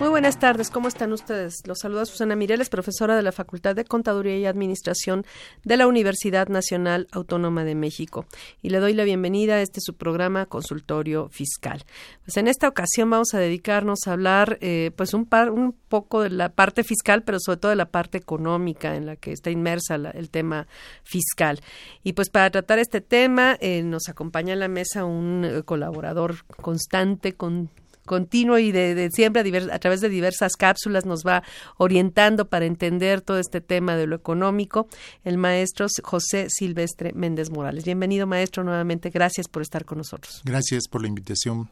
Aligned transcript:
Muy 0.00 0.08
buenas 0.08 0.38
tardes, 0.38 0.70
¿cómo 0.70 0.88
están 0.88 1.12
ustedes? 1.12 1.62
Los 1.66 1.78
saluda 1.78 2.04
Susana 2.04 2.36
Mireles, 2.36 2.68
profesora 2.68 3.16
de 3.16 3.22
la 3.22 3.32
Facultad 3.32 3.74
de 3.74 3.84
Contaduría 3.84 4.36
y 4.36 4.44
Administración 4.44 5.24
de 5.64 5.76
la 5.76 5.86
Universidad 5.86 6.48
Nacional 6.48 7.06
Autónoma 7.12 7.64
de 7.64 7.74
México. 7.74 8.26
Y 8.60 8.68
le 8.70 8.80
doy 8.80 8.92
la 8.92 9.04
bienvenida 9.04 9.54
a 9.54 9.60
este 9.62 9.80
su 9.80 9.94
programa 9.94 10.46
Consultorio 10.46 11.28
Fiscal. 11.30 11.84
Pues 12.24 12.36
en 12.36 12.48
esta 12.48 12.68
ocasión 12.68 13.08
vamos 13.08 13.34
a 13.34 13.38
dedicarnos 13.38 14.00
a 14.06 14.12
hablar 14.12 14.58
eh, 14.60 14.90
pues 14.96 15.14
un, 15.14 15.26
par- 15.26 15.50
un 15.50 15.72
poco 15.72 16.22
de 16.22 16.30
la 16.30 16.50
parte 16.50 16.84
fiscal, 16.84 17.22
pero 17.22 17.38
sobre 17.40 17.58
todo 17.58 17.70
de 17.70 17.76
la 17.76 17.90
parte 17.90 18.18
económica 18.18 18.96
en 18.96 19.06
la 19.06 19.16
que 19.16 19.32
está 19.32 19.50
inmersa 19.50 19.94
el 19.94 20.28
tema 20.28 20.66
fiscal. 21.02 21.60
Y 22.02 22.12
pues 22.12 22.30
para 22.30 22.50
tratar 22.50 22.78
este 22.78 23.00
tema 23.00 23.56
eh, 23.60 23.82
nos 23.82 24.08
acompaña 24.08 24.52
en 24.52 24.60
la 24.60 24.68
mesa 24.68 25.04
un 25.04 25.44
eh, 25.44 25.62
colaborador 25.62 26.44
constante, 26.60 27.34
con 27.34 27.70
continuo 28.04 28.58
y 28.58 28.72
de, 28.72 28.94
de 28.94 29.10
siempre 29.10 29.40
a, 29.40 29.44
divers- 29.44 29.72
a 29.72 29.78
través 29.78 30.00
de 30.00 30.08
diversas 30.08 30.52
cápsulas 30.56 31.04
nos 31.06 31.22
va 31.26 31.42
orientando 31.76 32.48
para 32.48 32.66
entender 32.66 33.20
todo 33.20 33.38
este 33.38 33.60
tema 33.60 33.96
de 33.96 34.06
lo 34.06 34.16
económico, 34.16 34.88
el 35.24 35.38
maestro 35.38 35.86
José 36.02 36.46
Silvestre 36.48 37.12
Méndez 37.14 37.50
Morales. 37.50 37.84
Bienvenido, 37.84 38.26
maestro, 38.26 38.64
nuevamente. 38.64 39.10
Gracias 39.10 39.48
por 39.48 39.62
estar 39.62 39.84
con 39.84 39.98
nosotros. 39.98 40.42
Gracias 40.44 40.88
por 40.88 41.02
la 41.02 41.08
invitación. 41.08 41.68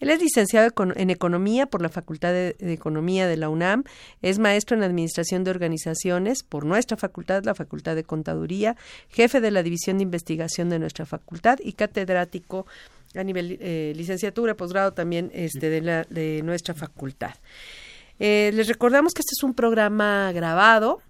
Él 0.00 0.10
es 0.10 0.20
licenciado 0.20 0.70
en 0.96 1.10
Economía 1.10 1.66
por 1.66 1.80
la 1.80 1.88
Facultad 1.88 2.32
de, 2.32 2.56
Economía 2.58 3.26
de 3.26 3.36
la 3.36 3.48
UNAM, 3.48 3.84
es 4.22 4.38
maestro 4.38 4.76
en 4.76 4.82
Administración 4.82 5.44
de 5.44 5.50
Organizaciones 5.50 6.42
por 6.42 6.66
nuestra 6.66 6.96
facultad, 6.96 7.44
la 7.44 7.54
Facultad 7.54 7.94
de 7.94 8.04
Contaduría, 8.04 8.76
jefe 9.08 9.40
de 9.40 9.50
la 9.50 9.62
División 9.62 9.98
de 9.98 10.02
Investigación 10.02 10.68
de 10.68 10.78
nuestra 10.78 11.06
facultad 11.06 11.58
y 11.62 11.72
catedrático 11.72 12.66
a 13.14 13.22
nivel 13.22 13.56
eh, 13.60 13.92
licenciatura, 13.96 14.56
posgrado 14.56 14.92
también 14.92 15.30
este, 15.32 15.70
de, 15.70 15.80
la, 15.80 16.02
de 16.04 16.42
nuestra 16.42 16.74
facultad. 16.74 17.34
Eh, 18.18 18.50
les 18.54 18.68
recordamos 18.68 19.12
que 19.14 19.20
este 19.20 19.34
es 19.38 19.42
un 19.42 19.54
programa 19.54 20.32
grabado, 20.32 21.00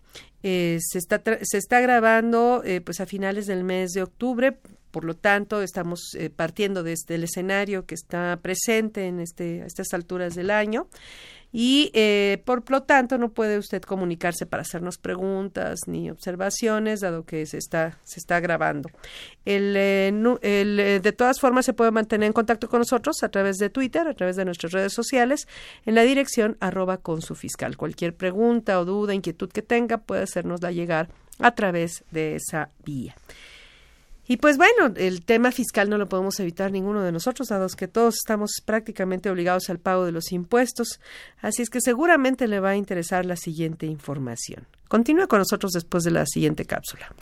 eh, 0.42 0.78
se, 0.80 0.98
está 0.98 1.22
se 1.42 1.56
está 1.56 1.80
grabando 1.80 2.62
eh, 2.64 2.82
pues 2.82 3.00
a 3.00 3.06
finales 3.06 3.46
del 3.46 3.64
mes 3.64 3.92
de 3.92 4.02
octubre, 4.02 4.58
por 4.94 5.04
lo 5.04 5.16
tanto 5.16 5.60
estamos 5.60 6.14
eh, 6.14 6.30
partiendo 6.30 6.84
desde 6.84 7.16
el 7.16 7.24
escenario 7.24 7.84
que 7.84 7.96
está 7.96 8.38
presente 8.40 9.08
en 9.08 9.18
este, 9.18 9.62
a 9.62 9.66
estas 9.66 9.92
alturas 9.92 10.36
del 10.36 10.52
año. 10.52 10.86
Y 11.50 11.90
eh, 11.94 12.40
por 12.44 12.68
lo 12.70 12.84
tanto 12.84 13.18
no 13.18 13.32
puede 13.32 13.58
usted 13.58 13.82
comunicarse 13.82 14.46
para 14.46 14.62
hacernos 14.62 14.98
preguntas 14.98 15.80
ni 15.88 16.10
observaciones 16.10 17.00
dado 17.00 17.24
que 17.24 17.44
se 17.46 17.58
está 17.58 17.98
se 18.04 18.20
está 18.20 18.38
grabando. 18.38 18.88
El, 19.44 19.74
eh, 19.76 21.00
de 21.02 21.12
todas 21.12 21.40
formas 21.40 21.64
se 21.64 21.72
puede 21.72 21.90
mantener 21.90 22.28
en 22.28 22.32
contacto 22.32 22.68
con 22.68 22.78
nosotros 22.78 23.16
a 23.24 23.28
través 23.30 23.56
de 23.56 23.70
Twitter 23.70 24.06
a 24.06 24.14
través 24.14 24.36
de 24.36 24.44
nuestras 24.44 24.70
redes 24.70 24.92
sociales 24.92 25.48
en 25.86 25.96
la 25.96 26.02
dirección 26.02 26.56
arroba 26.60 26.98
con 26.98 27.20
su 27.20 27.34
fiscal. 27.34 27.76
Cualquier 27.76 28.14
pregunta 28.14 28.78
o 28.78 28.84
duda 28.84 29.12
inquietud 29.12 29.50
que 29.50 29.62
tenga 29.62 29.98
puede 29.98 30.22
hacérnosla 30.22 30.70
llegar 30.70 31.08
a 31.40 31.52
través 31.56 32.04
de 32.12 32.36
esa 32.36 32.70
vía 32.84 33.16
y 34.26 34.38
pues 34.38 34.56
bueno, 34.56 34.94
el 34.96 35.24
tema 35.24 35.52
fiscal 35.52 35.90
no 35.90 35.98
lo 35.98 36.08
podemos 36.08 36.38
evitar 36.40 36.72
ninguno 36.72 37.02
de 37.02 37.12
nosotros, 37.12 37.48
dado 37.48 37.64
que 37.76 37.88
todos 37.88 38.16
estamos 38.16 38.62
prácticamente 38.64 39.30
obligados 39.30 39.70
al 39.70 39.78
pago 39.78 40.04
de 40.04 40.12
los 40.12 40.32
impuestos, 40.32 41.00
así 41.40 41.62
es 41.62 41.70
que 41.70 41.80
seguramente 41.80 42.46
le 42.48 42.60
va 42.60 42.70
a 42.70 42.76
interesar 42.76 43.26
la 43.26 43.36
siguiente 43.36 43.86
información. 43.86 44.66
Continúe 44.88 45.26
con 45.28 45.40
nosotros 45.40 45.72
después 45.72 46.04
de 46.04 46.10
la 46.10 46.26
siguiente 46.26 46.64
cápsula. 46.64 47.12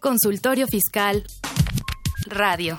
Consultorio 0.00 0.66
Fiscal. 0.66 1.24
Radio. 2.26 2.78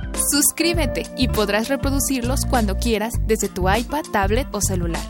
Suscríbete 0.31 1.03
y 1.17 1.27
podrás 1.27 1.67
reproducirlos 1.67 2.45
cuando 2.49 2.77
quieras 2.77 3.13
desde 3.27 3.49
tu 3.49 3.69
iPad, 3.69 4.03
tablet 4.11 4.47
o 4.51 4.61
celular. 4.61 5.01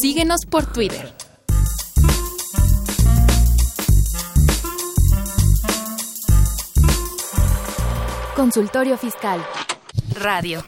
Síguenos 0.00 0.40
por 0.46 0.72
Twitter. 0.72 1.12
Consultorio 8.34 8.98
Fiscal. 8.98 9.44
Radio. 10.14 10.62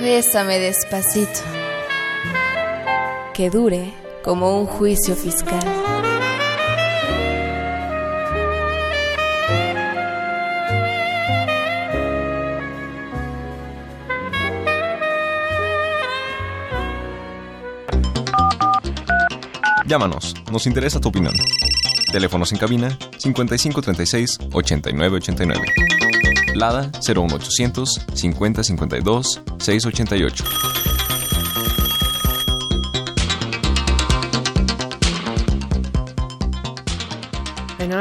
Bésame 0.00 0.58
despacito. 0.58 1.59
Que 3.40 3.48
dure 3.48 3.94
como 4.22 4.60
un 4.60 4.66
juicio 4.66 5.16
fiscal. 5.16 5.58
Llámanos, 19.86 20.34
nos 20.52 20.66
interesa 20.66 21.00
tu 21.00 21.08
opinión. 21.08 21.32
Teléfonos 22.12 22.52
en 22.52 22.58
cabina 22.58 22.90
5536 23.16 24.38
8989. 24.52 25.66
Lada 26.56 26.92
01800 27.00 28.04
5052 28.12 29.40
688. 29.56 30.89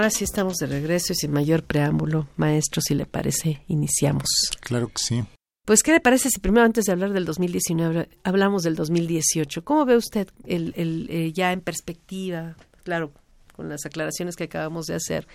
Ahora 0.10 0.18
sí 0.18 0.24
estamos 0.24 0.58
de 0.58 0.66
regreso 0.66 1.14
y 1.14 1.16
sin 1.16 1.32
mayor 1.32 1.64
preámbulo, 1.64 2.28
maestro, 2.36 2.82
si 2.82 2.96
le 2.96 3.06
parece, 3.06 3.62
iniciamos. 3.68 4.28
Claro 4.60 4.88
que 4.88 4.98
sí. 4.98 5.24
Pues, 5.66 5.84
¿qué 5.84 5.92
le 5.92 6.00
parece 6.00 6.32
si 6.32 6.40
primero, 6.40 6.66
antes 6.66 6.86
de 6.86 6.94
hablar 6.94 7.14
del 7.14 7.26
2019, 7.26 8.10
hablamos 8.24 8.64
del 8.64 8.76
2018? 8.76 9.64
¿Cómo 9.64 9.86
ve 9.86 9.96
usted 9.98 10.28
el, 10.48 10.74
el, 10.78 11.08
eh, 11.12 11.32
ya 11.32 11.52
en 11.52 11.62
perspectiva, 11.62 12.56
claro, 12.84 13.12
con 13.56 13.70
las 13.70 13.86
aclaraciones 13.86 14.36
que 14.36 14.46
acabamos 14.46 14.88
de 14.88 14.96
hacer? 14.96 15.28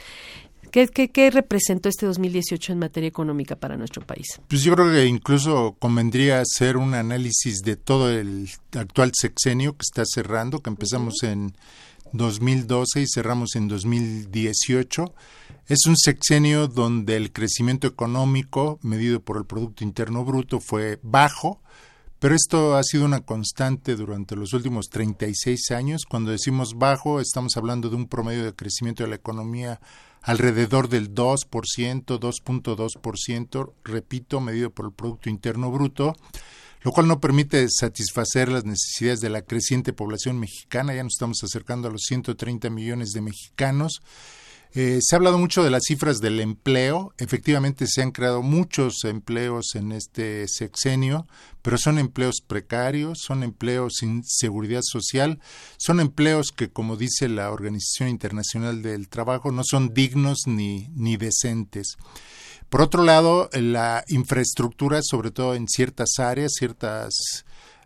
¿Qué, 0.73 0.89
qué, 0.89 1.09
qué 1.09 1.31
representó 1.31 1.89
este 1.89 2.07
2018 2.07 2.73
en 2.73 2.81
materia 2.81 3.09
económica 3.09 3.55
para 3.55 3.77
nuestro 3.77 4.05
país? 4.05 4.41
Pues 4.49 4.65
yo 4.65 4.75
creo 4.75 4.91
que 4.91 5.07
incluso 5.07 5.77
convendría 5.79 6.41
hacer 6.41 6.77
un 6.77 6.95
análisis 6.95 7.63
de 7.63 7.77
todo 7.77 8.11
el 8.11 8.51
actual 8.73 9.13
sexenio 9.15 9.75
que 9.75 9.83
está 9.83 10.03
cerrando, 10.05 10.59
que 10.59 10.71
empezamos 10.71 11.23
en 11.23 11.55
2012 12.15 13.03
y 13.03 13.07
cerramos 13.07 13.57
en 13.57 13.69
2018. 13.69 15.15
Es 15.67 15.87
un 15.87 15.97
sexenio 15.97 16.69
donde 16.69 17.17
el 17.17 17.33
crecimiento 17.33 17.87
económico 17.87 18.79
medido 18.83 19.21
por 19.21 19.37
el 19.37 19.45
Producto 19.45 19.83
Interno 19.83 20.25
Bruto 20.25 20.61
fue 20.61 20.99
bajo, 21.03 21.61
pero 22.21 22.37
esto 22.37 22.77
ha 22.77 22.83
sido 22.85 23.05
una 23.05 23.21
constante 23.21 23.97
durante 23.97 24.37
los 24.37 24.53
últimos 24.53 24.89
36 24.91 25.73
años. 25.73 26.05
Cuando 26.09 26.31
decimos 26.31 26.75
bajo, 26.79 27.21
estamos 27.21 27.57
hablando 27.57 27.91
de 27.91 27.97
un 27.97 28.07
promedio 28.07 28.45
de 28.45 28.55
crecimiento 28.55 29.03
de 29.03 29.11
la 29.11 29.17
economía 29.17 29.81
alrededor 30.23 30.89
del 30.89 31.15
2%, 31.15 31.49
2.2%, 32.05 33.73
repito, 33.85 34.41
medido 34.41 34.71
por 34.71 34.87
el 34.87 34.93
Producto 34.93 35.29
Interno 35.29 35.71
Bruto, 35.71 36.15
lo 36.85 36.93
cual 36.93 37.09
no 37.09 37.19
permite 37.19 37.67
satisfacer 37.69 38.49
las 38.49 38.65
necesidades 38.65 39.21
de 39.21 39.31
la 39.31 39.43
creciente 39.43 39.93
población 39.93 40.39
mexicana. 40.39 40.95
Ya 40.95 41.03
nos 41.03 41.15
estamos 41.15 41.43
acercando 41.43 41.89
a 41.89 41.91
los 41.91 42.03
130 42.03 42.71
millones 42.71 43.11
de 43.11 43.23
mexicanos 43.23 44.01
eh, 44.77 44.99
se 45.01 45.15
ha 45.15 45.19
hablado 45.19 45.39
mucho 45.39 45.63
de 45.63 45.71
las 45.71 45.85
cifras 45.87 46.21
del 46.21 46.41
empleo. 46.41 47.15
Efectivamente, 47.19 47.87
se 47.87 48.03
han 48.03 48.11
creado 48.11 48.43
muchos 48.43 49.05
empleos 49.05 49.77
en 49.77 49.93
este 49.93 50.49
sexenio, 50.49 51.29
pero 51.63 51.79
son 51.79 52.01
empleos 52.01 52.41
precarios, 52.45 53.21
son 53.21 53.45
empleos 53.45 53.95
sin 54.01 54.25
seguridad 54.25 54.81
social, 54.83 55.39
son 55.77 56.01
empleos 56.01 56.51
que, 56.51 56.71
como 56.71 56.97
dice 56.97 57.29
la 57.29 57.53
Organización 57.53 58.09
Internacional 58.09 58.83
del 58.83 59.09
Trabajo, 59.09 59.53
no 59.53 59.63
son 59.63 59.95
dignos 59.95 60.41
ni, 60.47 60.89
ni 60.97 61.17
decentes. 61.17 61.97
Por 62.69 62.83
otro 62.83 63.05
lado, 63.05 63.49
la 63.53 64.05
infraestructura, 64.09 65.01
sobre 65.03 65.31
todo 65.31 65.55
en 65.55 65.69
ciertas 65.69 66.19
áreas, 66.19 66.53
ciertas 66.59 67.45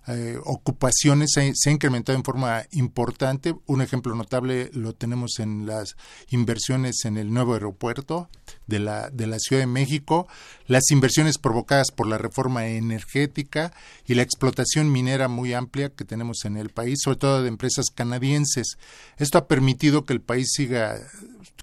eh, 0.09 0.39
ocupaciones 0.45 1.33
se, 1.35 1.53
se, 1.55 1.69
ha 1.69 1.73
incrementado 1.73 2.17
en 2.17 2.25
forma 2.25 2.65
importante. 2.73 3.55
Un 3.67 3.83
ejemplo 3.83 4.15
notable 4.15 4.71
lo 4.73 4.95
tenemos 4.95 5.39
en 5.39 5.67
las 5.67 5.97
inversiones 6.31 7.05
en 7.05 7.19
el 7.19 7.31
nuevo 7.33 7.53
aeropuerto 7.53 8.31
de 8.67 8.79
la, 8.79 9.11
de 9.11 9.27
la 9.27 9.39
Ciudad 9.39 9.61
de 9.61 9.67
México, 9.67 10.27
las 10.67 10.91
inversiones 10.91 11.37
provocadas 11.37 11.91
por 11.91 12.07
la 12.07 12.17
reforma 12.17 12.69
energética 12.69 13.73
y 14.07 14.15
la 14.15 14.23
explotación 14.23 14.91
minera 14.91 15.29
muy 15.29 15.53
amplia 15.53 15.91
que 15.91 16.05
tenemos 16.05 16.45
en 16.45 16.57
el 16.57 16.71
país, 16.71 17.01
sobre 17.03 17.19
todo 17.19 17.43
de 17.43 17.49
empresas 17.49 17.87
canadienses. 17.95 18.79
Esto 19.19 19.37
ha 19.37 19.47
permitido 19.47 20.07
que 20.07 20.15
el 20.15 20.23
país 20.23 20.49
siga 20.53 20.99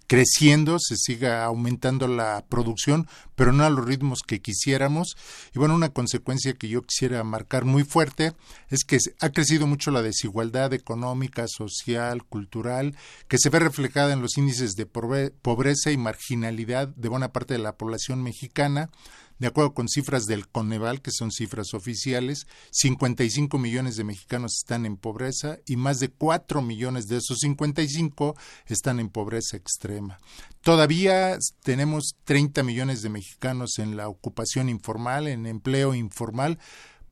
creciendo, 0.07 0.77
se 0.79 0.95
siga 0.97 1.43
aumentando 1.45 2.07
la 2.07 2.45
producción, 2.47 3.07
pero 3.35 3.51
no 3.51 3.63
a 3.63 3.69
los 3.69 3.85
ritmos 3.85 4.19
que 4.25 4.39
quisiéramos. 4.39 5.15
Y 5.53 5.59
bueno, 5.59 5.75
una 5.75 5.89
consecuencia 5.89 6.53
que 6.53 6.67
yo 6.67 6.81
quisiera 6.81 7.23
marcar 7.23 7.65
muy 7.65 7.83
fuerte 7.83 8.33
es 8.69 8.83
que 8.83 8.97
ha 9.19 9.29
crecido 9.29 9.67
mucho 9.67 9.91
la 9.91 10.01
desigualdad 10.01 10.73
económica, 10.73 11.47
social, 11.47 12.23
cultural, 12.23 12.95
que 13.27 13.37
se 13.37 13.49
ve 13.49 13.59
reflejada 13.59 14.13
en 14.13 14.21
los 14.21 14.37
índices 14.37 14.73
de 14.73 14.85
pobreza 14.85 15.91
y 15.91 15.97
marginalidad 15.97 16.87
de 16.89 17.09
buena 17.09 17.29
parte 17.29 17.53
de 17.53 17.59
la 17.59 17.77
población 17.77 18.23
mexicana. 18.23 18.89
De 19.37 19.47
acuerdo 19.47 19.73
con 19.73 19.89
cifras 19.89 20.27
del 20.27 20.47
Coneval, 20.47 21.01
que 21.01 21.11
son 21.11 21.31
cifras 21.31 21.73
oficiales, 21.73 22.47
55 22.71 23.57
millones 23.57 23.97
de 23.97 24.05
mexicanos 24.05 24.55
están 24.57 24.85
en 24.85 24.95
pobreza 24.95 25.57
y 25.65 25.75
más 25.75 25.99
de 25.99 26.09
4 26.09 26.61
millones 26.61 27.07
de 27.07 27.17
esos 27.17 27.39
55 27.39 28.35
están 28.67 28.99
en 29.01 29.09
pobreza 29.09 29.57
extrema. 29.57 30.19
Todavía 30.61 31.37
tenemos 31.63 32.15
30 32.23 32.63
millones 32.63 33.01
de 33.01 33.09
mexicanos 33.09 33.77
en 33.77 33.97
la 33.97 34.07
ocupación 34.07 34.69
informal, 34.69 35.27
en 35.27 35.45
empleo 35.45 35.93
informal, 35.93 36.57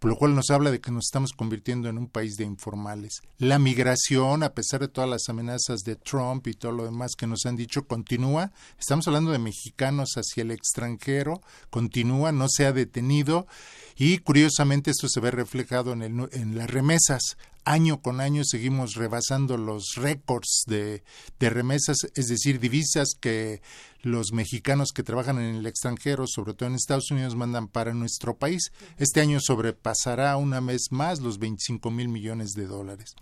por 0.03 0.09
lo 0.09 0.17
cual 0.17 0.35
nos 0.35 0.49
habla 0.49 0.69
de 0.69 0.81
que 0.81 0.91
nos 0.91 1.05
estamos 1.05 1.31
convirtiendo 1.31 1.87
en 1.87 1.97
un 1.97 2.09
país 2.09 2.35
de 2.35 2.43
informales. 2.43 3.21
La 3.37 3.57
migración, 3.57 4.43
a 4.43 4.53
pesar 4.53 4.81
de 4.81 4.89
todas 4.89 5.09
las 5.09 5.29
amenazas 5.29 5.85
de 5.85 5.95
Trump 5.95 6.45
y 6.45 6.55
todo 6.55 6.73
lo 6.73 6.83
demás 6.83 7.13
que 7.17 7.25
nos 7.25 7.45
han 7.45 7.55
dicho, 7.55 7.87
continúa. 7.87 8.51
Estamos 8.77 9.07
hablando 9.07 9.31
de 9.31 9.39
mexicanos 9.39 10.15
hacia 10.17 10.41
el 10.41 10.51
extranjero, 10.51 11.41
continúa, 11.69 12.33
no 12.33 12.47
se 12.49 12.65
ha 12.65 12.73
detenido 12.73 13.47
y 13.95 14.17
curiosamente 14.17 14.91
esto 14.91 15.07
se 15.07 15.21
ve 15.21 15.31
reflejado 15.31 15.93
en, 15.93 16.57
las 16.57 16.69
remesas 16.69 17.37
año 17.65 18.01
con 18.01 18.19
año 18.19 18.43
seguimos 18.43 18.95
rebasando 18.95 19.55
los 19.55 19.95
récords 19.95 20.63
de, 20.67 21.01
remesas, 21.39 21.95
es 22.13 22.27
decir, 22.27 22.59
divisas 22.59 23.11
que 23.17 23.61
los 24.03 24.33
mexicanos 24.33 24.91
que 24.91 25.01
trabajan 25.01 25.39
en 25.39 25.55
el 25.55 25.65
extranjero, 25.65 26.27
sobre 26.27 26.53
todo 26.53 26.69
en 26.69 26.75
Estados 26.75 27.09
Unidos, 27.09 27.35
mandan 27.35 27.67
para 27.67 27.93
nuestro 27.93 28.37
país. 28.37 28.71
Este 28.97 29.21
año 29.21 29.39
sobrepasará 29.41 30.37
una 30.37 30.59
vez 30.59 30.91
más 30.91 31.21
los 31.21 31.39
25 31.39 31.89
mil 31.89 32.09
millones 32.09 32.51
de 32.51 32.67
dólares. 32.67 33.15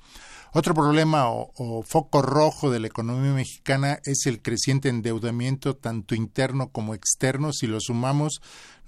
Otro 0.54 0.74
problema 0.74 1.30
o, 1.30 1.52
o, 1.56 1.82
foco 1.82 2.22
rojo 2.22 2.70
de 2.72 2.82
la 2.82 2.88
economía 2.88 3.32
mexicana 3.32 4.00
es 4.04 4.26
el 4.26 4.42
creciente 4.42 4.90
endeudamiento 4.90 5.78
tanto 5.78 6.14
interno 6.14 6.72
como 6.72 6.94
externo. 6.94 7.54
Si 7.54 7.68
lo 7.68 7.80
sumamos, 7.80 8.42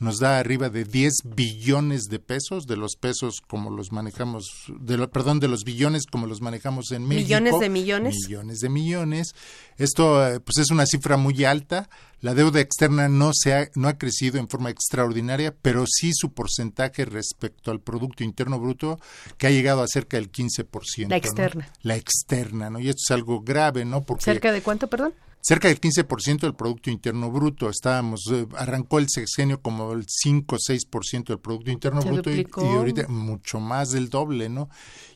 nos 0.04 0.20
da 0.20 0.40
arriba 0.40 0.70
de 0.70 0.84
10 0.84 1.14
billones 1.36 2.04
de 2.10 2.20
pesos, 2.20 2.68
de 2.68 2.76
los 2.76 2.96
pesos 2.96 3.42
como 3.48 3.70
los 3.70 3.92
manejamos, 3.92 4.46
de 4.80 4.98
lo, 4.98 5.10
perdón, 5.10 5.40
de 5.40 5.48
los 5.48 5.64
billones 5.64 6.06
como 6.06 6.28
los 6.28 6.42
manejamos 6.42 6.92
en 6.92 7.08
México. 7.08 7.28
Millones 7.28 7.60
de 7.60 7.70
millones. 7.70 8.16
Millones 8.28 8.60
de 8.60 8.70
millones. 8.70 9.36
Esto 9.78 10.28
eh, 10.28 10.40
pues 10.42 10.58
es 10.58 10.70
una 10.70 10.86
cifra 10.86 11.16
muy 11.16 11.46
alta. 11.46 11.83
La 12.22 12.34
deuda 12.34 12.62
externa 12.62 13.10
no 13.10 13.32
se 13.34 13.54
ha, 13.54 13.70
no 13.76 13.88
ha 13.88 13.98
crecido 13.98 14.40
en 14.40 14.48
forma 14.48 14.70
extraordinaria, 14.70 15.54
pero 15.62 15.86
sí 15.88 16.12
su 16.14 16.34
porcentaje 16.34 17.06
respecto 17.06 17.72
al 17.72 17.82
producto 17.82 18.24
interno 18.24 18.60
bruto 18.60 19.00
que 19.38 19.48
ha 19.48 19.52
llegado 19.52 19.82
a 19.84 19.88
cerca 19.88 20.18
del 20.18 20.32
15%. 20.32 21.10
La 21.10 21.18
externa. 21.18 21.66
¿no? 21.66 21.74
La 21.82 21.96
externa, 21.96 22.70
¿no? 22.70 22.80
Y 22.80 22.90
esto 22.90 23.02
es 23.08 23.12
algo 23.12 23.42
grave, 23.42 23.84
¿no? 23.84 24.04
Porque 24.04 24.24
¿Cerca 24.24 24.52
de 24.52 24.62
cuánto, 24.62 24.88
perdón? 24.88 25.14
cerca 25.44 25.68
del 25.68 25.80
15% 25.80 26.40
del 26.40 26.56
Producto 26.56 26.90
Interno 26.90 27.30
Bruto. 27.30 27.70
Estábamos, 27.70 28.22
eh, 28.32 28.48
arrancó 28.58 29.00
el 29.00 29.08
sexenio 29.10 29.62
como 29.62 29.92
el 29.92 30.06
5 30.08 30.56
o 30.56 30.58
6% 30.58 31.26
del 31.26 31.40
Producto 31.40 31.70
Interno 31.70 32.02
Se 32.02 32.10
Bruto 32.10 32.32
y, 32.32 32.48
ahorita 32.56 33.08
mucho 33.10 33.60
más 33.60 33.92
del 33.92 34.10
doble, 34.10 34.48
¿no? 34.50 34.70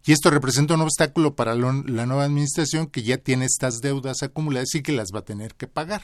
Y 0.06 0.12
esto 0.12 0.30
representa 0.30 0.74
un 0.74 0.82
obstáculo 0.82 1.36
para 1.36 1.56
lo, 1.56 1.72
la 1.72 2.06
nueva 2.06 2.26
administración 2.26 2.88
que 2.88 3.04
ya 3.04 3.18
tiene 3.18 3.46
estas 3.46 3.80
deudas 3.80 4.22
acumuladas 4.22 4.76
y 4.76 4.82
que 4.82 4.92
las 4.92 5.12
va 5.16 5.20
a 5.20 5.26
tener 5.26 5.56
que 5.56 5.68
pagar. 5.68 6.04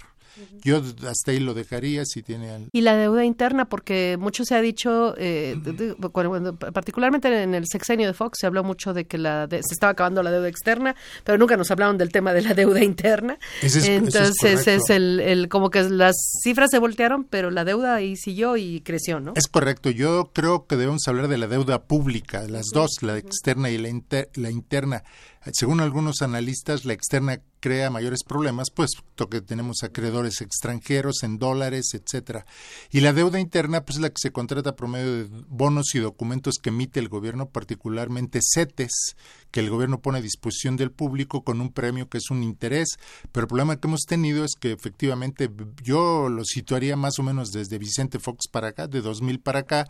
Yo 0.64 0.82
hasta 1.08 1.32
ahí 1.32 1.40
lo 1.40 1.54
dejaría 1.54 2.06
si 2.06 2.24
tiene... 2.24 2.68
Y 2.72 2.82
la 2.82 2.96
deuda 2.96 3.24
interna, 3.26 3.66
porque 3.66 4.18
mucho 4.20 4.46
se 4.46 4.56
ha 4.56 4.62
dicho, 4.62 5.16
eh, 5.18 5.56
de, 5.62 5.74
de, 5.74 5.96
cuando, 5.96 6.56
particularmente 6.56 7.44
en 7.44 7.54
el 7.54 7.68
sexenio 7.68 8.08
de 8.08 8.14
Fox, 8.14 8.40
se 8.40 8.48
habló 8.48 8.64
mucho 8.64 8.94
de 8.94 9.06
que 9.06 9.18
la 9.18 9.48
de, 9.48 9.62
se 9.64 9.74
estaba 9.74 9.92
acabando 9.92 10.24
la 10.24 10.32
deuda 10.32 10.48
externa, 10.48 10.96
pero 11.24 11.38
nunca 11.38 11.58
nos 11.58 11.70
hablaron 11.72 11.98
del 11.98 12.12
tema 12.12 12.34
de 12.34 12.42
la 12.42 12.54
deuda 12.54 12.84
interna. 12.84 13.38
Ese 13.62 13.80
es, 13.80 13.86
Entonces 13.86 14.44
es, 14.44 14.68
es 14.68 14.90
el, 14.90 15.20
el, 15.20 15.50
como 15.50 15.70
que 15.70 15.84
las 15.84 16.16
cifras 16.44 16.72
se 16.72 16.80
voltearon, 16.80 17.24
pero 17.26 17.52
la 17.52 17.66
deuda 17.66 17.96
ahí 17.96 18.16
siguió 18.16 18.58
y 18.58 18.82
creció, 18.82 19.20
¿no? 19.20 19.34
Es 19.36 19.48
correcto. 19.48 19.90
Yo 19.90 20.32
creo 20.34 20.66
que 20.68 20.76
debemos 20.76 21.08
hablar 21.08 21.28
de 21.28 21.38
la 21.38 21.48
deuda 21.48 21.84
pública, 21.84 22.44
las 22.48 22.68
dos, 22.74 23.02
la 23.02 23.18
externa 23.18 23.70
y 23.70 23.78
la, 23.78 23.90
inter, 23.90 24.30
la 24.36 24.50
interna. 24.50 25.04
Según 25.52 25.82
algunos 25.82 26.22
analistas, 26.22 26.86
la 26.86 26.94
externa 26.94 27.42
crea 27.64 27.90
mayores 27.90 28.26
problemas, 28.28 28.72
puesto 28.72 29.30
que 29.30 29.40
tenemos 29.40 29.84
acreedores 29.84 30.42
extranjeros 30.42 31.24
en 31.24 31.40
dólares, 31.40 31.94
etcétera. 31.94 32.46
Y 32.92 33.00
la 33.00 33.14
deuda 33.14 33.40
interna, 33.40 33.86
pues 33.86 33.96
es 33.96 34.02
la 34.02 34.10
que 34.10 34.20
se 34.20 34.34
contrata 34.34 34.76
por 34.76 34.90
medio 34.90 35.14
de 35.14 35.30
bonos 35.48 35.96
y 35.96 36.00
documentos 36.00 36.56
que 36.62 36.72
emite 36.72 37.00
el 37.00 37.08
gobierno, 37.08 37.48
particularmente 37.48 38.42
CETES, 38.42 39.16
que 39.50 39.62
el 39.62 39.70
gobierno 39.70 40.02
pone 40.02 40.18
a 40.18 40.22
disposición 40.22 40.76
del 40.76 40.92
público 40.92 41.46
con 41.46 41.62
un 41.62 41.72
premio 41.72 42.10
que 42.10 42.18
es 42.18 42.30
un 42.32 42.44
interés. 42.44 42.98
Pero 43.32 43.46
el 43.46 43.48
problema 43.48 43.78
que 43.78 43.88
hemos 43.88 44.02
tenido 44.02 44.44
es 44.44 44.56
que 44.60 44.74
efectivamente 44.74 45.50
yo 45.82 46.28
lo 46.28 46.44
situaría 46.44 46.98
más 46.98 47.18
o 47.18 47.24
menos 47.24 47.54
desde 47.54 47.78
Vicente 47.78 48.20
Fox 48.20 48.50
para 48.52 48.68
acá, 48.68 48.88
de 48.88 49.00
2000 49.00 49.40
para 49.40 49.60
acá, 49.60 49.88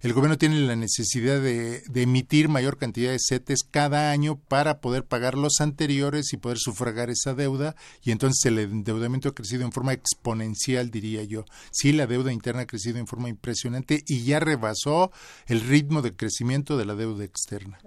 el 0.00 0.12
gobierno 0.12 0.38
tiene 0.38 0.60
la 0.60 0.76
necesidad 0.76 1.40
de, 1.40 1.82
de, 1.86 2.02
emitir 2.02 2.48
mayor 2.48 2.78
cantidad 2.78 3.12
de 3.12 3.18
CETES 3.18 3.64
cada 3.70 4.10
año 4.10 4.38
para 4.38 4.80
poder 4.80 5.04
pagar 5.04 5.36
los 5.36 5.60
anteriores 5.60 6.32
y 6.32 6.38
poder 6.38 6.58
sufragar 6.58 7.10
esa 7.10 7.34
deuda 7.34 7.76
y 8.02 8.10
entonces 8.10 8.44
el 8.46 8.58
endeudamiento 8.58 9.28
ha 9.28 9.34
crecido 9.34 9.64
en 9.64 9.72
forma 9.72 9.92
exponencial, 9.92 10.90
diría 10.90 11.22
yo. 11.24 11.44
Sí, 11.70 11.92
la 11.92 12.06
deuda 12.06 12.32
interna 12.32 12.62
ha 12.62 12.66
crecido 12.66 12.98
en 12.98 13.06
forma 13.06 13.28
impresionante 13.28 14.02
y 14.06 14.24
ya 14.24 14.40
rebasó 14.40 15.12
el 15.46 15.60
ritmo 15.60 16.02
de 16.02 16.16
crecimiento 16.16 16.76
de 16.76 16.84
la 16.86 16.94
deuda 16.94 17.24
externa. 17.24 17.78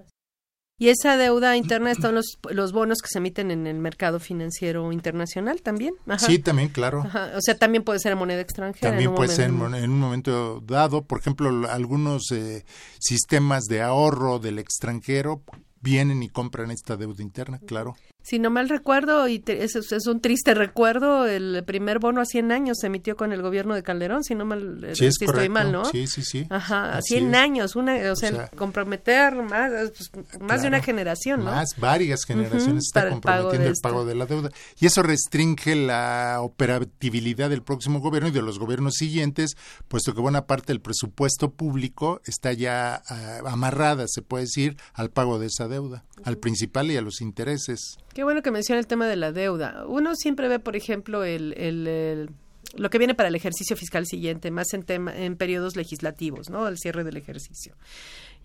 Y 0.79 0.89
esa 0.89 1.17
deuda 1.17 1.55
interna 1.55 1.91
están 1.91 2.15
los, 2.15 2.39
los 2.49 2.71
bonos 2.71 2.99
que 2.99 3.07
se 3.07 3.19
emiten 3.19 3.51
en 3.51 3.67
el 3.67 3.77
mercado 3.77 4.19
financiero 4.19 4.91
internacional 4.91 5.61
también. 5.61 5.93
Ajá. 6.07 6.25
Sí, 6.25 6.39
también, 6.39 6.69
claro. 6.69 7.03
Ajá. 7.05 7.31
O 7.37 7.41
sea, 7.41 7.57
también 7.57 7.83
puede 7.83 7.99
ser 7.99 8.13
en 8.13 8.17
moneda 8.17 8.41
extranjera. 8.41 8.89
También 8.89 9.11
en 9.11 9.15
puede 9.15 9.29
ser 9.29 9.49
en, 9.49 9.75
en, 9.75 9.91
un 9.91 9.99
momento 9.99 10.61
dado. 10.61 11.03
Por 11.03 11.19
ejemplo, 11.19 11.69
algunos 11.69 12.31
eh, 12.31 12.65
sistemas 12.99 13.65
de 13.65 13.81
ahorro 13.81 14.39
del 14.39 14.57
extranjero 14.57 15.43
vienen 15.79 16.23
y 16.23 16.29
compran 16.29 16.71
esta 16.71 16.97
deuda 16.97 17.21
interna, 17.21 17.59
claro. 17.59 17.95
Si 18.23 18.39
no 18.39 18.49
mal 18.49 18.69
recuerdo, 18.69 19.27
y 19.27 19.43
es, 19.45 19.75
es, 19.75 20.07
un 20.07 20.21
triste 20.21 20.53
recuerdo, 20.53 21.25
el 21.27 21.61
primer 21.65 21.99
bono 21.99 22.21
a 22.21 22.25
100 22.25 22.53
años 22.53 22.77
se 22.79 22.87
emitió 22.87 23.17
con 23.17 23.33
el 23.33 23.41
gobierno 23.41 23.75
de 23.75 23.83
Calderón, 23.83 24.23
si 24.23 24.33
no 24.33 24.45
mal 24.45 24.81
eh, 24.81 24.95
sí, 24.95 25.07
estoy 25.07 25.49
mal, 25.49 25.73
¿no? 25.73 25.83
Sí, 25.83 26.07
sí, 26.07 26.23
sí. 26.23 26.47
Ajá, 26.49 26.97
a 26.97 27.01
100 27.01 27.35
años, 27.35 27.75
una, 27.75 28.11
o 28.11 28.15
sea, 28.15 28.47
comprometer 28.55 29.35
más, 29.35 29.91
pues, 29.91 30.11
más 30.39 30.61
de 30.61 30.69
una 30.69 30.81
generación, 30.81 31.43
¿no? 31.43 31.51
Más, 31.51 31.75
varias 31.77 32.23
generaciones 32.23 32.85
está 32.85 33.09
comprometiendo 33.09 33.67
el 33.67 33.75
pago, 33.81 34.05
de 34.05 34.15
la 34.15 34.25
deuda. 34.25 34.51
Y 34.79 34.85
eso 34.85 35.03
restringe 35.03 35.75
la 35.75 36.37
operatividad 36.39 37.49
del 37.49 37.61
próximo 37.61 37.99
gobierno 37.99 38.29
y 38.29 38.31
de 38.31 38.41
los 38.41 38.57
gobiernos 38.57 38.93
siguientes, 38.95 39.57
puesto 39.89 40.13
que 40.13 40.21
buena 40.21 40.45
parte 40.45 40.67
del 40.67 40.79
presupuesto 40.79 41.51
público 41.51 42.21
está 42.25 42.53
ya 42.53 43.01
ah, 43.09 43.39
amarrada, 43.47 44.05
se 44.07 44.21
puede 44.21 44.45
decir, 44.45 44.77
al 44.93 45.09
pago 45.09 45.39
de 45.39 45.47
esa 45.47 45.67
deuda, 45.67 46.05
al 46.23 46.37
principal 46.37 46.89
y 46.89 46.95
a 46.95 47.01
los 47.01 47.19
intereses. 47.19 47.97
Qué 48.13 48.23
bueno 48.23 48.41
que 48.41 48.51
menciona 48.51 48.79
el 48.79 48.87
tema 48.87 49.07
de 49.07 49.15
la 49.15 49.31
deuda. 49.31 49.85
Uno 49.87 50.15
siempre 50.15 50.47
ve, 50.47 50.59
por 50.59 50.75
ejemplo, 50.75 51.23
el, 51.23 51.53
el, 51.57 52.29
lo 52.75 52.89
que 52.89 52.97
viene 52.97 53.15
para 53.15 53.29
el 53.29 53.35
ejercicio 53.35 53.75
fiscal 53.75 54.05
siguiente, 54.05 54.51
más 54.51 54.73
en, 54.73 54.83
tema, 54.83 55.15
en 55.15 55.35
periodos 55.35 55.75
legislativos, 55.75 56.49
¿no? 56.49 56.67
El 56.67 56.77
cierre 56.77 57.03
del 57.03 57.17
ejercicio. 57.17 57.75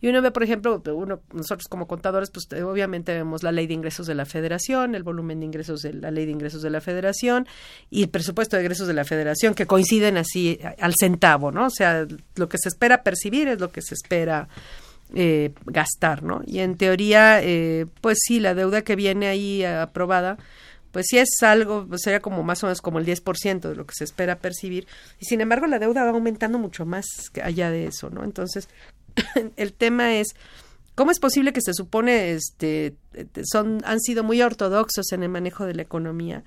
Y 0.01 0.09
uno 0.09 0.23
ve, 0.23 0.31
por 0.31 0.45
ejemplo, 0.45 0.81
uno, 0.95 1.21
nosotros 1.33 1.67
como 1.69 1.89
contadores, 1.89 2.31
pues 2.31 2.47
obviamente 2.63 3.13
vemos 3.13 3.43
la 3.43 3.51
ley 3.51 3.67
de 3.67 3.75
ingresos 3.75 4.07
de 4.07 4.15
la 4.15 4.27
federación, 4.27 4.95
el 4.95 5.03
volumen 5.03 5.41
de 5.41 5.47
ingresos 5.47 5.83
de 5.83 5.93
la 5.93 6.11
ley 6.13 6.25
de 6.25 6.33
ingresos 6.33 6.63
de 6.63 6.71
la 6.71 6.81
federación 6.81 7.49
y 7.91 8.05
el 8.05 8.09
presupuesto 8.09 8.57
de 8.57 8.63
ingresos 8.63 8.87
de 8.87 8.95
la 8.95 9.05
federación 9.05 9.55
que 9.55 9.67
coinciden 9.67 10.17
así 10.17 10.61
al 10.79 10.95
centavo, 10.99 11.51
¿no? 11.51 11.67
O 11.67 11.71
sea, 11.71 12.07
lo 12.37 12.49
que 12.49 12.59
se 12.59 12.69
espera 12.69 13.03
percibir 13.03 13.49
es 13.49 13.59
lo 13.59 13.73
que 13.73 13.83
se 13.83 13.95
espera 13.95 14.49
eh, 15.15 15.53
gastar, 15.65 16.23
¿no? 16.23 16.43
Y 16.47 16.59
en 16.59 16.77
teoría, 16.77 17.43
eh, 17.43 17.87
pues 18.01 18.19
sí, 18.23 18.41
la 18.41 18.55
deuda 18.55 18.83
que 18.83 18.97
viene 18.97 19.29
ahí 19.29 19.65
aprobada, 19.65 20.39
pues 20.93 21.07
sí 21.09 21.19
es 21.19 21.43
algo, 21.43 21.87
pues 21.89 22.03
sería 22.03 22.21
como 22.21 22.43
más 22.43 22.63
o 22.63 22.67
menos 22.67 22.81
como 22.81 22.99
el 22.99 23.07
10% 23.07 23.69
de 23.69 23.75
lo 23.75 23.87
que 23.87 23.95
se 23.97 24.05
espera 24.05 24.39
percibir. 24.39 24.87
Y 25.19 25.27
sin 25.27 25.41
embargo, 25.41 25.67
la 25.67 25.79
deuda 25.79 26.05
va 26.05 26.11
aumentando 26.11 26.59
mucho 26.59 26.85
más 26.87 27.07
allá 27.43 27.71
de 27.71 27.87
eso, 27.87 28.11
¿no? 28.11 28.25
Entonces, 28.25 28.69
el 29.57 29.73
tema 29.73 30.15
es, 30.15 30.29
¿cómo 30.95 31.11
es 31.11 31.21
posible 31.21 31.53
que 31.53 31.61
se 31.61 31.75
supone, 31.75 32.33
este, 32.33 32.95
son, 33.45 33.83
han 33.85 34.01
sido 34.01 34.25
muy 34.25 34.43
ortodoxos 34.43 35.13
en 35.13 35.23
el 35.23 35.29
manejo 35.29 35.67
de 35.67 35.75
la 35.75 35.83
economía? 35.83 36.45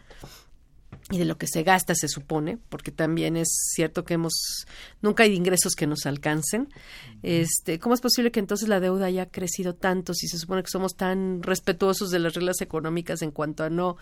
Y 1.11 1.17
de 1.17 1.25
lo 1.25 1.37
que 1.37 1.47
se 1.47 1.63
gasta 1.63 1.93
se 1.93 2.07
supone, 2.07 2.57
porque 2.69 2.91
también 2.91 3.37
es 3.37 3.49
cierto 3.73 4.05
que 4.05 4.15
hemos 4.15 4.65
nunca 5.01 5.23
hay 5.23 5.35
ingresos 5.35 5.73
que 5.75 5.87
nos 5.87 6.05
alcancen. 6.05 6.69
Este, 7.21 7.79
¿cómo 7.79 7.93
es 7.95 8.01
posible 8.01 8.31
que 8.31 8.39
entonces 8.39 8.69
la 8.69 8.79
deuda 8.79 9.05
haya 9.05 9.27
crecido 9.27 9.75
tanto 9.75 10.13
si 10.13 10.27
se 10.27 10.37
supone 10.37 10.63
que 10.63 10.69
somos 10.69 10.95
tan 10.95 11.43
respetuosos 11.43 12.09
de 12.09 12.19
las 12.19 12.33
reglas 12.33 12.61
económicas 12.61 13.21
en 13.21 13.31
cuanto 13.31 13.63
a 13.63 13.69
no 13.69 13.97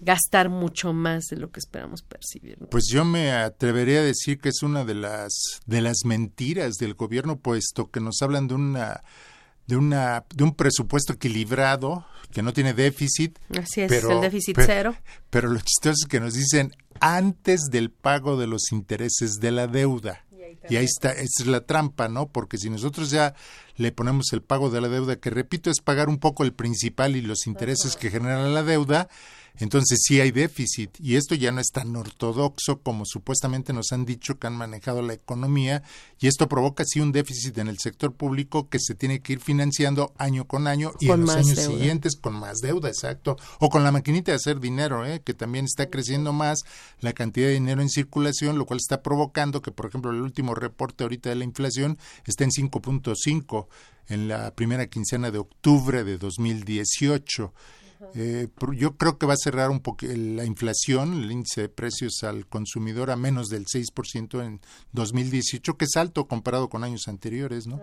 gastar 0.00 0.48
mucho 0.48 0.92
más 0.92 1.26
de 1.26 1.36
lo 1.36 1.50
que 1.50 1.60
esperamos 1.60 2.02
percibir? 2.02 2.58
Pues 2.70 2.84
yo 2.90 3.04
me 3.04 3.32
atrevería 3.32 4.00
a 4.00 4.04
decir 4.04 4.38
que 4.38 4.48
es 4.48 4.62
una 4.62 4.84
de 4.84 4.94
las 4.94 5.32
de 5.66 5.80
las 5.80 6.04
mentiras 6.04 6.76
del 6.76 6.94
gobierno 6.94 7.38
puesto 7.38 7.90
que 7.90 8.00
nos 8.00 8.20
hablan 8.22 8.48
de 8.48 8.54
una 8.54 9.02
de 9.70 9.76
una 9.76 10.24
de 10.34 10.42
un 10.42 10.52
presupuesto 10.52 11.12
equilibrado 11.12 12.04
que 12.32 12.42
no 12.42 12.52
tiene 12.52 12.74
déficit. 12.74 13.38
Así 13.56 13.82
es, 13.82 13.92
el 13.92 14.20
déficit 14.20 14.58
cero. 14.58 14.96
Pero 15.30 15.48
lo 15.48 15.60
chistoso 15.60 15.94
es 16.02 16.08
que 16.08 16.18
nos 16.18 16.34
dicen 16.34 16.74
antes 17.00 17.68
del 17.70 17.90
pago 17.90 18.36
de 18.36 18.48
los 18.48 18.72
intereses 18.72 19.38
de 19.40 19.52
la 19.52 19.68
deuda. 19.68 20.24
Y 20.68 20.76
ahí 20.76 20.84
está, 20.84 21.12
esa 21.12 21.42
es 21.42 21.46
la 21.46 21.60
trampa, 21.60 22.08
¿no? 22.08 22.26
Porque 22.26 22.58
si 22.58 22.68
nosotros 22.68 23.10
ya 23.10 23.34
le 23.76 23.92
ponemos 23.92 24.32
el 24.32 24.42
pago 24.42 24.68
de 24.70 24.80
la 24.80 24.88
deuda, 24.88 25.16
que 25.16 25.30
repito, 25.30 25.70
es 25.70 25.80
pagar 25.80 26.08
un 26.08 26.18
poco 26.18 26.42
el 26.42 26.52
principal 26.52 27.16
y 27.16 27.22
los 27.22 27.46
intereses 27.46 27.96
que 27.96 28.10
genera 28.10 28.46
la 28.48 28.62
deuda, 28.62 29.08
entonces 29.58 30.00
sí 30.02 30.20
hay 30.20 30.30
déficit 30.30 30.90
y 30.98 31.16
esto 31.16 31.34
ya 31.34 31.52
no 31.52 31.60
es 31.60 31.70
tan 31.72 31.94
ortodoxo 31.96 32.80
como 32.80 33.04
supuestamente 33.04 33.72
nos 33.72 33.92
han 33.92 34.04
dicho 34.04 34.38
que 34.38 34.46
han 34.46 34.56
manejado 34.56 35.02
la 35.02 35.14
economía 35.14 35.82
y 36.18 36.26
esto 36.26 36.48
provoca 36.48 36.84
sí 36.84 37.00
un 37.00 37.12
déficit 37.12 37.58
en 37.58 37.68
el 37.68 37.78
sector 37.78 38.14
público 38.14 38.68
que 38.68 38.78
se 38.78 38.94
tiene 38.94 39.20
que 39.20 39.34
ir 39.34 39.40
financiando 39.40 40.12
año 40.18 40.46
con 40.46 40.66
año 40.66 40.92
y 41.00 41.10
en 41.10 41.22
los 41.22 41.30
años 41.30 41.58
siguientes 41.58 42.16
con 42.16 42.34
más 42.34 42.58
deuda, 42.58 42.88
exacto, 42.88 43.36
o 43.58 43.68
con 43.68 43.84
la 43.84 43.92
maquinita 43.92 44.32
de 44.32 44.36
hacer 44.36 44.60
dinero, 44.60 45.06
¿eh? 45.06 45.22
que 45.24 45.34
también 45.34 45.64
está 45.64 45.88
creciendo 45.90 46.32
más 46.32 46.60
la 47.00 47.12
cantidad 47.12 47.46
de 47.46 47.54
dinero 47.54 47.82
en 47.82 47.88
circulación, 47.88 48.58
lo 48.58 48.66
cual 48.66 48.78
está 48.78 49.02
provocando 49.02 49.62
que, 49.62 49.72
por 49.72 49.86
ejemplo, 49.86 50.10
el 50.10 50.20
último 50.20 50.54
reporte 50.54 51.04
ahorita 51.04 51.30
de 51.30 51.36
la 51.36 51.44
inflación 51.44 51.98
está 52.26 52.44
en 52.44 52.50
5.5 52.50 53.66
en 54.08 54.28
la 54.28 54.54
primera 54.54 54.86
quincena 54.88 55.30
de 55.30 55.38
octubre 55.38 56.04
de 56.04 56.18
2018 56.18 57.52
eh, 58.14 58.48
yo 58.74 58.96
creo 58.96 59.18
que 59.18 59.26
va 59.26 59.34
a 59.34 59.42
cerrar 59.42 59.70
un 59.70 59.80
poco 59.80 60.06
la 60.06 60.44
inflación, 60.44 61.22
el 61.22 61.30
índice 61.30 61.62
de 61.62 61.68
precios 61.68 62.22
al 62.22 62.46
consumidor 62.46 63.10
a 63.10 63.16
menos 63.16 63.48
del 63.48 63.66
6% 63.66 64.44
en 64.44 64.60
2018, 64.92 65.76
que 65.76 65.84
es 65.84 65.96
alto 65.96 66.26
comparado 66.26 66.68
con 66.68 66.84
años 66.84 67.08
anteriores, 67.08 67.66
¿no? 67.66 67.80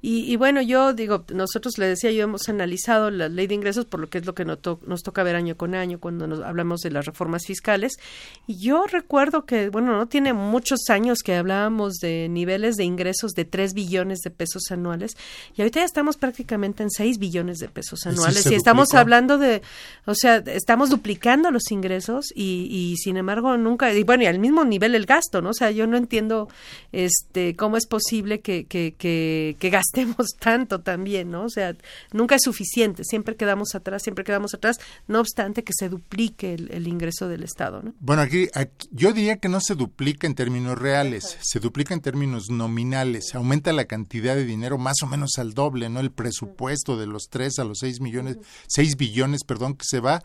Y, 0.00 0.36
bueno, 0.36 0.62
yo 0.62 0.92
digo, 0.92 1.24
nosotros 1.34 1.76
le 1.76 1.86
decía, 1.86 2.12
yo 2.12 2.22
hemos 2.22 2.48
analizado 2.48 3.10
la 3.10 3.28
ley 3.28 3.48
de 3.48 3.54
ingresos 3.56 3.84
por 3.84 3.98
lo 3.98 4.08
que 4.08 4.18
es 4.18 4.26
lo 4.26 4.34
que 4.34 4.44
nos, 4.44 4.58
nos 4.86 5.02
toca 5.02 5.24
ver 5.24 5.34
año 5.34 5.56
con 5.56 5.74
año 5.74 5.98
cuando 5.98 6.28
nos 6.28 6.40
hablamos 6.40 6.82
de 6.82 6.92
las 6.92 7.04
reformas 7.04 7.44
fiscales. 7.44 7.98
Y 8.46 8.58
yo 8.60 8.84
recuerdo 8.86 9.44
que, 9.44 9.70
bueno, 9.70 9.96
no 9.96 10.06
tiene 10.06 10.32
muchos 10.32 10.88
años 10.88 11.18
que 11.24 11.34
hablábamos 11.34 11.94
de 11.94 12.28
niveles 12.28 12.76
de 12.76 12.84
ingresos 12.84 13.32
de 13.32 13.44
3 13.44 13.74
billones 13.74 14.20
de 14.20 14.30
pesos 14.30 14.70
anuales 14.70 15.16
y 15.56 15.62
ahorita 15.62 15.80
ya 15.80 15.86
estamos 15.86 16.16
prácticamente 16.16 16.82
en 16.82 16.90
6 16.90 17.18
billones 17.18 17.58
de 17.58 17.68
pesos 17.68 18.06
anuales. 18.06 18.46
y 18.50 18.54
estamos 18.54 18.94
hablando 18.94 19.38
de, 19.38 19.62
o 20.06 20.14
sea, 20.14 20.36
estamos 20.46 20.90
duplicando 20.90 21.50
los 21.50 21.70
ingresos 21.70 22.26
y, 22.34 22.68
y 22.70 22.96
sin 22.98 23.16
embargo 23.16 23.56
nunca, 23.56 23.92
y 23.92 24.04
bueno, 24.04 24.22
y 24.22 24.26
al 24.26 24.38
mismo 24.38 24.64
nivel 24.64 24.94
el 24.94 25.06
gasto, 25.06 25.42
¿no? 25.42 25.50
O 25.50 25.54
sea, 25.54 25.70
yo 25.70 25.86
no 25.86 25.96
entiendo 25.96 26.48
este 26.92 27.56
cómo 27.56 27.76
es 27.76 27.86
posible 27.86 28.40
que, 28.40 28.64
que, 28.66 28.94
que, 28.96 29.56
que 29.58 29.70
gastemos 29.88 30.28
tanto 30.38 30.80
también, 30.80 31.30
¿no? 31.30 31.44
O 31.44 31.48
sea, 31.48 31.74
nunca 32.12 32.36
es 32.36 32.42
suficiente, 32.42 33.04
siempre 33.04 33.36
quedamos 33.36 33.74
atrás, 33.74 34.02
siempre 34.02 34.24
quedamos 34.24 34.54
atrás, 34.54 34.78
no 35.06 35.20
obstante 35.20 35.64
que 35.64 35.72
se 35.74 35.88
duplique 35.88 36.54
el, 36.54 36.88
ingreso 36.88 37.28
del 37.28 37.42
Estado, 37.42 37.82
¿no? 37.82 37.94
Bueno, 38.00 38.22
aquí, 38.22 38.48
yo 38.90 39.12
diría 39.12 39.36
que 39.38 39.48
no 39.48 39.60
se 39.60 39.74
duplica 39.74 40.26
en 40.26 40.34
términos 40.34 40.78
reales, 40.78 41.36
se 41.40 41.60
duplica 41.60 41.94
en 41.94 42.00
términos 42.00 42.50
nominales, 42.50 43.34
aumenta 43.34 43.72
la 43.72 43.86
cantidad 43.86 44.34
de 44.34 44.44
dinero 44.44 44.78
más 44.78 44.96
o 45.02 45.06
menos 45.06 45.32
al 45.38 45.54
doble, 45.54 45.88
¿no? 45.88 46.00
El 46.00 46.10
presupuesto 46.10 46.96
de 46.96 47.06
los 47.06 47.28
3 47.28 47.58
a 47.58 47.64
los 47.64 47.78
6 47.80 48.00
millones, 48.00 48.38
6 48.68 48.96
billones, 48.96 49.44
perdón, 49.44 49.74
que 49.74 49.84
se 49.86 50.00
va 50.00 50.22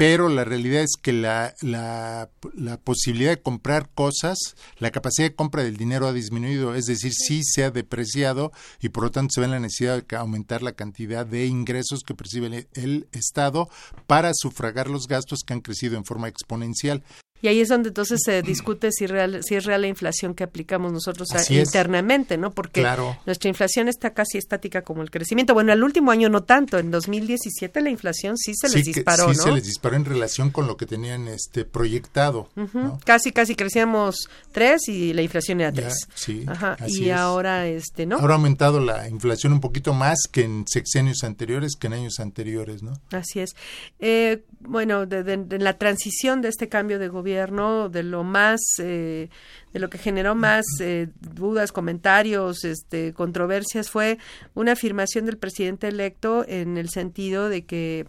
pero 0.00 0.30
la 0.30 0.44
realidad 0.44 0.80
es 0.80 0.96
que 0.96 1.12
la, 1.12 1.54
la, 1.60 2.30
la, 2.54 2.78
posibilidad 2.78 3.32
de 3.32 3.42
comprar 3.42 3.90
cosas, 3.90 4.38
la 4.78 4.90
capacidad 4.92 5.28
de 5.28 5.34
compra 5.34 5.62
del 5.62 5.76
dinero 5.76 6.06
ha 6.06 6.14
disminuido, 6.14 6.74
es 6.74 6.86
decir, 6.86 7.12
sí 7.12 7.42
se 7.44 7.64
ha 7.64 7.70
depreciado 7.70 8.50
y 8.80 8.88
por 8.88 9.04
lo 9.04 9.10
tanto 9.10 9.32
se 9.34 9.42
ve 9.42 9.48
la 9.48 9.60
necesidad 9.60 10.02
de 10.02 10.16
aumentar 10.16 10.62
la 10.62 10.72
cantidad 10.72 11.26
de 11.26 11.44
ingresos 11.44 12.00
que 12.02 12.14
percibe 12.14 12.66
el 12.72 13.08
Estado 13.12 13.68
para 14.06 14.32
sufragar 14.32 14.88
los 14.88 15.06
gastos 15.06 15.40
que 15.46 15.52
han 15.52 15.60
crecido 15.60 15.98
en 15.98 16.06
forma 16.06 16.28
exponencial. 16.28 17.04
Y 17.42 17.48
ahí 17.48 17.60
es 17.60 17.68
donde 17.68 17.88
entonces 17.88 18.20
se 18.22 18.42
discute 18.42 18.90
si, 18.92 19.06
real, 19.06 19.42
si 19.42 19.54
es 19.54 19.64
real 19.64 19.80
la 19.82 19.88
inflación 19.88 20.34
que 20.34 20.44
aplicamos 20.44 20.92
nosotros 20.92 21.28
internamente, 21.50 22.36
¿no? 22.36 22.52
Porque 22.52 22.86
nuestra 23.26 23.48
inflación 23.48 23.88
está 23.88 24.10
casi 24.12 24.38
estática 24.38 24.82
como 24.82 25.02
el 25.02 25.10
crecimiento. 25.10 25.54
Bueno, 25.54 25.72
el 25.72 25.82
último 25.82 26.10
año 26.10 26.28
no 26.28 26.42
tanto. 26.42 26.78
En 26.78 26.90
2017 26.90 27.80
la 27.80 27.90
inflación 27.90 28.36
sí 28.36 28.52
se 28.54 28.68
les 28.68 28.84
disparó, 28.84 29.32
sí 29.32 29.40
se 29.40 29.52
les 29.52 29.64
disparó 29.64 29.96
en 29.96 30.04
relación 30.04 30.50
con 30.50 30.66
lo 30.66 30.76
que 30.76 30.86
tenían 30.86 31.28
este 31.28 31.64
proyectado. 31.64 32.48
Casi, 33.04 33.32
casi 33.32 33.54
crecíamos 33.54 34.28
tres 34.52 34.88
y 34.88 35.12
la 35.12 35.22
inflación 35.22 35.60
era 35.60 35.72
tres. 35.72 36.08
sí, 36.14 36.44
Ajá. 36.46 36.76
Y 36.86 37.10
ahora, 37.10 37.66
este, 37.66 38.06
¿no? 38.06 38.18
Ahora 38.18 38.34
ha 38.34 38.36
aumentado 38.36 38.80
la 38.80 39.08
inflación 39.08 39.52
un 39.52 39.60
poquito 39.60 39.94
más 39.94 40.18
que 40.30 40.42
en 40.42 40.64
sexenios 40.66 41.24
anteriores, 41.24 41.76
que 41.78 41.86
en 41.86 41.94
años 41.94 42.20
anteriores, 42.20 42.82
¿no? 42.82 43.00
Así 43.12 43.40
es. 43.40 43.54
Eh, 43.98 44.44
bueno, 44.60 45.06
de 45.06 45.58
la 45.58 45.78
transición 45.78 46.42
de 46.42 46.48
este 46.48 46.68
cambio 46.68 46.98
de 46.98 47.08
gobierno 47.08 47.29
de 47.30 48.02
lo 48.02 48.24
más, 48.24 48.60
eh, 48.78 49.28
de 49.72 49.80
lo 49.80 49.88
que 49.88 49.98
generó 49.98 50.34
más 50.34 50.64
eh, 50.80 51.08
dudas, 51.20 51.72
comentarios, 51.72 52.64
este, 52.64 53.12
controversias, 53.12 53.90
fue 53.90 54.18
una 54.54 54.72
afirmación 54.72 55.26
del 55.26 55.38
presidente 55.38 55.88
electo 55.88 56.44
en 56.48 56.76
el 56.76 56.88
sentido 56.90 57.48
de 57.48 57.64
que 57.64 58.06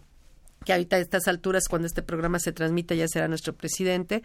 que 0.63 0.73
ahorita 0.73 0.97
a 0.97 0.99
estas 0.99 1.27
alturas, 1.27 1.63
cuando 1.67 1.87
este 1.87 2.03
programa 2.03 2.37
se 2.39 2.51
transmita, 2.51 2.93
ya 2.93 3.07
será 3.07 3.27
nuestro 3.27 3.53
presidente, 3.53 4.21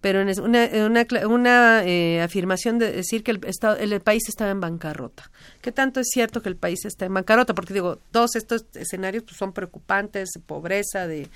pero 0.00 0.20
es 0.20 0.38
una, 0.38 0.68
una, 0.86 1.06
una 1.26 1.84
eh, 1.84 2.20
afirmación 2.22 2.78
de 2.78 2.92
decir 2.92 3.24
que 3.24 3.32
el, 3.32 3.40
estado, 3.44 3.76
el, 3.76 4.00
país 4.00 4.22
estaba 4.28 4.52
en 4.52 4.60
bancarrota. 4.60 5.30
¿Qué 5.60 5.72
tanto 5.72 5.98
es 5.98 6.06
cierto 6.12 6.42
que 6.42 6.48
el 6.48 6.56
país 6.56 6.84
está 6.84 7.06
en 7.06 7.14
bancarrota? 7.14 7.54
Porque 7.54 7.74
digo, 7.74 7.98
todos 8.12 8.36
estos 8.36 8.66
escenarios 8.74 9.24
pues, 9.24 9.36
son 9.36 9.52
preocupantes, 9.52 10.30
pobreza, 10.46 11.08
de, 11.08 11.28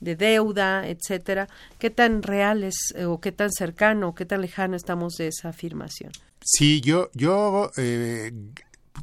de 0.00 0.16
deuda, 0.16 0.88
etcétera. 0.88 1.48
¿Qué 1.78 1.90
tan 1.90 2.22
reales 2.22 2.74
eh, 2.94 3.04
o 3.04 3.20
qué 3.20 3.32
tan 3.32 3.52
cercano 3.52 4.08
o 4.08 4.14
qué 4.14 4.24
tan 4.24 4.40
lejano 4.40 4.74
estamos 4.74 5.14
de 5.14 5.28
esa 5.28 5.50
afirmación? 5.50 6.12
Sí, 6.42 6.80
yo, 6.80 7.10
yo 7.12 7.70
eh, 7.76 8.32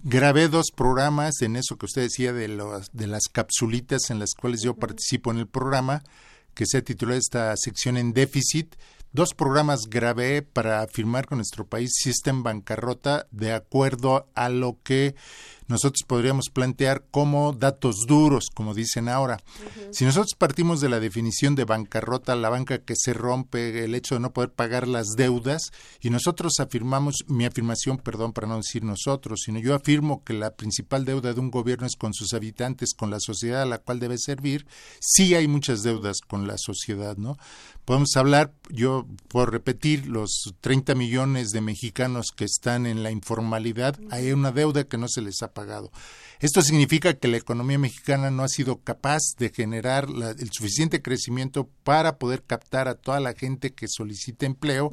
grabé 0.03 0.47
dos 0.47 0.67
programas 0.75 1.41
en 1.41 1.55
eso 1.55 1.77
que 1.77 1.85
usted 1.85 2.03
decía 2.03 2.33
de, 2.33 2.47
los, 2.47 2.89
de 2.93 3.07
las 3.07 3.23
capsulitas 3.31 4.09
en 4.09 4.19
las 4.19 4.33
cuales 4.33 4.61
yo 4.61 4.75
participo 4.75 5.31
en 5.31 5.37
el 5.37 5.47
programa, 5.47 6.03
que 6.53 6.65
se 6.65 6.81
tituló 6.81 7.13
esta 7.13 7.55
sección 7.57 7.97
en 7.97 8.13
déficit. 8.13 8.75
Dos 9.11 9.33
programas 9.33 9.81
grabé 9.89 10.41
para 10.41 10.81
afirmar 10.81 11.27
que 11.27 11.35
nuestro 11.35 11.67
país 11.67 11.91
sí 11.95 12.09
está 12.09 12.31
en 12.31 12.43
bancarrota 12.43 13.27
de 13.31 13.53
acuerdo 13.53 14.29
a 14.35 14.49
lo 14.49 14.77
que 14.83 15.15
nosotros 15.67 16.03
podríamos 16.07 16.49
plantear 16.53 17.03
como 17.11 17.53
datos 17.53 18.05
duros, 18.07 18.49
como 18.53 18.73
dicen 18.73 19.09
ahora. 19.09 19.37
Si 19.91 20.05
nosotros 20.05 20.35
partimos 20.37 20.81
de 20.81 20.89
la 20.89 20.99
definición 20.99 21.55
de 21.55 21.65
bancarrota, 21.65 22.35
la 22.35 22.49
banca 22.49 22.79
que 22.79 22.95
se 22.95 23.13
rompe, 23.13 23.83
el 23.83 23.95
hecho 23.95 24.15
de 24.15 24.21
no 24.21 24.33
poder 24.33 24.51
pagar 24.51 24.87
las 24.87 25.09
deudas, 25.17 25.71
y 26.01 26.09
nosotros 26.09 26.59
afirmamos, 26.59 27.15
mi 27.27 27.45
afirmación, 27.45 27.97
perdón, 27.97 28.33
para 28.33 28.47
no 28.47 28.57
decir 28.57 28.83
nosotros, 28.83 29.41
sino 29.45 29.59
yo 29.59 29.73
afirmo 29.73 30.23
que 30.23 30.33
la 30.33 30.51
principal 30.51 31.05
deuda 31.05 31.33
de 31.33 31.39
un 31.39 31.51
gobierno 31.51 31.87
es 31.87 31.95
con 31.95 32.13
sus 32.13 32.33
habitantes, 32.33 32.93
con 32.93 33.09
la 33.09 33.19
sociedad 33.19 33.61
a 33.61 33.65
la 33.65 33.79
cual 33.79 33.99
debe 33.99 34.17
servir, 34.17 34.67
sí 34.99 35.35
hay 35.35 35.47
muchas 35.47 35.83
deudas 35.83 36.17
con 36.21 36.47
la 36.47 36.57
sociedad, 36.57 37.17
¿no? 37.17 37.37
Podemos 37.85 38.15
hablar, 38.15 38.51
yo 38.69 39.05
puedo 39.27 39.45
repetir, 39.45 40.07
los 40.07 40.53
30 40.61 40.95
millones 40.95 41.51
de 41.51 41.61
mexicanos 41.61 42.27
que 42.35 42.45
están 42.45 42.85
en 42.85 43.03
la 43.03 43.11
informalidad, 43.11 43.99
hay 44.09 44.31
una 44.31 44.51
deuda 44.51 44.85
que 44.85 44.97
no 44.97 45.07
se 45.07 45.21
les 45.21 45.41
ha 45.43 45.53
pagado. 45.55 45.91
Esto 46.39 46.61
significa 46.61 47.15
que 47.15 47.27
la 47.27 47.37
economía 47.37 47.79
mexicana 47.79 48.29
no 48.29 48.43
ha 48.43 48.47
sido 48.47 48.81
capaz 48.81 49.21
de 49.39 49.49
generar 49.49 50.05
el 50.37 50.49
suficiente 50.51 51.01
crecimiento 51.01 51.67
para 51.83 52.19
poder 52.19 52.43
captar 52.43 52.87
a 52.87 52.95
toda 52.95 53.19
la 53.19 53.33
gente 53.33 53.73
que 53.73 53.87
solicita 53.87 54.45
empleo 54.45 54.91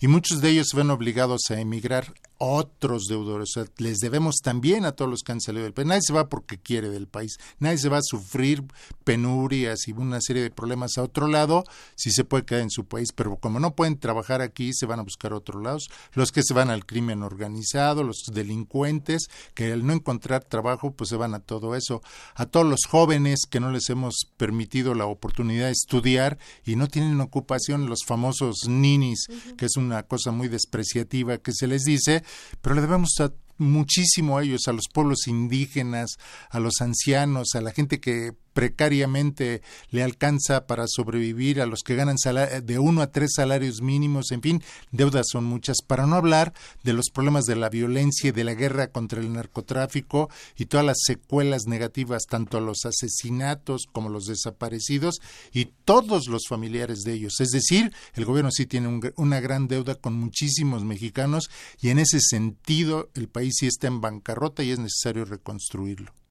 y 0.00 0.08
muchos 0.08 0.40
de 0.40 0.50
ellos 0.50 0.68
se 0.70 0.76
ven 0.78 0.90
obligados 0.90 1.42
a 1.50 1.60
emigrar 1.60 2.14
otros 2.44 3.06
deudores. 3.08 3.50
les 3.78 3.98
debemos 3.98 4.36
también 4.42 4.84
a 4.84 4.92
todos 4.92 5.10
los 5.10 5.22
que 5.22 5.32
han 5.32 5.40
salido 5.40 5.64
del 5.64 5.72
país. 5.72 5.88
Nadie 5.88 6.02
se 6.02 6.12
va 6.12 6.28
porque 6.28 6.58
quiere 6.58 6.90
del 6.90 7.06
país. 7.06 7.38
Nadie 7.58 7.78
se 7.78 7.88
va 7.88 7.98
a 7.98 8.02
sufrir 8.02 8.64
penurias 9.04 9.88
y 9.88 9.92
una 9.92 10.20
serie 10.20 10.42
de 10.42 10.50
problemas 10.50 10.98
a 10.98 11.02
otro 11.02 11.26
lado 11.26 11.64
si 11.94 12.10
se 12.10 12.24
puede 12.24 12.44
quedar 12.44 12.62
en 12.62 12.70
su 12.70 12.84
país. 12.84 13.12
Pero 13.14 13.36
como 13.36 13.60
no 13.60 13.74
pueden 13.74 13.98
trabajar 13.98 14.42
aquí, 14.42 14.72
se 14.74 14.86
van 14.86 15.00
a 15.00 15.04
buscar 15.04 15.32
otros 15.32 15.62
lados. 15.62 15.88
Los 16.12 16.32
que 16.32 16.42
se 16.42 16.54
van 16.54 16.70
al 16.70 16.86
crimen 16.86 17.22
organizado, 17.22 18.02
los 18.02 18.24
delincuentes, 18.32 19.28
que 19.54 19.72
al 19.72 19.86
no 19.86 19.92
encontrar 19.92 20.44
trabajo, 20.44 20.92
pues 20.92 21.10
se 21.10 21.16
van 21.16 21.34
a 21.34 21.40
todo 21.40 21.74
eso. 21.74 22.02
A 22.34 22.46
todos 22.46 22.66
los 22.66 22.80
jóvenes 22.88 23.40
que 23.48 23.60
no 23.60 23.70
les 23.70 23.88
hemos 23.88 24.26
permitido 24.36 24.94
la 24.94 25.06
oportunidad 25.06 25.66
de 25.66 25.72
estudiar 25.72 26.38
y 26.64 26.76
no 26.76 26.88
tienen 26.88 27.20
ocupación, 27.20 27.88
los 27.88 28.04
famosos 28.06 28.68
ninis, 28.68 29.26
que 29.56 29.66
es 29.66 29.76
una 29.76 30.02
cosa 30.02 30.30
muy 30.30 30.48
despreciativa 30.48 31.38
que 31.38 31.52
se 31.52 31.66
les 31.66 31.84
dice, 31.84 32.22
pero 32.60 32.74
le 32.74 32.80
debemos 32.80 33.10
muchísimo 33.58 34.38
a 34.38 34.42
ellos, 34.42 34.62
a 34.66 34.72
los 34.72 34.88
pueblos 34.92 35.26
indígenas, 35.26 36.16
a 36.50 36.60
los 36.60 36.80
ancianos, 36.80 37.54
a 37.54 37.60
la 37.60 37.72
gente 37.72 38.00
que 38.00 38.32
precariamente 38.54 39.60
le 39.90 40.02
alcanza 40.02 40.66
para 40.66 40.86
sobrevivir, 40.86 41.60
a 41.60 41.66
los 41.66 41.82
que 41.82 41.96
ganan 41.96 42.16
de 42.62 42.78
uno 42.78 43.02
a 43.02 43.12
tres 43.12 43.32
salarios 43.34 43.82
mínimos, 43.82 44.32
en 44.32 44.40
fin, 44.40 44.62
deudas 44.92 45.26
son 45.30 45.44
muchas, 45.44 45.82
para 45.82 46.06
no 46.06 46.16
hablar 46.16 46.54
de 46.82 46.94
los 46.94 47.10
problemas 47.10 47.44
de 47.44 47.56
la 47.56 47.68
violencia 47.68 48.28
y 48.28 48.32
de 48.32 48.44
la 48.44 48.54
guerra 48.54 48.86
contra 48.88 49.20
el 49.20 49.32
narcotráfico 49.32 50.30
y 50.56 50.66
todas 50.66 50.86
las 50.86 50.98
secuelas 51.04 51.66
negativas, 51.66 52.22
tanto 52.28 52.60
los 52.60 52.86
asesinatos 52.86 53.86
como 53.92 54.08
los 54.08 54.26
desaparecidos 54.26 55.20
y 55.52 55.66
todos 55.84 56.28
los 56.28 56.46
familiares 56.48 57.00
de 57.00 57.12
ellos. 57.12 57.40
Es 57.40 57.50
decir, 57.50 57.92
el 58.14 58.24
gobierno 58.24 58.50
sí 58.50 58.66
tiene 58.66 59.00
una 59.16 59.40
gran 59.40 59.68
deuda 59.68 59.96
con 59.96 60.14
muchísimos 60.14 60.84
mexicanos 60.84 61.50
y 61.80 61.90
en 61.90 61.98
ese 61.98 62.20
sentido 62.20 63.10
el 63.14 63.28
país 63.28 63.54
sí 63.58 63.66
está 63.66 63.88
en 63.88 64.00
bancarrota 64.00 64.62
y 64.62 64.70
es 64.70 64.78
necesario 64.78 65.24
reconstruirlo. 65.24 66.23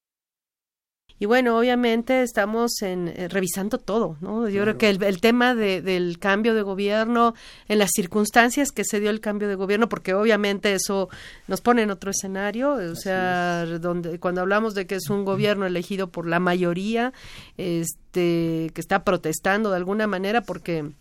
Y 1.20 1.26
bueno, 1.26 1.58
obviamente 1.58 2.22
estamos 2.22 2.82
en, 2.82 3.08
eh, 3.08 3.28
revisando 3.30 3.78
todo, 3.78 4.18
¿no? 4.20 4.50
Yo 4.50 4.64
creo 4.64 4.78
que 4.78 4.90
el, 4.90 5.22
tema 5.22 5.56
del 5.56 6.20
cambio 6.20 6.54
de 6.54 6.62
gobierno, 6.64 7.34
en 7.68 7.80
las 7.80 7.92
circunstancias 7.94 8.72
que 8.72 8.84
se 8.84 9.00
dio 9.00 9.10
el 9.10 9.22
cambio 9.22 9.48
de 9.48 9.56
gobierno, 9.56 9.88
porque 9.88 10.14
obviamente 10.14 10.74
eso 10.74 11.10
nos 11.48 11.62
pone 11.62 11.84
en 11.84 11.92
otro 11.92 12.12
escenario, 12.12 12.74
o 12.74 12.96
sea, 12.96 13.66
donde 13.66 14.20
cuando 14.20 14.42
hablamos 14.42 14.74
de 14.74 14.86
que 14.88 14.96
es 14.96 15.10
un 15.10 15.24
gobierno 15.24 15.66
elegido 15.66 16.08
por 16.08 16.28
la 16.28 16.40
mayoría, 16.40 17.14
este, 17.58 18.72
que 18.74 18.82
está 18.82 19.04
protestando 19.04 19.70
de 19.70 19.78
alguna 19.78 20.08
manera 20.08 20.42
porque 20.42 20.92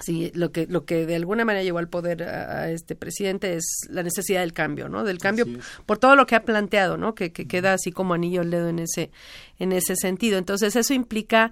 Sí, 0.00 0.30
lo 0.34 0.52
que, 0.52 0.66
lo 0.66 0.84
que 0.84 1.06
de 1.06 1.16
alguna 1.16 1.44
manera 1.44 1.62
llevó 1.62 1.78
al 1.78 1.88
poder 1.88 2.22
a, 2.22 2.70
este 2.70 2.94
presidente 2.94 3.54
es 3.54 3.86
la 3.88 4.02
necesidad 4.02 4.40
del 4.40 4.52
cambio, 4.52 4.88
¿no? 4.88 5.04
Del 5.04 5.18
cambio 5.18 5.46
por 5.86 5.98
todo 5.98 6.16
lo 6.16 6.26
que 6.26 6.36
ha 6.36 6.44
planteado, 6.44 6.96
¿no? 6.96 7.14
Que, 7.14 7.32
que 7.32 7.46
queda 7.46 7.74
así 7.74 7.92
como 7.92 8.14
anillo 8.14 8.42
el 8.42 8.50
dedo 8.50 8.68
en 8.68 8.78
ese, 8.78 9.10
en 9.58 9.72
ese 9.72 9.96
sentido. 9.96 10.38
Entonces, 10.38 10.76
eso 10.76 10.94
implica 10.94 11.50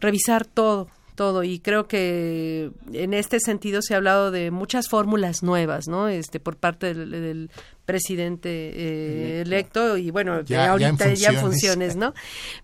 revisar 0.00 0.44
todo, 0.44 0.88
todo 1.16 1.42
y 1.42 1.58
creo 1.58 1.88
que 1.88 2.70
en 2.92 3.14
este 3.14 3.40
sentido 3.40 3.82
se 3.82 3.94
ha 3.94 3.96
hablado 3.96 4.30
de 4.30 4.52
muchas 4.52 4.88
fórmulas 4.88 5.42
nuevas 5.42 5.88
no 5.88 6.08
este 6.08 6.38
por 6.38 6.56
parte 6.56 6.94
del, 6.94 7.50
presidente 7.84 8.48
eh, 8.50 9.40
electo. 9.42 9.96
y 9.96 10.10
bueno 10.10 10.42
ya, 10.42 10.70
ahorita 10.70 11.14
ya 11.14 11.30
en, 11.30 11.36
funciones 11.36 11.96
no 11.96 12.14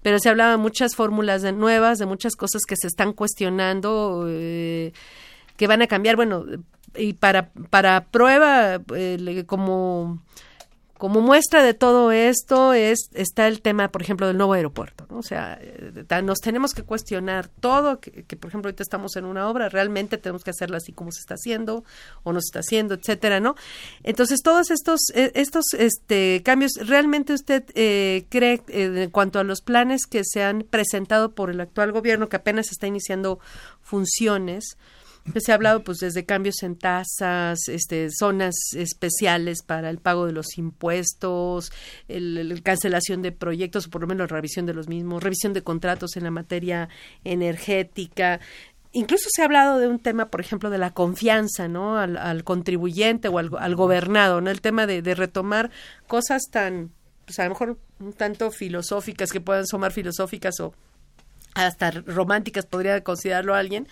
pero 0.02 0.18
se 0.18 0.28
ha 0.28 0.32
hablado 0.32 0.52
de 0.52 0.56
muchas 0.58 0.94
fórmulas 0.94 1.42
de 1.42 1.52
nuevas 1.52 1.98
de 1.98 2.06
muchas 2.06 2.36
cosas 2.36 2.62
que 2.66 2.76
se 2.76 2.88
están 2.88 3.12
cuestionando 3.12 4.26
eh, 4.28 4.92
que 5.62 5.68
van 5.68 5.80
a 5.80 5.86
cambiar 5.86 6.16
bueno 6.16 6.44
y 6.96 7.12
para 7.12 7.52
para 7.70 8.06
prueba 8.06 8.80
eh, 8.96 9.44
como 9.46 10.20
como 11.02 11.20
muestra 11.20 11.64
de 11.64 11.74
todo 11.74 12.12
esto 12.12 12.74
es 12.74 13.10
está 13.12 13.48
el 13.48 13.60
tema, 13.60 13.88
por 13.88 14.02
ejemplo, 14.02 14.28
del 14.28 14.36
nuevo 14.36 14.52
aeropuerto. 14.52 15.04
¿no? 15.10 15.18
O 15.18 15.22
sea, 15.24 15.58
eh, 15.60 16.04
nos 16.22 16.38
tenemos 16.38 16.74
que 16.74 16.84
cuestionar 16.84 17.48
todo, 17.48 17.98
que, 17.98 18.36
por 18.36 18.50
ejemplo 18.50 18.68
ahorita 18.68 18.84
estamos 18.84 19.16
en 19.16 19.24
una 19.24 19.48
obra, 19.48 19.68
realmente 19.68 20.16
tenemos 20.16 20.44
que 20.44 20.50
hacerla 20.50 20.76
así 20.76 20.92
como 20.92 21.10
se 21.10 21.18
está 21.18 21.34
haciendo 21.34 21.82
o 22.22 22.32
no 22.32 22.40
se 22.40 22.46
está 22.46 22.60
haciendo, 22.60 22.94
etcétera, 22.94 23.40
¿no? 23.40 23.56
Entonces 24.04 24.42
todos 24.44 24.70
estos 24.70 25.00
eh, 25.12 25.32
estos 25.34 25.74
este 25.76 26.40
cambios, 26.44 26.74
realmente 26.80 27.32
usted 27.32 27.64
eh, 27.74 28.26
cree 28.28 28.62
en 28.68 29.10
cuanto 29.10 29.40
a 29.40 29.42
los 29.42 29.60
planes 29.60 30.06
que 30.06 30.22
se 30.22 30.44
han 30.44 30.64
presentado 30.70 31.32
por 31.32 31.50
el 31.50 31.60
actual 31.60 31.90
gobierno 31.90 32.28
que 32.28 32.36
apenas 32.36 32.70
está 32.70 32.86
iniciando 32.86 33.40
funciones 33.80 34.76
se 35.40 35.52
ha 35.52 35.54
hablado 35.54 35.84
pues 35.84 35.98
desde 35.98 36.24
cambios 36.24 36.62
en 36.62 36.76
tasas, 36.76 37.68
este, 37.68 38.08
zonas 38.10 38.54
especiales 38.74 39.62
para 39.62 39.90
el 39.90 39.98
pago 39.98 40.26
de 40.26 40.32
los 40.32 40.58
impuestos, 40.58 41.72
el, 42.08 42.60
cancelación 42.62 43.22
de 43.22 43.32
proyectos 43.32 43.86
o 43.86 43.90
por 43.90 44.02
lo 44.02 44.06
menos 44.06 44.30
revisión 44.30 44.66
de 44.66 44.74
los 44.74 44.88
mismos, 44.88 45.22
revisión 45.22 45.52
de 45.52 45.62
contratos 45.62 46.16
en 46.16 46.24
la 46.24 46.30
materia 46.30 46.88
energética, 47.24 48.40
Incluso 48.94 49.30
se 49.34 49.40
ha 49.40 49.46
hablado 49.46 49.78
de 49.78 49.88
un 49.88 49.98
tema, 49.98 50.26
por 50.26 50.42
ejemplo, 50.42 50.68
de 50.68 50.76
la 50.76 50.90
confianza, 50.90 51.66
¿no? 51.66 51.96
Al, 51.96 52.44
contribuyente 52.44 53.28
o 53.28 53.38
al, 53.38 53.74
gobernado, 53.74 54.42
¿no? 54.42 54.50
El 54.50 54.60
tema 54.60 54.86
de, 54.86 55.00
retomar 55.14 55.70
cosas 56.06 56.42
tan, 56.50 56.90
pues 57.24 57.38
a 57.38 57.44
lo 57.44 57.50
mejor 57.50 57.78
un 58.00 58.12
tanto 58.12 58.50
filosóficas, 58.50 59.32
que 59.32 59.40
puedan 59.40 59.66
somar 59.66 59.92
filosóficas 59.92 60.60
o 60.60 60.74
hasta 61.54 61.90
románticas, 61.90 62.66
podría 62.66 63.02
considerarlo 63.02 63.54
alguien, 63.54 63.88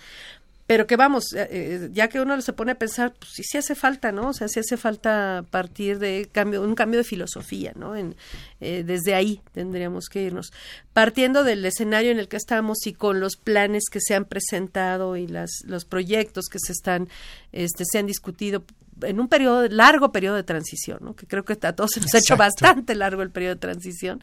pero 0.71 0.87
que 0.87 0.95
vamos, 0.95 1.33
eh, 1.33 1.49
eh, 1.51 1.89
ya 1.91 2.07
que 2.07 2.21
uno 2.21 2.41
se 2.41 2.53
pone 2.53 2.71
a 2.71 2.75
pensar, 2.75 3.13
pues 3.19 3.33
sí, 3.33 3.43
sí 3.43 3.57
hace 3.57 3.75
falta, 3.75 4.13
¿no? 4.13 4.29
O 4.29 4.33
sea, 4.33 4.47
sí 4.47 4.61
hace 4.61 4.77
falta 4.77 5.43
partir 5.49 5.99
de 5.99 6.29
cambio, 6.31 6.61
un 6.61 6.75
cambio 6.75 6.99
de 6.99 7.03
filosofía, 7.03 7.73
¿no? 7.75 7.93
En, 7.93 8.15
eh, 8.61 8.83
desde 8.87 9.13
ahí 9.13 9.41
tendríamos 9.51 10.05
que 10.07 10.21
irnos. 10.21 10.53
Partiendo 10.93 11.43
del 11.43 11.65
escenario 11.65 12.09
en 12.11 12.19
el 12.19 12.29
que 12.29 12.37
estamos 12.37 12.87
y 12.87 12.93
con 12.93 13.19
los 13.19 13.35
planes 13.35 13.89
que 13.91 13.99
se 13.99 14.15
han 14.15 14.23
presentado 14.23 15.17
y 15.17 15.27
las, 15.27 15.51
los 15.65 15.83
proyectos 15.83 16.45
que 16.47 16.59
se 16.65 16.71
están, 16.71 17.09
este, 17.51 17.83
se 17.83 17.97
han 17.97 18.05
discutido 18.05 18.63
en 19.03 19.19
un 19.19 19.27
periodo, 19.27 19.67
largo 19.69 20.11
periodo 20.11 20.35
de 20.35 20.43
transición, 20.43 20.99
¿no? 21.01 21.15
que 21.15 21.25
creo 21.27 21.43
que 21.43 21.57
a 21.61 21.73
todos 21.73 21.91
se 21.91 22.01
nos 22.01 22.13
ha 22.13 22.19
hecho 22.19 22.37
bastante 22.37 22.95
largo 22.95 23.21
el 23.21 23.31
periodo 23.31 23.55
de 23.55 23.59
transición. 23.59 24.21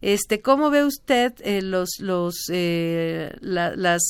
Este, 0.00 0.40
¿Cómo 0.40 0.70
ve 0.70 0.84
usted 0.84 1.34
eh, 1.40 1.62
los, 1.62 1.98
los, 2.00 2.34
eh, 2.50 3.34
las 3.40 4.02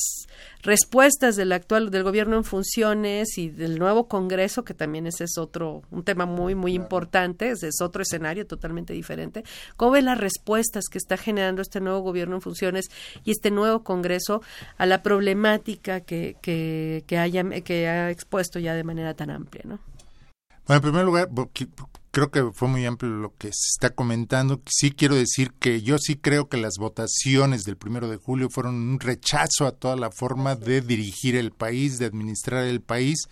respuestas 0.62 1.36
del 1.36 1.52
actual 1.52 1.90
del 1.90 2.02
gobierno 2.02 2.36
en 2.36 2.44
funciones 2.44 3.38
y 3.38 3.48
del 3.48 3.78
nuevo 3.78 4.08
Congreso, 4.08 4.64
que 4.64 4.74
también 4.74 5.06
ese 5.06 5.24
es 5.24 5.38
otro, 5.38 5.82
un 5.90 6.02
tema 6.02 6.26
muy, 6.26 6.54
muy 6.54 6.74
importante, 6.74 7.50
ese 7.50 7.68
es 7.68 7.80
otro 7.80 8.02
escenario 8.02 8.46
totalmente 8.46 8.92
diferente? 8.92 9.44
¿Cómo 9.76 9.92
ve 9.92 10.02
las 10.02 10.18
respuestas 10.18 10.84
que 10.90 10.98
está 10.98 11.16
generando 11.16 11.62
este 11.62 11.80
nuevo 11.80 12.00
gobierno 12.00 12.36
en 12.36 12.42
funciones 12.42 12.86
y 13.24 13.30
este 13.30 13.50
nuevo 13.50 13.84
Congreso 13.84 14.42
a 14.76 14.86
la 14.86 15.02
problemática 15.02 16.00
que, 16.00 16.36
que, 16.42 17.04
que, 17.06 17.18
haya, 17.18 17.44
que 17.62 17.88
ha 17.88 18.10
expuesto 18.10 18.58
ya 18.58 18.74
de 18.74 18.84
manera 18.84 19.14
tan 19.14 19.30
amplia, 19.30 19.62
¿no? 19.66 19.78
Bueno, 20.66 20.78
en 20.78 20.82
primer 20.82 21.04
lugar, 21.04 21.28
creo 22.10 22.30
que 22.32 22.50
fue 22.52 22.66
muy 22.66 22.84
amplio 22.86 23.12
lo 23.12 23.36
que 23.36 23.48
se 23.48 23.68
está 23.74 23.90
comentando. 23.90 24.60
Sí 24.66 24.90
quiero 24.90 25.14
decir 25.14 25.52
que 25.60 25.80
yo 25.82 25.96
sí 25.98 26.16
creo 26.16 26.48
que 26.48 26.56
las 26.56 26.74
votaciones 26.78 27.62
del 27.62 27.76
primero 27.76 28.08
de 28.08 28.16
julio 28.16 28.48
fueron 28.50 28.74
un 28.74 28.98
rechazo 28.98 29.66
a 29.66 29.72
toda 29.72 29.94
la 29.94 30.10
forma 30.10 30.56
de 30.56 30.80
dirigir 30.80 31.36
el 31.36 31.52
país, 31.52 31.98
de 31.98 32.06
administrar 32.06 32.64
el 32.64 32.80
país 32.80 33.28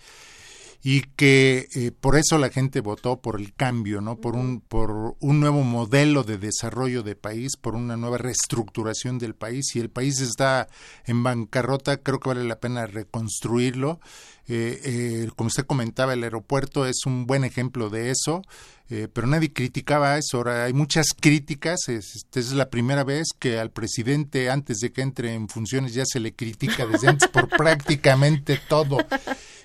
y 0.87 1.01
que 1.01 1.67
eh, 1.73 1.91
por 1.99 2.15
eso 2.15 2.37
la 2.37 2.51
gente 2.51 2.79
votó 2.79 3.19
por 3.19 3.41
el 3.41 3.55
cambio, 3.55 4.01
¿no? 4.01 4.17
Por 4.21 4.35
un 4.35 4.61
por 4.61 5.15
un 5.19 5.39
nuevo 5.39 5.63
modelo 5.63 6.23
de 6.23 6.37
desarrollo 6.37 7.01
de 7.01 7.15
país, 7.15 7.57
por 7.59 7.73
una 7.73 7.97
nueva 7.97 8.19
reestructuración 8.19 9.17
del 9.17 9.33
país. 9.33 9.65
Si 9.71 9.79
el 9.79 9.89
país 9.89 10.21
está 10.21 10.67
en 11.05 11.23
bancarrota, 11.23 11.97
creo 11.97 12.19
que 12.19 12.29
vale 12.29 12.43
la 12.43 12.59
pena 12.59 12.85
reconstruirlo. 12.85 13.99
Eh, 14.47 14.79
eh, 14.85 15.29
como 15.35 15.47
usted 15.47 15.65
comentaba, 15.65 16.13
el 16.13 16.21
aeropuerto 16.21 16.85
es 16.85 17.07
un 17.07 17.25
buen 17.25 17.45
ejemplo 17.45 17.89
de 17.89 18.11
eso. 18.11 18.43
Eh, 18.89 19.07
pero 19.11 19.25
nadie 19.25 19.51
criticaba 19.51 20.17
eso. 20.17 20.37
Ahora 20.37 20.65
hay 20.65 20.73
muchas 20.73 21.07
críticas. 21.19 21.87
Esta 21.87 22.39
es 22.39 22.51
la 22.53 22.69
primera 22.69 23.03
vez 23.03 23.29
que 23.37 23.59
al 23.59 23.71
presidente, 23.71 24.49
antes 24.49 24.77
de 24.77 24.91
que 24.91 25.01
entre 25.01 25.33
en 25.33 25.49
funciones, 25.49 25.93
ya 25.93 26.03
se 26.05 26.19
le 26.19 26.33
critica 26.33 26.85
desde 26.85 27.07
antes 27.07 27.27
por 27.29 27.49
prácticamente 27.57 28.59
todo. 28.69 28.97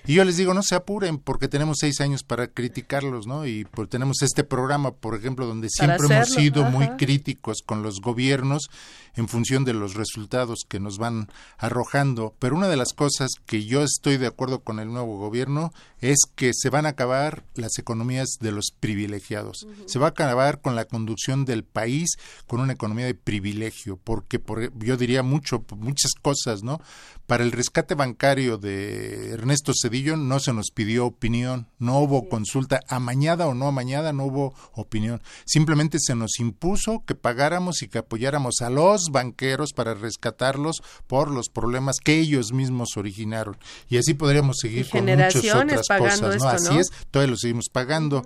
Y 0.07 0.15
yo 0.15 0.25
les 0.25 0.37
digo, 0.37 0.55
no 0.55 0.63
se 0.63 0.73
apuren, 0.73 1.19
porque 1.19 1.47
tenemos 1.47 1.77
seis 1.79 2.01
años 2.01 2.23
para 2.23 2.47
criticarlos, 2.47 3.27
¿no? 3.27 3.45
Y 3.45 3.65
pues 3.65 3.87
tenemos 3.89 4.23
este 4.23 4.43
programa, 4.43 4.91
por 4.91 5.15
ejemplo, 5.15 5.45
donde 5.45 5.69
siempre 5.69 6.07
hemos 6.07 6.29
sido 6.29 6.63
muy 6.63 6.87
críticos 6.97 7.61
con 7.63 7.83
los 7.83 8.01
gobiernos 8.01 8.69
en 9.15 9.27
función 9.27 9.65
de 9.65 9.73
los 9.73 9.95
resultados 9.95 10.65
que 10.67 10.79
nos 10.79 10.97
van 10.97 11.29
arrojando. 11.57 12.35
Pero 12.39 12.55
una 12.55 12.67
de 12.67 12.77
las 12.77 12.93
cosas 12.93 13.31
que 13.45 13.65
yo 13.65 13.83
estoy 13.83 14.17
de 14.17 14.27
acuerdo 14.27 14.59
con 14.59 14.79
el 14.79 14.91
nuevo 14.91 15.17
gobierno 15.17 15.73
es 15.99 16.19
que 16.35 16.51
se 16.53 16.69
van 16.69 16.85
a 16.85 16.89
acabar 16.89 17.43
las 17.55 17.77
economías 17.77 18.37
de 18.39 18.51
los 18.51 18.71
privilegiados. 18.79 19.67
Se 19.85 19.99
va 19.99 20.07
a 20.07 20.09
acabar 20.09 20.61
con 20.61 20.75
la 20.75 20.85
conducción 20.85 21.45
del 21.45 21.63
país 21.63 22.17
con 22.47 22.59
una 22.59 22.73
economía 22.73 23.05
de 23.05 23.13
privilegio, 23.13 23.97
porque 24.03 24.39
por, 24.39 24.73
yo 24.83 24.97
diría 24.97 25.23
mucho, 25.23 25.63
muchas 25.77 26.11
cosas, 26.21 26.63
¿no? 26.63 26.81
Para 27.27 27.43
el 27.43 27.51
rescate 27.51 27.95
bancario 27.95 28.57
de 28.57 29.31
Ernesto 29.31 29.71
Cedillo 29.79 30.17
no 30.17 30.39
se 30.39 30.53
nos 30.53 30.71
pidió 30.71 31.05
opinión, 31.05 31.67
no 31.79 31.99
hubo 31.99 32.27
consulta, 32.27 32.81
amañada 32.89 33.47
o 33.47 33.53
no 33.53 33.67
amañada, 33.67 34.11
no 34.11 34.25
hubo 34.25 34.53
opinión. 34.73 35.21
Simplemente 35.45 35.97
se 35.99 36.15
nos 36.15 36.39
impuso 36.39 37.03
que 37.05 37.15
pagáramos 37.15 37.83
y 37.83 37.87
que 37.87 37.99
apoyáramos 37.99 38.61
a 38.61 38.69
los 38.69 39.00
banqueros 39.09 39.73
para 39.73 39.93
rescatarlos 39.93 40.83
por 41.07 41.31
los 41.31 41.49
problemas 41.49 41.97
que 42.03 42.19
ellos 42.19 42.53
mismos 42.53 42.97
originaron. 42.97 43.57
Y 43.89 43.97
así 43.97 44.13
podríamos 44.13 44.57
seguir 44.61 44.89
con 44.89 45.05
muchas 45.05 45.35
otras 45.35 45.87
cosas, 45.87 46.37
¿no? 46.37 46.47
Así 46.49 46.77
es, 46.77 46.87
todavía 47.09 47.31
lo 47.31 47.37
seguimos 47.37 47.69
pagando. 47.71 48.23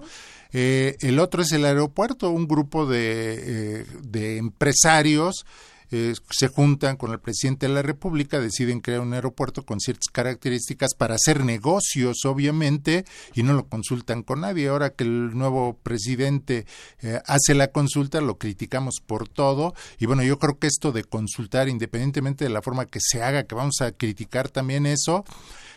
Eh, 0.53 0.95
el 1.01 1.19
otro 1.19 1.41
es 1.41 1.51
el 1.51 1.65
aeropuerto, 1.65 2.29
un 2.29 2.47
grupo 2.47 2.85
de, 2.85 3.81
eh, 3.81 3.85
de 4.03 4.37
empresarios 4.37 5.45
eh, 5.91 6.13
se 6.29 6.47
juntan 6.47 6.97
con 6.97 7.11
el 7.11 7.19
presidente 7.19 7.67
de 7.67 7.73
la 7.73 7.81
República, 7.81 8.39
deciden 8.39 8.79
crear 8.79 9.01
un 9.01 9.13
aeropuerto 9.13 9.63
con 9.63 9.79
ciertas 9.79 10.07
características 10.11 10.93
para 10.95 11.15
hacer 11.15 11.43
negocios, 11.43 12.25
obviamente, 12.25 13.05
y 13.33 13.43
no 13.43 13.53
lo 13.53 13.67
consultan 13.67 14.23
con 14.23 14.41
nadie. 14.41 14.67
Ahora 14.67 14.91
que 14.91 15.03
el 15.03 15.37
nuevo 15.37 15.77
presidente 15.81 16.65
eh, 17.01 17.21
hace 17.25 17.53
la 17.53 17.67
consulta, 17.67 18.21
lo 18.21 18.37
criticamos 18.37 19.01
por 19.05 19.27
todo. 19.27 19.73
Y 19.99 20.05
bueno, 20.05 20.23
yo 20.23 20.39
creo 20.39 20.59
que 20.59 20.67
esto 20.67 20.91
de 20.91 21.03
consultar, 21.03 21.69
independientemente 21.69 22.45
de 22.45 22.49
la 22.49 22.61
forma 22.61 22.85
que 22.85 22.99
se 23.01 23.23
haga, 23.23 23.43
que 23.43 23.55
vamos 23.55 23.81
a 23.81 23.91
criticar 23.91 24.49
también 24.49 24.85
eso, 24.85 25.25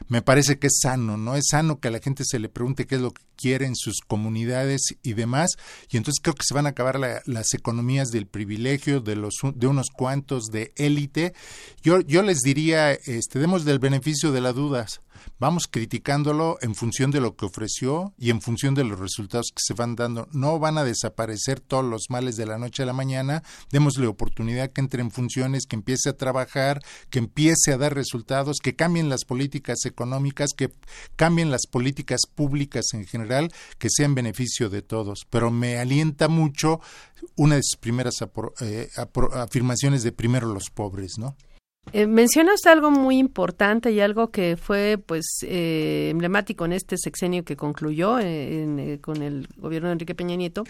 me 0.06 0.22
parece 0.22 0.58
que 0.58 0.68
es 0.68 0.78
sano, 0.80 1.16
¿no? 1.16 1.34
Es 1.34 1.48
sano 1.50 1.80
que 1.80 1.88
a 1.88 1.90
la 1.90 2.00
gente 2.00 2.24
se 2.24 2.38
le 2.38 2.48
pregunte 2.48 2.86
qué 2.86 2.96
es 2.96 3.00
lo 3.00 3.12
que 3.12 3.22
quiere 3.36 3.66
en 3.66 3.76
sus 3.76 4.00
comunidades 4.06 4.82
y 5.02 5.14
demás, 5.14 5.50
y 5.90 5.96
entonces 5.96 6.20
creo 6.22 6.34
que 6.34 6.44
se 6.46 6.54
van 6.54 6.66
a 6.66 6.70
acabar 6.70 6.98
las 7.24 7.54
economías 7.54 8.08
del 8.08 8.26
privilegio 8.26 9.00
de 9.00 9.16
los 9.16 9.34
de 9.54 9.66
unos 9.66 9.88
cuantos 9.90 10.46
de 10.46 10.72
élite. 10.76 11.34
Yo 11.82 12.00
yo 12.00 12.22
les 12.22 12.38
diría, 12.38 12.92
este 12.92 13.38
demos 13.38 13.64
del 13.64 13.78
beneficio 13.78 14.32
de 14.32 14.40
las 14.40 14.54
dudas 14.54 15.00
vamos 15.38 15.66
criticándolo 15.70 16.58
en 16.60 16.74
función 16.74 17.10
de 17.10 17.20
lo 17.20 17.36
que 17.36 17.46
ofreció 17.46 18.12
y 18.18 18.30
en 18.30 18.40
función 18.40 18.74
de 18.74 18.84
los 18.84 18.98
resultados 18.98 19.50
que 19.54 19.62
se 19.64 19.74
van 19.74 19.96
dando. 19.96 20.28
No 20.32 20.58
van 20.58 20.78
a 20.78 20.84
desaparecer 20.84 21.60
todos 21.60 21.84
los 21.84 22.06
males 22.10 22.36
de 22.36 22.46
la 22.46 22.58
noche 22.58 22.82
a 22.82 22.86
la 22.86 22.92
mañana, 22.92 23.42
démosle 23.70 24.06
oportunidad 24.06 24.70
que 24.70 24.80
entre 24.80 25.02
en 25.02 25.10
funciones, 25.10 25.66
que 25.66 25.76
empiece 25.76 26.08
a 26.08 26.16
trabajar, 26.16 26.82
que 27.10 27.18
empiece 27.18 27.72
a 27.72 27.78
dar 27.78 27.94
resultados, 27.94 28.58
que 28.62 28.76
cambien 28.76 29.08
las 29.08 29.24
políticas 29.24 29.84
económicas, 29.84 30.50
que 30.56 30.72
cambien 31.16 31.50
las 31.50 31.66
políticas 31.66 32.22
públicas 32.34 32.86
en 32.92 33.06
general, 33.06 33.52
que 33.78 33.88
sean 33.90 34.14
beneficio 34.14 34.68
de 34.70 34.82
todos. 34.82 35.26
Pero 35.30 35.50
me 35.50 35.78
alienta 35.78 36.28
mucho 36.28 36.80
una 37.36 37.56
de 37.56 37.62
sus 37.62 37.78
primeras 37.78 38.14
eh, 38.60 38.88
afirmaciones 39.34 40.02
de 40.02 40.12
primero 40.12 40.52
los 40.52 40.70
pobres, 40.70 41.18
¿no? 41.18 41.36
Eh, 41.92 42.06
mencionas 42.06 42.66
algo 42.66 42.90
muy 42.90 43.18
importante 43.18 43.90
y 43.90 44.00
algo 44.00 44.30
que 44.30 44.56
fue 44.56 44.98
pues 45.04 45.24
eh, 45.42 46.08
emblemático 46.10 46.66
en 46.66 46.72
este 46.72 46.96
sexenio 46.98 47.44
que 47.44 47.56
concluyó 47.56 48.18
eh, 48.20 48.98
con 49.00 49.22
el 49.22 49.48
gobierno 49.56 49.88
de 49.88 49.94
Enrique 49.94 50.14
Peña 50.14 50.36
Nieto. 50.36 50.64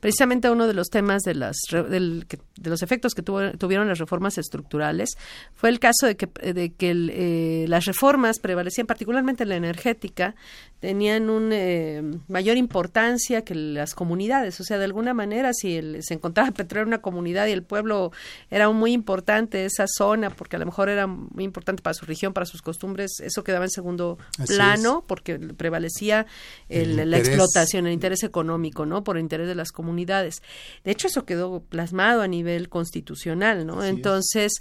Precisamente 0.00 0.50
uno 0.50 0.66
de 0.66 0.74
los 0.74 0.88
temas 0.88 1.22
de, 1.22 1.34
las, 1.34 1.56
de 1.70 2.70
los 2.70 2.82
efectos 2.82 3.14
que 3.14 3.22
tuvieron 3.22 3.88
las 3.88 3.98
reformas 3.98 4.38
estructurales 4.38 5.16
fue 5.54 5.68
el 5.68 5.78
caso 5.78 6.06
de 6.06 6.16
que, 6.16 6.26
de 6.52 6.72
que 6.72 7.66
las 7.68 7.84
reformas 7.84 8.38
prevalecían, 8.38 8.86
particularmente 8.86 9.44
la 9.44 9.56
energética, 9.56 10.34
tenían 10.80 11.30
una 11.30 12.18
mayor 12.28 12.56
importancia 12.56 13.42
que 13.42 13.54
las 13.54 13.94
comunidades. 13.94 14.58
O 14.60 14.64
sea, 14.64 14.78
de 14.78 14.84
alguna 14.84 15.14
manera, 15.14 15.52
si 15.52 15.80
se 16.00 16.14
encontraba 16.14 16.50
petróleo 16.50 16.82
en 16.82 16.88
una 16.88 17.02
comunidad 17.02 17.46
y 17.46 17.52
el 17.52 17.62
pueblo 17.62 18.10
era 18.50 18.70
muy 18.70 18.92
importante 18.92 19.64
esa 19.64 19.84
zona, 19.86 20.30
porque 20.30 20.56
lo 20.62 20.66
mejor 20.66 20.88
era 20.88 21.06
muy 21.06 21.44
importante 21.44 21.82
para 21.82 21.94
su 21.94 22.06
región, 22.06 22.32
para 22.32 22.46
sus 22.46 22.62
costumbres, 22.62 23.20
eso 23.20 23.44
quedaba 23.44 23.64
en 23.64 23.70
segundo 23.70 24.18
plano 24.46 25.04
porque 25.06 25.38
prevalecía 25.38 26.26
la 26.68 27.18
explotación, 27.18 27.86
el 27.86 27.92
interés 27.92 28.22
económico, 28.22 28.86
¿no? 28.86 29.04
Por 29.04 29.16
el 29.16 29.22
interés 29.22 29.48
de 29.48 29.54
las 29.54 29.72
comunidades. 29.72 30.42
De 30.84 30.92
hecho, 30.92 31.08
eso 31.08 31.24
quedó 31.24 31.60
plasmado 31.60 32.22
a 32.22 32.28
nivel 32.28 32.68
constitucional, 32.68 33.66
¿no? 33.66 33.84
Entonces, 33.84 34.52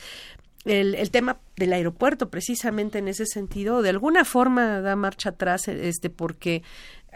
el, 0.65 0.95
el, 0.95 1.09
tema 1.09 1.39
del 1.55 1.73
aeropuerto 1.73 2.29
precisamente 2.29 2.99
en 2.99 3.07
ese 3.07 3.25
sentido 3.25 3.81
de 3.81 3.89
alguna 3.89 4.25
forma 4.25 4.81
da 4.81 4.95
marcha 4.95 5.29
atrás 5.29 5.67
este 5.67 6.11
porque 6.11 6.61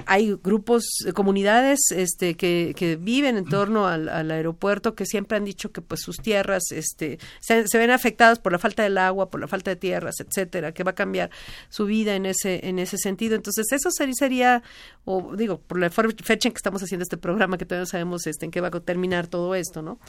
hay 0.05 0.35
grupos, 0.43 0.83
comunidades 1.13 1.79
este, 1.91 2.35
que, 2.35 2.73
que 2.75 2.97
viven 2.97 3.37
en 3.37 3.45
torno 3.45 3.87
al, 3.87 4.09
aeropuerto 4.29 4.93
que 4.93 5.05
siempre 5.05 5.37
han 5.37 5.45
dicho 5.45 5.71
que 5.71 5.81
pues 5.81 6.01
sus 6.01 6.17
tierras 6.17 6.63
este, 6.71 7.17
se, 7.39 7.65
ven 7.77 7.91
afectadas 7.91 8.39
por 8.39 8.51
la 8.51 8.59
falta 8.59 8.83
del 8.83 8.97
agua, 8.97 9.29
por 9.29 9.39
la 9.39 9.47
falta 9.47 9.71
de 9.71 9.77
tierras, 9.77 10.15
etcétera, 10.19 10.73
que 10.73 10.83
va 10.83 10.91
a 10.91 10.95
cambiar 10.95 11.29
su 11.69 11.85
vida 11.85 12.15
en 12.15 12.25
ese, 12.25 12.67
en 12.67 12.79
ese 12.79 12.97
sentido. 12.97 13.35
Entonces, 13.35 13.67
eso 13.71 13.89
sería, 13.91 14.63
o 15.05 15.35
digo, 15.35 15.59
por 15.59 15.79
la 15.79 15.89
fecha 15.89 16.49
en 16.49 16.53
que 16.53 16.57
estamos 16.57 16.83
haciendo 16.83 17.03
este 17.03 17.17
programa, 17.17 17.57
que 17.57 17.65
todavía 17.65 17.83
no 17.83 17.89
sabemos 17.89 18.27
este, 18.27 18.45
en 18.45 18.51
qué 18.51 18.61
va 18.61 18.67
a 18.67 18.71
terminar 18.71 19.27
todo 19.27 19.55
esto, 19.55 19.81
¿no? 19.81 19.99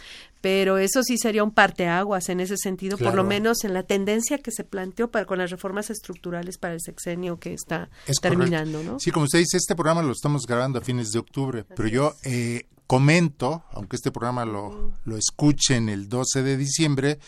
Pero 0.40 0.78
eso 0.78 1.02
sí 1.04 1.16
sería 1.16 1.44
un 1.44 1.52
parteaguas 1.52 2.28
en 2.28 2.40
ese 2.40 2.56
sentido, 2.56 2.98
por 2.98 3.14
lo 3.14 3.22
menos 3.22 3.64
en 3.64 3.72
la 3.72 3.84
tendencia 3.84 4.38
que 4.38 4.50
se 4.50 4.64
planteó 4.64 5.10
para 5.10 5.26
con 5.26 5.38
las 5.38 5.50
reformas 5.50 5.90
estructurales 5.90 6.58
para 6.58 6.74
el 6.74 6.80
sexenio 6.80 7.38
que 7.38 7.52
está 7.52 7.88
terminando, 8.20 8.82
¿no? 8.82 8.98
Sí, 8.98 9.10
como 9.10 9.24
usted 9.24 9.38
dice, 9.38 9.56
este 9.56 9.75
programa 9.76 10.02
lo 10.02 10.12
estamos 10.12 10.46
grabando 10.46 10.78
a 10.78 10.82
fines 10.82 11.12
de 11.12 11.18
octubre, 11.18 11.64
pero 11.64 11.88
yo 11.88 12.14
eh, 12.24 12.66
comento, 12.86 13.64
aunque 13.72 13.96
este 13.96 14.10
programa 14.10 14.44
lo, 14.44 14.92
lo 15.04 15.16
escuchen 15.16 15.88
el 15.88 16.08
12 16.08 16.42
de 16.42 16.56
diciembre, 16.56 17.18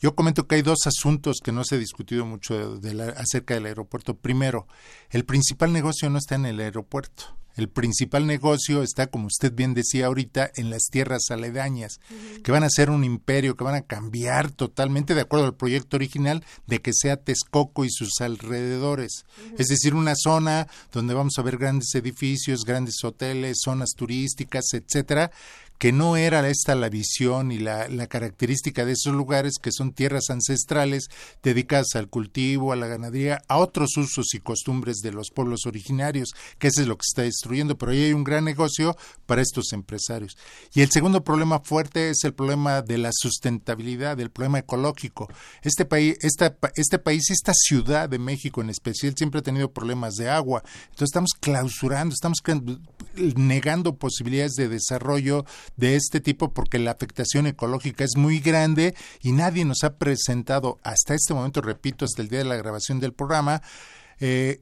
yo 0.00 0.14
comento 0.14 0.46
que 0.46 0.56
hay 0.56 0.62
dos 0.62 0.86
asuntos 0.86 1.38
que 1.42 1.52
no 1.52 1.64
se 1.64 1.76
ha 1.76 1.78
discutido 1.78 2.26
mucho 2.26 2.78
acerca 3.16 3.54
del 3.54 3.66
aeropuerto. 3.66 4.14
Primero, 4.14 4.66
el 5.10 5.24
principal 5.24 5.72
negocio 5.72 6.10
no 6.10 6.18
está 6.18 6.34
en 6.34 6.46
el 6.46 6.60
aeropuerto. 6.60 7.36
El 7.56 7.68
principal 7.68 8.26
negocio 8.26 8.82
está, 8.82 9.06
como 9.06 9.26
usted 9.26 9.52
bien 9.52 9.74
decía 9.74 10.06
ahorita, 10.06 10.50
en 10.56 10.70
las 10.70 10.84
tierras 10.90 11.30
aledañas, 11.30 12.00
que 12.42 12.52
van 12.52 12.64
a 12.64 12.70
ser 12.70 12.90
un 12.90 13.04
imperio, 13.04 13.56
que 13.56 13.64
van 13.64 13.76
a 13.76 13.82
cambiar 13.82 14.50
totalmente 14.50 15.14
de 15.14 15.20
acuerdo 15.20 15.46
al 15.46 15.54
proyecto 15.54 15.96
original 15.96 16.44
de 16.66 16.80
que 16.80 16.92
sea 16.92 17.16
Texcoco 17.16 17.84
y 17.84 17.90
sus 17.90 18.20
alrededores. 18.20 19.24
Es 19.56 19.68
decir, 19.68 19.94
una 19.94 20.14
zona 20.16 20.66
donde 20.92 21.14
vamos 21.14 21.34
a 21.38 21.42
ver 21.42 21.58
grandes 21.58 21.94
edificios, 21.94 22.64
grandes 22.64 23.02
hoteles, 23.04 23.58
zonas 23.62 23.90
turísticas, 23.96 24.64
etcétera, 24.72 25.30
que 25.78 25.92
no 25.92 26.16
era 26.16 26.48
esta 26.48 26.74
la 26.74 26.88
visión 26.88 27.52
y 27.52 27.58
la, 27.58 27.88
la, 27.88 28.06
característica 28.06 28.84
de 28.84 28.92
esos 28.92 29.12
lugares 29.12 29.54
que 29.60 29.72
son 29.72 29.92
tierras 29.92 30.30
ancestrales 30.30 31.08
dedicadas 31.42 31.94
al 31.94 32.08
cultivo, 32.08 32.72
a 32.72 32.76
la 32.76 32.86
ganadería, 32.86 33.42
a 33.48 33.58
otros 33.58 33.96
usos 33.96 34.34
y 34.34 34.38
costumbres 34.38 34.98
de 34.98 35.12
los 35.12 35.30
pueblos 35.30 35.66
originarios, 35.66 36.30
que 36.58 36.68
ese 36.68 36.82
es 36.82 36.86
lo 36.86 36.96
que 36.96 37.04
está 37.06 37.22
destruyendo, 37.44 37.76
pero 37.76 37.92
ahí 37.92 38.04
hay 38.04 38.12
un 38.12 38.24
gran 38.24 38.44
negocio 38.44 38.96
para 39.26 39.42
estos 39.42 39.72
empresarios. 39.72 40.36
Y 40.74 40.80
el 40.80 40.90
segundo 40.90 41.22
problema 41.22 41.60
fuerte 41.60 42.10
es 42.10 42.24
el 42.24 42.32
problema 42.32 42.80
de 42.80 42.98
la 42.98 43.10
sustentabilidad, 43.12 44.18
el 44.18 44.30
problema 44.30 44.58
ecológico. 44.58 45.28
Este 45.62 45.84
país, 45.84 46.16
esta, 46.22 46.56
este 46.76 46.98
país, 46.98 47.30
esta 47.30 47.52
ciudad 47.54 48.08
de 48.08 48.18
México 48.18 48.62
en 48.62 48.70
especial, 48.70 49.14
siempre 49.16 49.40
ha 49.40 49.42
tenido 49.42 49.72
problemas 49.72 50.14
de 50.14 50.30
agua. 50.30 50.62
Entonces 50.84 51.08
estamos 51.10 51.30
clausurando, 51.38 52.14
estamos 52.14 52.38
negando 53.36 53.96
posibilidades 53.96 54.54
de 54.54 54.68
desarrollo 54.68 55.44
de 55.76 55.96
este 55.96 56.20
tipo 56.20 56.52
porque 56.52 56.78
la 56.78 56.92
afectación 56.92 57.46
ecológica 57.46 58.04
es 58.04 58.16
muy 58.16 58.40
grande 58.40 58.94
y 59.20 59.32
nadie 59.32 59.64
nos 59.64 59.84
ha 59.84 59.96
presentado 59.96 60.78
hasta 60.82 61.14
este 61.14 61.34
momento, 61.34 61.60
repito, 61.60 62.04
hasta 62.04 62.22
el 62.22 62.28
día 62.28 62.38
de 62.38 62.44
la 62.46 62.56
grabación 62.56 63.00
del 63.00 63.12
programa, 63.12 63.60
eh, 64.20 64.60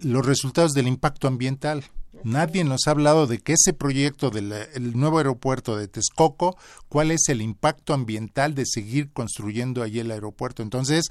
los 0.00 0.24
resultados 0.24 0.72
del 0.72 0.86
impacto 0.86 1.28
ambiental. 1.28 1.84
Nadie 2.24 2.62
nos 2.62 2.86
ha 2.86 2.90
hablado 2.90 3.26
de 3.26 3.38
que 3.38 3.54
ese 3.54 3.72
proyecto 3.72 4.30
del 4.30 4.52
nuevo 4.94 5.18
aeropuerto 5.18 5.76
de 5.76 5.88
Texcoco, 5.88 6.56
cuál 6.88 7.10
es 7.10 7.28
el 7.28 7.40
impacto 7.40 7.94
ambiental 7.94 8.54
de 8.54 8.66
seguir 8.66 9.10
construyendo 9.12 9.82
allí 9.82 9.98
el 9.98 10.10
aeropuerto. 10.10 10.62
Entonces, 10.62 11.06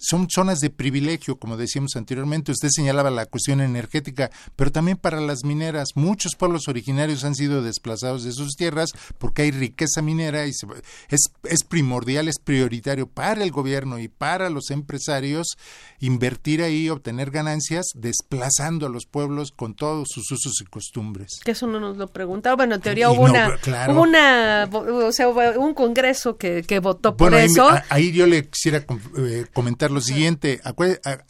son 0.00 0.28
zonas 0.30 0.60
de 0.60 0.70
privilegio, 0.70 1.36
como 1.36 1.56
decíamos 1.56 1.94
anteriormente. 1.94 2.52
Usted 2.52 2.70
señalaba 2.70 3.10
la 3.10 3.26
cuestión 3.26 3.60
energética, 3.60 4.30
pero 4.56 4.72
también 4.72 4.96
para 4.96 5.20
las 5.20 5.44
mineras. 5.44 5.90
Muchos 5.94 6.34
pueblos 6.34 6.68
originarios 6.68 7.24
han 7.24 7.34
sido 7.34 7.62
desplazados 7.62 8.24
de 8.24 8.32
sus 8.32 8.56
tierras 8.56 8.90
porque 9.18 9.42
hay 9.42 9.50
riqueza 9.50 10.02
minera 10.02 10.46
y 10.46 10.50
es, 10.50 11.30
es 11.44 11.64
primordial, 11.64 12.28
es 12.28 12.38
prioritario 12.38 13.06
para 13.06 13.42
el 13.42 13.50
gobierno 13.50 13.98
y 13.98 14.08
para 14.08 14.50
los 14.50 14.70
empresarios 14.70 15.58
invertir 16.00 16.62
ahí, 16.62 16.88
obtener 16.88 17.30
ganancias, 17.30 17.86
desplazando 17.94 18.86
a 18.86 18.88
los 18.88 19.06
pueblos 19.06 19.52
con 19.52 19.74
todos 19.74 20.08
sus 20.10 20.30
usos 20.30 20.60
y 20.60 20.64
costumbres. 20.64 21.40
Que 21.44 21.52
eso 21.52 21.66
no 21.66 21.78
nos 21.78 21.96
lo 21.96 22.08
preguntaba. 22.08 22.56
Bueno, 22.56 22.76
en 22.76 22.80
teoría 22.80 23.10
hubo, 23.10 23.24
una, 23.24 23.58
hubo 23.88 24.02
una, 24.02 24.68
o 24.72 25.12
sea, 25.12 25.28
hubo 25.28 25.40
un 25.60 25.74
congreso 25.74 26.36
que, 26.36 26.62
que 26.62 26.78
votó 26.78 27.16
por 27.16 27.34
eso. 27.34 27.68
Ahí, 27.88 28.12
yo 28.12 28.26
le 28.26 28.48
quisiera 28.48 28.84
eh, 29.18 29.46
lo 29.90 30.00
siguiente, 30.00 30.60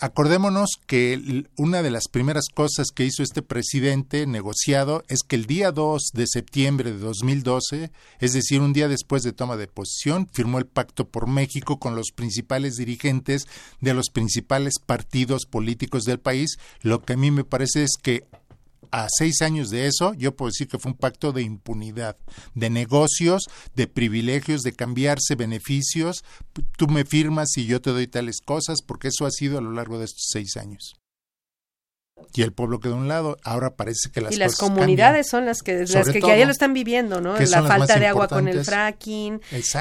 acordémonos 0.01 0.71
que 0.87 1.45
una 1.57 1.83
de 1.83 1.91
las 1.91 2.09
primeras 2.09 2.47
cosas 2.55 2.89
que 2.95 3.05
hizo 3.05 3.23
este 3.23 3.43
presidente 3.43 4.27
negociado 4.27 5.03
es 5.09 5.21
que 5.27 5.37
el 5.37 5.47
día 5.47 5.73
2 5.73 6.11
de 6.15 6.27
septiembre 6.27 6.93
de 6.93 6.99
2012, 6.99 7.91
es 8.21 8.33
decir, 8.33 8.61
un 8.61 8.73
día 8.73 8.89
después 8.89 9.23
de 9.23 9.33
toma 9.33 9.57
de 9.57 9.67
posición, 9.67 10.29
firmó 10.33 10.59
el 10.59 10.67
pacto 10.67 11.09
por 11.09 11.27
México 11.27 11.79
con 11.79 11.97
los 11.97 12.13
principales 12.15 12.77
dirigentes 12.77 13.47
de 13.81 13.95
los 13.95 14.11
principales 14.11 14.75
partidos 14.85 15.47
políticos 15.47 16.05
del 16.05 16.21
país. 16.21 16.59
Lo 16.83 17.03
que 17.03 17.15
a 17.15 17.17
mí 17.17 17.31
me 17.31 17.45
parece 17.45 17.83
es 17.83 17.93
que 18.01 18.25
a 18.91 19.07
seis 19.09 19.43
años 19.43 19.71
de 19.71 19.87
eso, 19.87 20.15
yo 20.15 20.35
puedo 20.35 20.51
decir 20.51 20.69
que 20.69 20.79
fue 20.79 20.93
un 20.93 20.99
pacto 20.99 21.33
de 21.33 21.43
impunidad, 21.43 22.17
de 22.55 22.71
negocios, 22.71 23.45
de 23.75 23.87
privilegios, 23.87 24.63
de 24.63 24.73
cambiarse 24.73 25.35
beneficios. 25.35 26.25
Tú 26.77 26.89
me 26.89 27.05
firmas 27.05 27.57
y 27.57 27.67
yo 27.67 27.81
te 27.81 27.91
doy 27.91 28.07
tales 28.07 28.41
cosas, 28.45 28.79
porque 28.87 29.09
eso 29.09 29.27
ha 29.27 29.31
sido 29.31 29.59
a 29.59 29.63
lo 29.63 29.73
largo 29.73 29.99
de 29.99 30.05
estos 30.07 30.27
seis 30.31 30.57
años 30.57 31.00
y 32.35 32.43
el 32.43 32.53
pueblo 32.53 32.81
quedó 32.81 32.95
a 32.95 32.99
un 32.99 33.09
lado. 33.09 33.39
Ahora 33.45 33.71
parece 33.71 34.11
que 34.11 34.21
las 34.21 34.35
y 34.35 34.37
las 34.37 34.57
comunidades 34.57 35.29
son 35.29 35.47
las 35.47 35.63
que 35.63 35.85
las 35.87 36.09
que, 36.09 36.21
ya 36.21 36.45
lo 36.45 36.51
están 36.51 36.73
viviendo, 36.73 37.21
¿no? 37.21 37.39
La 37.39 37.63
falta 37.63 37.99
de 37.99 38.07
agua 38.07 38.29
con 38.29 38.49
el 38.49 38.65
fracking, 38.65 39.41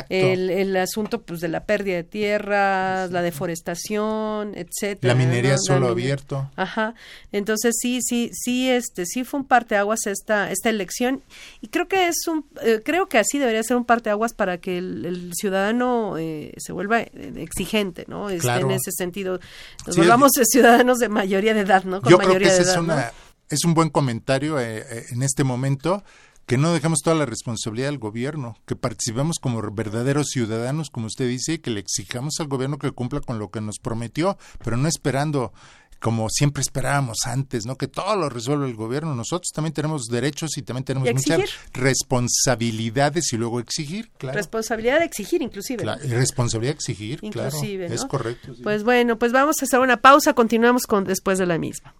el, 0.09 0.49
el, 0.49 0.75
asunto 0.77 1.21
pues 1.21 1.41
de 1.41 1.47
la 1.47 1.63
pérdida 1.65 1.97
de 1.97 2.03
tierras, 2.03 3.11
la 3.11 3.21
deforestación, 3.21 4.53
etcétera. 4.55 5.13
La 5.13 5.19
minería 5.19 5.57
solo 5.57 5.89
abierto. 5.89 6.49
Ajá. 6.55 6.95
Entonces 7.31 7.75
sí, 7.79 7.99
sí, 8.01 8.31
sí, 8.33 8.69
este, 8.69 9.05
sí 9.05 9.23
fue 9.23 9.41
un 9.41 9.45
parteaguas 9.45 10.07
esta 10.07 10.51
esta 10.51 10.69
elección 10.69 11.21
y 11.61 11.67
creo 11.67 11.87
que 11.87 12.07
es 12.07 12.27
un, 12.27 12.45
eh, 12.61 12.81
creo 12.83 13.07
que 13.07 13.17
así 13.17 13.39
debería 13.39 13.63
ser 13.63 13.77
un 13.77 13.85
parteaguas 13.85 14.33
para 14.33 14.57
que 14.57 14.77
el, 14.77 15.31
ciudadano 15.33 16.17
eh, 16.17 16.53
se 16.57 16.71
vuelva 16.73 17.01
eh, 17.01 17.09
exigente, 17.37 18.05
¿no? 18.07 18.29
Este, 18.29 18.49
En 18.49 18.71
ese 18.71 18.91
sentido, 18.91 19.39
nos 19.85 19.97
volvamos 19.97 20.31
ciudadanos 20.51 20.97
de 20.97 21.09
mayoría 21.09 21.53
de 21.53 21.61
edad, 21.61 21.83
¿no? 21.83 22.01
Creo 22.33 22.47
que 22.47 22.47
ese 22.47 22.71
es, 22.71 22.77
una, 22.77 23.11
es 23.49 23.63
un 23.65 23.73
buen 23.73 23.89
comentario 23.89 24.59
eh, 24.59 24.85
eh, 24.89 25.05
en 25.11 25.23
este 25.23 25.43
momento 25.43 26.03
que 26.49 26.57
no 26.57 26.73
dejemos 26.73 27.01
toda 27.03 27.15
la 27.15 27.27
responsabilidad 27.27 27.89
al 27.89 27.99
gobierno, 27.99 28.57
que 28.65 28.75
participemos 28.75 29.37
como 29.39 29.61
verdaderos 29.71 30.29
ciudadanos, 30.31 30.89
como 30.89 31.05
usted 31.05 31.27
dice, 31.27 31.53
y 31.53 31.59
que 31.59 31.69
le 31.69 31.79
exijamos 31.79 32.39
al 32.39 32.47
gobierno 32.47 32.79
que 32.79 32.89
cumpla 32.91 33.21
con 33.21 33.37
lo 33.37 33.51
que 33.51 33.61
nos 33.61 33.77
prometió, 33.77 34.35
pero 34.63 34.75
no 34.75 34.87
esperando 34.87 35.53
como 35.99 36.29
siempre 36.29 36.61
esperábamos 36.61 37.17
antes, 37.25 37.65
¿no? 37.65 37.77
Que 37.77 37.87
todo 37.87 38.15
lo 38.15 38.29
resuelve 38.29 38.67
el 38.67 38.75
gobierno. 38.75 39.15
Nosotros 39.15 39.51
también 39.53 39.73
tenemos 39.73 40.07
derechos 40.07 40.57
y 40.57 40.61
también 40.61 40.85
tenemos 40.85 41.11
muchas 41.13 41.51
responsabilidades 41.73 43.33
y 43.33 43.37
luego 43.37 43.59
exigir, 43.59 44.09
claro. 44.17 44.37
Responsabilidad 44.37 44.99
de 44.99 45.05
exigir, 45.05 45.41
inclusive. 45.41 45.83
responsabilidad 46.07 46.73
de 46.73 46.75
exigir, 46.75 47.19
inclusive, 47.21 47.87
claro. 47.87 47.95
Es 47.95 48.05
correcto. 48.05 48.55
Pues 48.63 48.83
bueno, 48.83 49.19
pues 49.19 49.31
vamos 49.31 49.57
a 49.61 49.65
hacer 49.65 49.79
una 49.79 49.97
pausa, 49.97 50.33
continuamos 50.33 50.83
con 50.83 51.03
después 51.03 51.37
de 51.37 51.45
la 51.45 51.57
misma. 51.57 51.93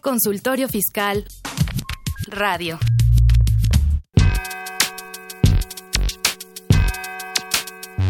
Consultorio 0.00 0.66
Fiscal 0.68 1.26
Radio. 2.26 2.78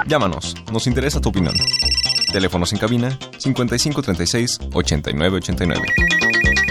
Llámanos, 0.07 0.55
nos 0.71 0.87
interesa 0.87 1.21
tu 1.21 1.31
opinión. 1.31 1.55
Teléfonos 2.33 2.73
en 2.73 2.79
cabina 2.79 3.19
5536 3.39 4.59
8989. 4.73 6.12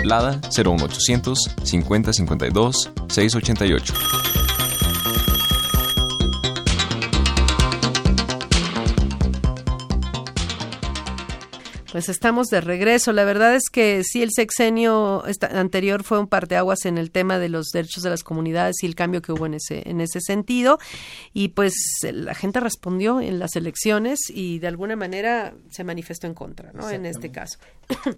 Lada 0.04 0.40
01800 0.50 1.36
5052 1.64 2.92
688. 3.08 4.41
Pues 11.92 12.08
estamos 12.08 12.48
de 12.48 12.62
regreso. 12.62 13.12
La 13.12 13.26
verdad 13.26 13.54
es 13.54 13.70
que 13.70 14.04
sí, 14.06 14.24
el 14.24 14.32
sexenio 14.32 15.24
anterior 15.52 16.04
fue 16.04 16.20
un 16.20 16.28
parteaguas 16.28 16.86
en 16.86 16.98
el 16.98 17.12
tema 17.12 17.38
de 17.38 17.50
los 17.50 17.68
derechos 17.72 18.04
de 18.04 18.10
las 18.10 18.24
comunidades 18.24 18.78
y 18.82 18.86
el 18.86 18.96
cambio 18.96 19.22
que 19.22 19.34
hubo 19.34 19.46
en 19.46 19.56
ese, 19.56 19.84
en 19.90 20.00
ese 20.00 20.22
sentido. 20.22 20.80
Y 21.34 21.50
pues 21.50 21.74
la 22.02 22.34
gente 22.34 22.62
respondió 22.62 23.20
en 23.20 23.40
las 23.40 23.58
elecciones 23.58 24.20
y 24.30 24.60
de 24.60 24.68
alguna 24.68 24.96
manera 24.96 25.54
se 25.70 25.84
manifestó 25.84 26.28
en 26.28 26.34
contra, 26.34 26.72
¿no? 26.72 26.90
En 26.90 27.06
este 27.06 27.30
caso. 27.30 27.58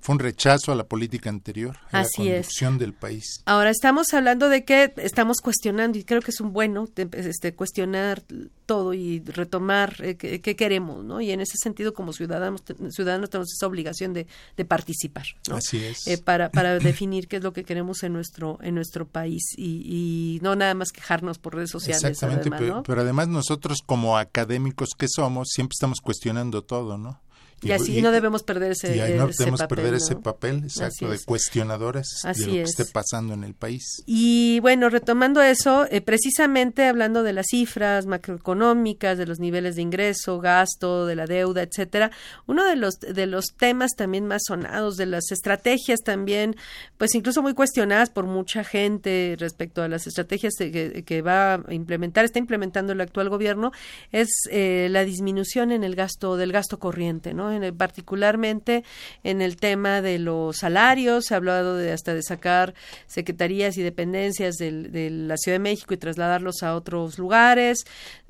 Fue 0.01 0.13
un 0.13 0.19
rechazo 0.19 0.71
a 0.71 0.75
la 0.75 0.83
política 0.83 1.31
anterior, 1.31 1.77
a 1.91 2.03
la 2.03 2.07
conducción 2.15 2.77
del 2.77 2.93
país. 2.93 3.41
Ahora 3.45 3.71
estamos 3.71 4.13
hablando 4.13 4.49
de 4.49 4.65
que 4.65 4.93
estamos 4.97 5.41
cuestionando 5.41 5.97
y 5.97 6.03
creo 6.03 6.21
que 6.21 6.29
es 6.29 6.39
un 6.41 6.53
bueno 6.53 6.87
este, 6.95 7.55
cuestionar 7.55 8.21
todo 8.65 8.93
y 8.93 9.19
retomar 9.19 9.95
eh, 9.99 10.15
qué, 10.15 10.55
queremos, 10.55 11.03
¿no? 11.03 11.21
Y 11.21 11.31
en 11.31 11.41
ese 11.41 11.57
sentido, 11.57 11.93
como 11.93 12.13
ciudadanos, 12.13 12.63
ciudadanos 12.89 13.29
tenemos 13.29 13.49
obligación 13.67 14.13
de, 14.13 14.27
participar, 14.65 15.25
¿no? 15.49 15.57
Así 15.57 15.83
es. 15.83 16.07
Eh, 16.07 16.17
para, 16.17 16.49
para 16.49 16.79
definir 16.79 17.27
qué 17.27 17.37
es 17.37 17.43
lo 17.43 17.53
que 17.53 17.63
queremos 17.63 18.03
en 18.03 18.13
nuestro 18.13 18.59
en 18.61 18.75
nuestro 18.75 19.07
país 19.07 19.43
y, 19.57 20.39
no 20.41 20.55
nada 20.55 20.73
más 20.73 20.91
quejarnos 20.91 21.37
por 21.37 21.55
redes 21.55 21.71
sociales. 21.71 22.03
Exactamente, 22.03 22.49
pero, 22.85 23.01
además 23.01 23.27
nosotros 23.27 23.79
como 23.85 24.17
académicos 24.17 24.89
que 24.97 25.07
somos 25.07 25.49
siempre 25.49 25.73
estamos 25.75 26.01
cuestionando 26.01 26.63
todo, 26.63 26.97
¿no? 26.97 27.19
Y, 27.63 27.71
así 27.71 28.01
no 28.01 28.11
debemos 28.11 28.43
perder 28.43 28.73
ese, 28.73 28.95
y 28.95 29.13
no 29.17 29.27
debemos 29.27 29.63
perder 29.63 29.93
ese 29.95 30.15
papel, 30.15 30.63
exacto, 30.63 31.09
de 31.09 31.19
cuestionadores 31.19 32.21
así 32.23 32.41
de 32.41 32.47
lo 32.47 32.53
que 32.53 32.61
esté 32.63 32.85
pasando 32.85 33.33
en 33.33 33.43
el 33.43 33.53
país. 33.53 34.03
Y 34.05 34.59
bueno, 34.61 34.89
retomando 34.89 35.41
eso, 35.41 35.85
eh, 35.89 36.01
precisamente 36.01 36.87
hablando 36.87 37.23
de 37.23 37.33
las 37.33 37.47
cifras 37.49 38.05
macroeconómicas, 38.05 39.17
de 39.17 39.25
los 39.25 39.39
niveles 39.39 39.75
de 39.75 39.81
ingreso, 39.81 40.39
gasto, 40.39 41.05
de 41.05 41.15
la 41.15 41.25
deuda, 41.25 41.61
etcétera, 41.63 42.11
uno 42.47 42.65
de 42.65 42.75
los 42.75 42.99
de 42.99 43.25
los 43.25 43.45
temas 43.57 43.91
también 43.95 44.27
más 44.27 44.43
sonados, 44.47 44.97
de 44.97 45.05
las 45.05 45.31
estrategias 45.31 46.01
también, 46.01 46.55
pues 46.97 47.15
incluso 47.15 47.41
muy 47.41 47.53
cuestionadas 47.53 48.09
por 48.09 48.25
mucha 48.25 48.63
gente 48.63 49.35
respecto 49.39 49.81
a 49.81 49.87
las 49.87 50.07
estrategias 50.07 50.53
que, 50.57 51.03
que 51.05 51.21
va 51.21 51.55
a 51.55 51.73
implementar, 51.73 52.25
está 52.25 52.39
implementando 52.39 52.93
el 52.93 53.01
actual 53.01 53.29
gobierno, 53.29 53.71
es 54.11 54.29
eh, 54.51 54.87
la 54.89 55.03
disminución 55.03 55.71
en 55.71 55.83
el 55.83 55.95
gasto 55.95 56.37
del 56.37 56.51
gasto 56.51 56.79
corriente, 56.79 57.33
¿no? 57.33 57.51
En 57.53 57.75
particularmente 57.77 58.83
en 59.23 59.41
el 59.41 59.57
tema 59.57 60.01
de 60.01 60.19
los 60.19 60.57
salarios, 60.57 61.25
se 61.25 61.33
ha 61.33 61.37
hablado 61.37 61.77
de 61.77 61.91
hasta 61.91 62.13
de 62.13 62.23
sacar 62.23 62.73
secretarías 63.07 63.77
y 63.77 63.83
dependencias 63.83 64.55
de 64.55 65.09
la 65.11 65.37
Ciudad 65.37 65.55
de 65.55 65.63
México 65.63 65.93
y 65.93 65.97
trasladarlos 65.97 66.63
a 66.63 66.75
otros 66.75 67.17
lugares, 67.17 67.85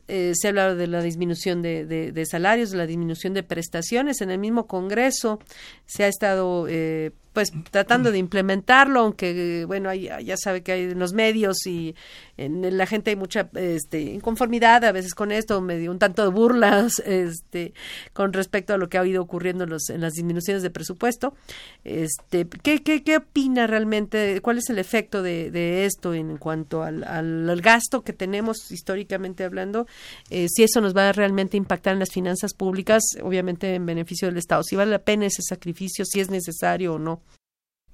eh, 0.09 0.33
se 0.36 0.47
ha 0.47 0.49
hablado 0.49 0.75
de 0.75 0.88
la 0.88 1.01
disminución 1.01 1.62
de, 1.62 1.86
de, 1.86 2.25
salarios, 2.25 2.71
de 2.71 2.77
la 2.77 2.86
disminución 2.86 3.33
de 3.33 3.43
prestaciones. 3.43 4.21
En 4.21 4.31
el 4.31 4.39
mismo 4.39 4.67
Congreso 4.67 5.39
se 5.86 6.03
ha 6.03 6.07
estado 6.07 6.67
eh, 6.67 7.12
pues 7.33 7.51
tratando 7.71 8.11
de 8.11 8.19
implementarlo, 8.19 9.01
aunque 9.01 9.65
bueno, 9.65 9.93
ya 9.93 10.37
sabe 10.37 10.61
que 10.61 10.71
hay 10.71 10.83
en 10.83 10.99
los 10.99 11.13
medios 11.13 11.65
y 11.65 11.95
en 12.37 12.77
la 12.77 12.85
gente 12.85 13.11
hay 13.11 13.15
mucha 13.15 13.49
este, 13.53 14.01
inconformidad 14.01 14.83
a 14.85 14.91
veces 14.91 15.13
con 15.13 15.31
esto, 15.31 15.61
medio 15.61 15.91
un 15.91 15.99
tanto 15.99 16.23
de 16.23 16.29
burlas 16.29 16.99
este, 17.05 17.73
con 18.13 18.33
respecto 18.33 18.73
a 18.73 18.77
lo 18.77 18.89
que 18.89 18.97
ha 18.97 19.05
ido 19.05 19.21
ocurriendo 19.21 19.65
en, 19.65 19.71
los, 19.71 19.89
en 19.89 20.01
las 20.01 20.13
disminuciones 20.13 20.63
de 20.63 20.69
presupuesto. 20.69 21.35
Este, 21.83 22.47
¿qué, 22.47 22.81
qué, 22.81 23.03
qué 23.03 23.17
opina 23.17 23.67
realmente? 23.67 24.39
¿Cuál 24.41 24.57
es 24.57 24.69
el 24.69 24.79
efecto 24.79 25.21
de, 25.21 25.51
de 25.51 25.85
esto 25.85 26.13
en 26.13 26.37
cuanto 26.37 26.83
al, 26.83 27.03
al, 27.03 27.61
gasto 27.61 28.03
que 28.03 28.13
tenemos 28.13 28.71
históricamente 28.71 29.43
hablando? 29.43 29.87
Eh, 30.29 30.47
si 30.49 30.63
eso 30.63 30.81
nos 30.81 30.95
va 30.95 31.09
a 31.09 31.13
realmente 31.13 31.57
impactar 31.57 31.93
en 31.93 31.99
las 31.99 32.11
finanzas 32.11 32.53
públicas, 32.53 33.03
obviamente 33.21 33.75
en 33.75 33.85
beneficio 33.85 34.27
del 34.27 34.37
Estado, 34.37 34.63
si 34.63 34.75
vale 34.75 34.91
la 34.91 34.99
pena 34.99 35.25
ese 35.25 35.41
sacrificio, 35.41 36.05
si 36.05 36.19
es 36.19 36.29
necesario 36.29 36.95
o 36.95 36.99
no. 36.99 37.21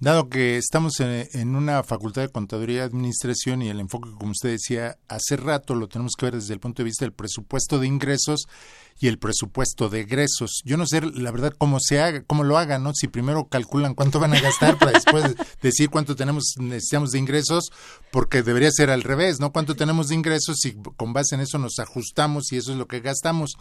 Dado 0.02 0.30
que 0.30 0.56
estamos 0.56 0.94
en, 1.02 1.58
una 1.58 1.84
facultad 1.84 2.22
de 2.22 2.30
contaduría 2.30 2.78
y 2.78 2.80
administración 2.80 3.62
y 3.62 3.68
el 3.68 3.82
enfoque, 3.82 4.10
como 4.18 4.32
usted 4.32 4.52
decía 4.52 4.98
hace 5.10 5.36
rato, 5.36 5.76
lo 5.76 5.90
tenemos 5.90 6.14
que 6.18 6.28
ver 6.28 6.36
desde 6.36 6.54
el 6.54 6.62
punto 6.62 6.84
de 6.84 6.86
vista 6.86 7.04
del 7.04 7.12
presupuesto 7.12 7.80
de 7.80 7.88
ingresos 7.88 8.48
y 8.98 9.08
el 9.08 9.20
presupuesto 9.20 9.90
de 9.90 10.02
egresos. 10.02 10.62
Yo 10.64 10.78
no 10.78 10.86
sé, 10.88 11.02
la 11.02 11.32
verdad, 11.32 11.54
cómo 11.58 11.82
se 11.82 12.02
haga, 12.02 12.24
cómo 12.24 12.46
lo 12.46 12.58
hagan, 12.58 12.82
¿no? 12.82 12.94
Si 12.94 13.10
primero 13.10 13.50
calculan 13.50 13.94
cuánto 13.94 14.22
van 14.22 14.34
a 14.34 14.40
gastar 14.40 14.78
para 14.78 14.92
después 14.94 15.36
decir 15.62 15.90
cuánto 15.90 16.16
tenemos, 16.16 16.54
necesitamos 16.58 17.12
de 17.12 17.20
ingresos, 17.20 17.70
porque 18.10 18.42
debería 18.42 18.72
ser 18.72 18.92
al 18.92 19.04
revés, 19.04 19.42
¿no? 19.42 19.52
Cuánto 19.52 19.76
tenemos 19.76 20.08
de 20.08 20.16
ingresos 20.16 20.64
y 20.64 20.78
con 20.96 21.12
base 21.12 21.36
en 21.36 21.42
eso 21.42 21.58
nos 21.58 21.78
ajustamos 21.78 22.54
y 22.54 22.58
eso 22.58 22.72
es 22.72 22.78
lo 22.78 22.88
que 22.88 23.02
gastamos. 23.02 23.58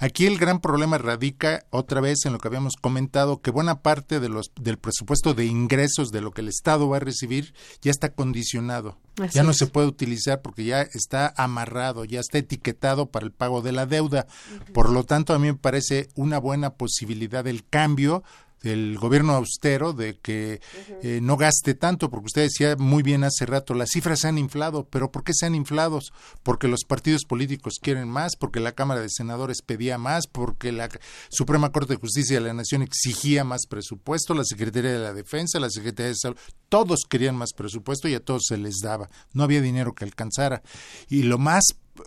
Aquí 0.00 0.26
el 0.26 0.38
gran 0.38 0.60
problema 0.60 0.96
radica 0.96 1.66
otra 1.70 2.00
vez 2.00 2.24
en 2.24 2.32
lo 2.32 2.38
que 2.38 2.46
habíamos 2.46 2.76
comentado, 2.76 3.40
que 3.40 3.50
buena 3.50 3.82
parte 3.82 4.20
de 4.20 4.28
los, 4.28 4.52
del 4.60 4.78
presupuesto 4.78 5.34
de 5.34 5.46
ingresos 5.46 6.12
de 6.12 6.20
lo 6.20 6.30
que 6.30 6.40
el 6.40 6.48
Estado 6.48 6.88
va 6.88 6.98
a 6.98 7.00
recibir 7.00 7.52
ya 7.82 7.90
está 7.90 8.12
condicionado. 8.12 8.96
Ya 9.32 9.42
no 9.42 9.52
se 9.52 9.66
puede 9.66 9.88
utilizar 9.88 10.40
porque 10.40 10.64
ya 10.64 10.82
está 10.82 11.34
amarrado, 11.36 12.04
ya 12.04 12.20
está 12.20 12.38
etiquetado 12.38 13.06
para 13.06 13.26
el 13.26 13.32
pago 13.32 13.60
de 13.60 13.72
la 13.72 13.86
deuda. 13.86 14.28
Por 14.72 14.90
lo 14.90 15.02
tanto, 15.02 15.34
a 15.34 15.40
mí 15.40 15.48
me 15.48 15.58
parece 15.58 16.08
una 16.14 16.38
buena 16.38 16.74
posibilidad 16.74 17.44
el 17.48 17.66
cambio 17.66 18.22
del 18.62 18.98
gobierno 18.98 19.34
austero 19.34 19.92
de 19.92 20.18
que 20.18 20.60
eh, 21.02 21.20
no 21.22 21.36
gaste 21.36 21.74
tanto, 21.74 22.10
porque 22.10 22.26
usted 22.26 22.42
decía 22.42 22.76
muy 22.76 23.02
bien 23.02 23.24
hace 23.24 23.46
rato, 23.46 23.74
las 23.74 23.90
cifras 23.90 24.20
se 24.20 24.28
han 24.28 24.38
inflado, 24.38 24.86
pero 24.88 25.10
¿por 25.10 25.24
qué 25.24 25.32
se 25.34 25.46
han 25.46 25.54
inflado? 25.54 26.00
Porque 26.42 26.68
los 26.68 26.84
partidos 26.84 27.24
políticos 27.24 27.74
quieren 27.80 28.08
más, 28.08 28.36
porque 28.36 28.60
la 28.60 28.72
Cámara 28.72 29.00
de 29.00 29.08
Senadores 29.10 29.62
pedía 29.62 29.98
más, 29.98 30.26
porque 30.26 30.72
la 30.72 30.88
Suprema 31.28 31.72
Corte 31.72 31.94
de 31.94 32.00
Justicia 32.00 32.38
de 32.40 32.46
la 32.46 32.54
Nación 32.54 32.82
exigía 32.82 33.44
más 33.44 33.66
presupuesto, 33.66 34.34
la 34.34 34.44
Secretaría 34.44 34.92
de 34.92 34.98
la 34.98 35.14
Defensa, 35.14 35.60
la 35.60 35.70
Secretaría 35.70 36.10
de 36.10 36.16
Salud, 36.16 36.38
todos 36.68 37.00
querían 37.08 37.36
más 37.36 37.52
presupuesto 37.52 38.08
y 38.08 38.14
a 38.14 38.24
todos 38.24 38.42
se 38.48 38.58
les 38.58 38.78
daba, 38.82 39.08
no 39.32 39.44
había 39.44 39.60
dinero 39.60 39.94
que 39.94 40.04
alcanzara. 40.04 40.62
Y 41.08 41.22
lo 41.22 41.38
más 41.38 41.64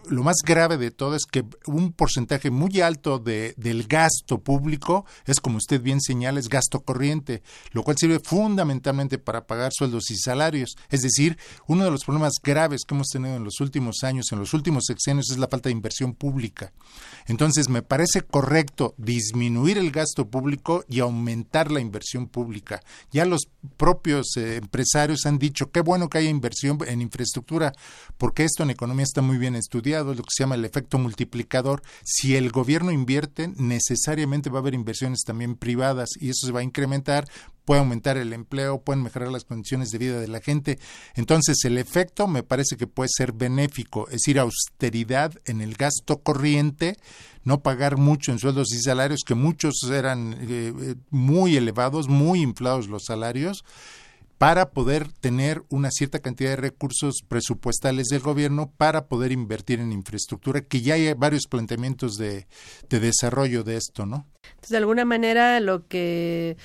lo 0.10 0.24
más 0.24 0.38
grave 0.46 0.78
de 0.78 0.92
todo 0.92 1.16
es 1.16 1.26
que 1.26 1.44
un 1.66 1.92
porcentaje 1.92 2.50
muy 2.50 2.82
alto 2.82 3.20
de, 3.20 3.54
del 3.58 3.88
gasto 3.88 4.40
público 4.40 5.06
es, 5.26 5.40
como 5.40 5.58
usted 5.58 5.82
bien 5.82 6.02
señala, 6.02 6.40
es 6.40 6.50
gasto 6.50 6.82
corriente, 6.82 7.44
lo 7.72 7.84
cual 7.84 7.98
sirve 7.98 8.20
fundamentalmente 8.20 9.18
para 9.18 9.46
pagar 9.46 9.72
sueldos 9.74 10.10
y 10.12 10.18
salarios. 10.18 10.76
Es 10.90 11.02
decir, 11.02 11.38
uno 11.68 11.84
de 11.84 11.92
los 11.92 12.06
problemas 12.06 12.36
graves 12.42 12.84
que 12.86 12.96
hemos 12.96 13.08
tenido 13.08 13.36
en 13.36 13.44
los 13.44 13.60
últimos 13.60 14.04
años, 14.04 14.32
en 14.32 14.40
los 14.40 14.54
últimos 14.54 14.86
sexenios, 14.86 15.30
es 15.32 15.38
la 15.38 15.48
falta 15.48 15.70
de 15.70 15.74
inversión 15.74 16.14
pública. 16.14 16.72
Entonces, 17.28 17.70
me 17.70 17.82
parece 17.82 18.22
correcto 18.22 18.96
disminuir 18.98 19.78
el 19.78 19.92
gasto 19.92 20.30
público 20.30 20.86
y 20.88 21.00
aumentar 21.00 21.72
la 21.72 21.82
inversión 21.82 22.28
pública. 22.28 22.82
Ya 23.12 23.26
los 23.26 23.48
propios 23.78 24.38
eh, 24.38 24.58
empresarios 24.58 25.26
han 25.26 25.38
dicho, 25.38 25.72
qué 25.72 25.82
bueno 25.82 26.10
que 26.10 26.20
haya 26.20 26.30
inversión 26.30 26.78
en 26.88 27.02
infraestructura, 27.02 27.74
porque 28.18 28.46
esto 28.46 28.64
en 28.64 28.70
economía 28.70 29.04
está 29.04 29.22
muy 29.22 29.38
bien 29.38 29.56
estudiado 29.56 29.81
lo 29.82 30.24
que 30.24 30.30
se 30.30 30.44
llama 30.44 30.56
el 30.56 30.66
efecto 30.66 30.98
multiplicador. 30.98 31.82
Si 32.04 32.36
el 32.36 32.52
gobierno 32.52 32.92
invierte, 32.92 33.52
necesariamente 33.58 34.50
va 34.50 34.60
a 34.60 34.62
haber 34.62 34.74
inversiones 34.74 35.24
también 35.26 35.56
privadas 35.56 36.10
y 36.20 36.30
eso 36.30 36.48
se 36.48 36.54
va 36.54 36.62
a 36.62 36.64
incrementar, 36.64 37.26
puede 37.66 37.80
aumentar 37.80 38.18
el 38.18 38.34
empleo, 38.34 38.82
pueden 38.82 39.04
mejorar 39.04 39.32
las 39.32 39.46
condiciones 39.46 39.92
de 39.92 39.98
vida 39.98 40.20
de 40.20 40.28
la 40.28 40.42
gente. 40.42 40.80
Entonces, 41.16 41.64
el 41.66 41.78
efecto 41.78 42.28
me 42.28 42.44
parece 42.44 42.78
que 42.78 42.88
puede 42.88 43.10
ser 43.16 43.32
benéfico, 43.32 44.08
es 44.08 44.14
decir, 44.14 44.40
austeridad 44.40 45.34
en 45.46 45.62
el 45.62 45.76
gasto 45.76 46.22
corriente, 46.22 46.98
no 47.44 47.62
pagar 47.62 47.98
mucho 47.98 48.32
en 48.32 48.40
sueldos 48.40 48.74
y 48.74 48.82
salarios, 48.82 49.22
que 49.26 49.36
muchos 49.36 49.76
eran 49.92 50.34
eh, 50.34 50.74
eh, 50.80 50.96
muy 51.10 51.58
elevados, 51.58 52.08
muy 52.08 52.42
inflados 52.42 52.88
los 52.88 53.06
salarios 53.06 53.64
para 54.42 54.72
poder 54.72 55.08
tener 55.20 55.62
una 55.70 55.92
cierta 55.92 56.18
cantidad 56.18 56.50
de 56.50 56.56
recursos 56.56 57.22
presupuestales 57.28 58.08
del 58.08 58.22
gobierno 58.22 58.74
para 58.76 59.06
poder 59.06 59.32
invertir 59.32 59.80
en 59.80 59.92
infraestructura, 59.92 60.62
que 60.62 60.82
ya 60.82 60.96
hay 60.96 61.14
varios 61.14 61.44
planteamientos 61.48 62.16
de, 62.16 62.48
de 62.90 63.00
desarrollo 63.00 63.64
de 63.64 63.78
esto, 63.78 64.08
¿no? 64.08 64.26
Entonces, 64.46 64.72
de 64.72 64.78
alguna 64.78 65.06
manera, 65.06 65.60
lo 65.60 65.88
que 65.88 66.58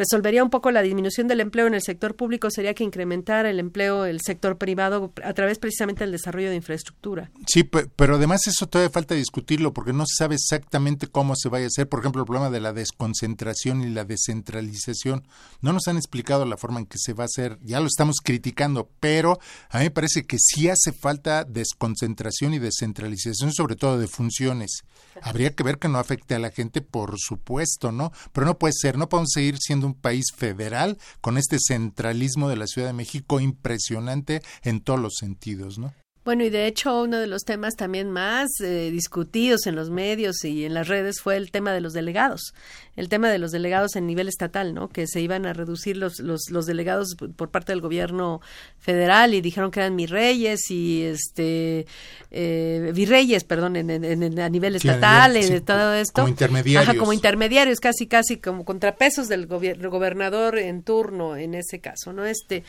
resolvería 0.00 0.42
un 0.42 0.50
poco 0.50 0.70
la 0.70 0.82
disminución 0.82 1.28
del 1.28 1.40
empleo 1.40 1.66
en 1.66 1.74
el 1.74 1.82
sector 1.82 2.16
público 2.16 2.50
sería 2.50 2.74
que 2.74 2.84
incrementara 2.84 3.50
el 3.50 3.60
empleo 3.60 4.06
el 4.06 4.20
sector 4.20 4.56
privado 4.56 5.12
a 5.22 5.34
través 5.34 5.58
precisamente 5.58 6.04
del 6.04 6.12
desarrollo 6.12 6.48
de 6.48 6.56
infraestructura. 6.56 7.30
Sí, 7.46 7.64
pero 7.64 8.16
además 8.16 8.46
eso 8.46 8.66
todavía 8.66 8.90
falta 8.90 9.14
discutirlo 9.14 9.74
porque 9.74 9.92
no 9.92 10.06
se 10.06 10.14
sabe 10.16 10.36
exactamente 10.36 11.06
cómo 11.06 11.36
se 11.36 11.50
vaya 11.50 11.66
a 11.66 11.68
hacer. 11.68 11.88
Por 11.88 12.00
ejemplo, 12.00 12.22
el 12.22 12.26
problema 12.26 12.50
de 12.50 12.60
la 12.60 12.72
desconcentración 12.72 13.82
y 13.82 13.90
la 13.90 14.04
descentralización. 14.04 15.26
No 15.60 15.72
nos 15.72 15.86
han 15.86 15.96
explicado 15.96 16.46
la 16.46 16.56
forma 16.56 16.80
en 16.80 16.86
que 16.86 16.98
se 16.98 17.12
va 17.12 17.24
a 17.24 17.26
hacer. 17.26 17.58
Ya 17.62 17.80
lo 17.80 17.86
estamos 17.86 18.16
criticando, 18.22 18.88
pero 19.00 19.38
a 19.68 19.78
mí 19.78 19.84
me 19.84 19.90
parece 19.90 20.24
que 20.24 20.38
sí 20.38 20.68
hace 20.68 20.92
falta 20.92 21.44
desconcentración 21.44 22.54
y 22.54 22.58
descentralización, 22.58 23.52
sobre 23.52 23.76
todo 23.76 23.98
de 23.98 24.08
funciones. 24.08 24.82
Habría 25.22 25.54
que 25.54 25.62
ver 25.62 25.78
que 25.78 25.88
no 25.88 25.98
afecte 25.98 26.34
a 26.34 26.38
la 26.38 26.50
gente, 26.50 26.80
por 26.80 27.18
supuesto, 27.18 27.92
¿no? 27.92 28.12
Pero 28.32 28.46
no 28.46 28.58
puede 28.58 28.72
ser, 28.72 28.96
no 28.96 29.08
podemos 29.08 29.30
seguir 29.32 29.58
siendo 29.58 29.89
un 29.90 29.94
país 29.94 30.26
federal 30.36 30.98
con 31.20 31.38
este 31.38 31.58
centralismo 31.58 32.48
de 32.48 32.56
la 32.56 32.66
Ciudad 32.66 32.88
de 32.88 32.94
México 32.94 33.40
impresionante 33.40 34.42
en 34.62 34.80
todos 34.80 35.00
los 35.00 35.14
sentidos, 35.18 35.78
¿no? 35.78 35.92
Bueno, 36.30 36.44
y 36.44 36.50
de 36.50 36.68
hecho 36.68 37.02
uno 37.02 37.18
de 37.18 37.26
los 37.26 37.42
temas 37.42 37.74
también 37.74 38.08
más 38.08 38.50
eh, 38.60 38.92
discutidos 38.92 39.66
en 39.66 39.74
los 39.74 39.90
medios 39.90 40.44
y 40.44 40.64
en 40.64 40.74
las 40.74 40.86
redes 40.86 41.20
fue 41.20 41.36
el 41.36 41.50
tema 41.50 41.72
de 41.72 41.80
los 41.80 41.92
delegados, 41.92 42.54
el 42.94 43.08
tema 43.08 43.30
de 43.30 43.38
los 43.38 43.50
delegados 43.50 43.96
en 43.96 44.06
nivel 44.06 44.28
estatal, 44.28 44.72
¿no? 44.72 44.88
Que 44.90 45.08
se 45.08 45.20
iban 45.20 45.44
a 45.44 45.54
reducir 45.54 45.96
los, 45.96 46.20
los, 46.20 46.42
los 46.52 46.66
delegados 46.66 47.16
por 47.34 47.50
parte 47.50 47.72
del 47.72 47.80
gobierno 47.80 48.40
federal 48.78 49.34
y 49.34 49.40
dijeron 49.40 49.72
que 49.72 49.80
eran 49.80 49.96
mis 49.96 50.08
reyes 50.08 50.70
y 50.70 51.02
este 51.02 51.86
eh, 52.30 52.92
virreyes, 52.94 53.42
perdón, 53.42 53.74
en, 53.74 53.90
en, 53.90 54.38
a 54.38 54.48
nivel 54.48 54.76
estatal 54.76 55.36
y 55.36 55.44
de 55.44 55.60
todo 55.60 55.94
esto. 55.94 56.22
Como 56.22 56.28
intermediarios. 56.28 56.88
Ajá, 56.88 56.96
como 56.96 57.12
intermediarios, 57.12 57.80
casi 57.80 58.06
casi 58.06 58.36
como 58.36 58.64
contrapesos 58.64 59.26
del 59.26 59.48
gobernador 59.48 60.58
en 60.60 60.84
turno 60.84 61.36
en 61.36 61.54
ese 61.54 61.80
caso, 61.80 62.12
¿no? 62.12 62.24
Este 62.24 62.62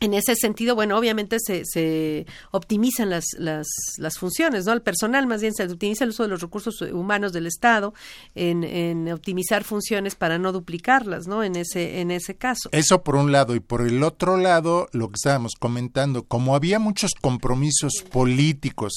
en 0.00 0.14
ese 0.14 0.36
sentido, 0.36 0.74
bueno, 0.74 0.96
obviamente 0.96 1.38
se, 1.40 1.64
se 1.64 2.26
optimizan 2.50 3.10
las, 3.10 3.24
las, 3.38 3.66
las, 3.96 4.18
funciones, 4.18 4.64
¿no? 4.64 4.72
El 4.72 4.82
personal 4.82 5.26
más 5.26 5.40
bien 5.40 5.54
se 5.54 5.64
optimiza 5.64 6.04
el 6.04 6.10
uso 6.10 6.22
de 6.22 6.28
los 6.28 6.40
recursos 6.40 6.80
humanos 6.82 7.32
del 7.32 7.46
Estado 7.46 7.94
en, 8.34 8.62
en, 8.64 9.10
optimizar 9.12 9.64
funciones 9.64 10.14
para 10.14 10.38
no 10.38 10.52
duplicarlas, 10.52 11.26
¿no? 11.26 11.42
En 11.42 11.56
ese, 11.56 12.00
en 12.00 12.10
ese 12.10 12.36
caso. 12.36 12.68
Eso 12.72 13.02
por 13.02 13.16
un 13.16 13.32
lado. 13.32 13.54
Y 13.54 13.60
por 13.60 13.82
el 13.82 14.02
otro 14.02 14.36
lado, 14.36 14.88
lo 14.92 15.08
que 15.08 15.16
estábamos 15.16 15.54
comentando, 15.58 16.22
como 16.22 16.54
había 16.54 16.78
muchos 16.78 17.12
compromisos 17.20 18.04
políticos 18.10 18.92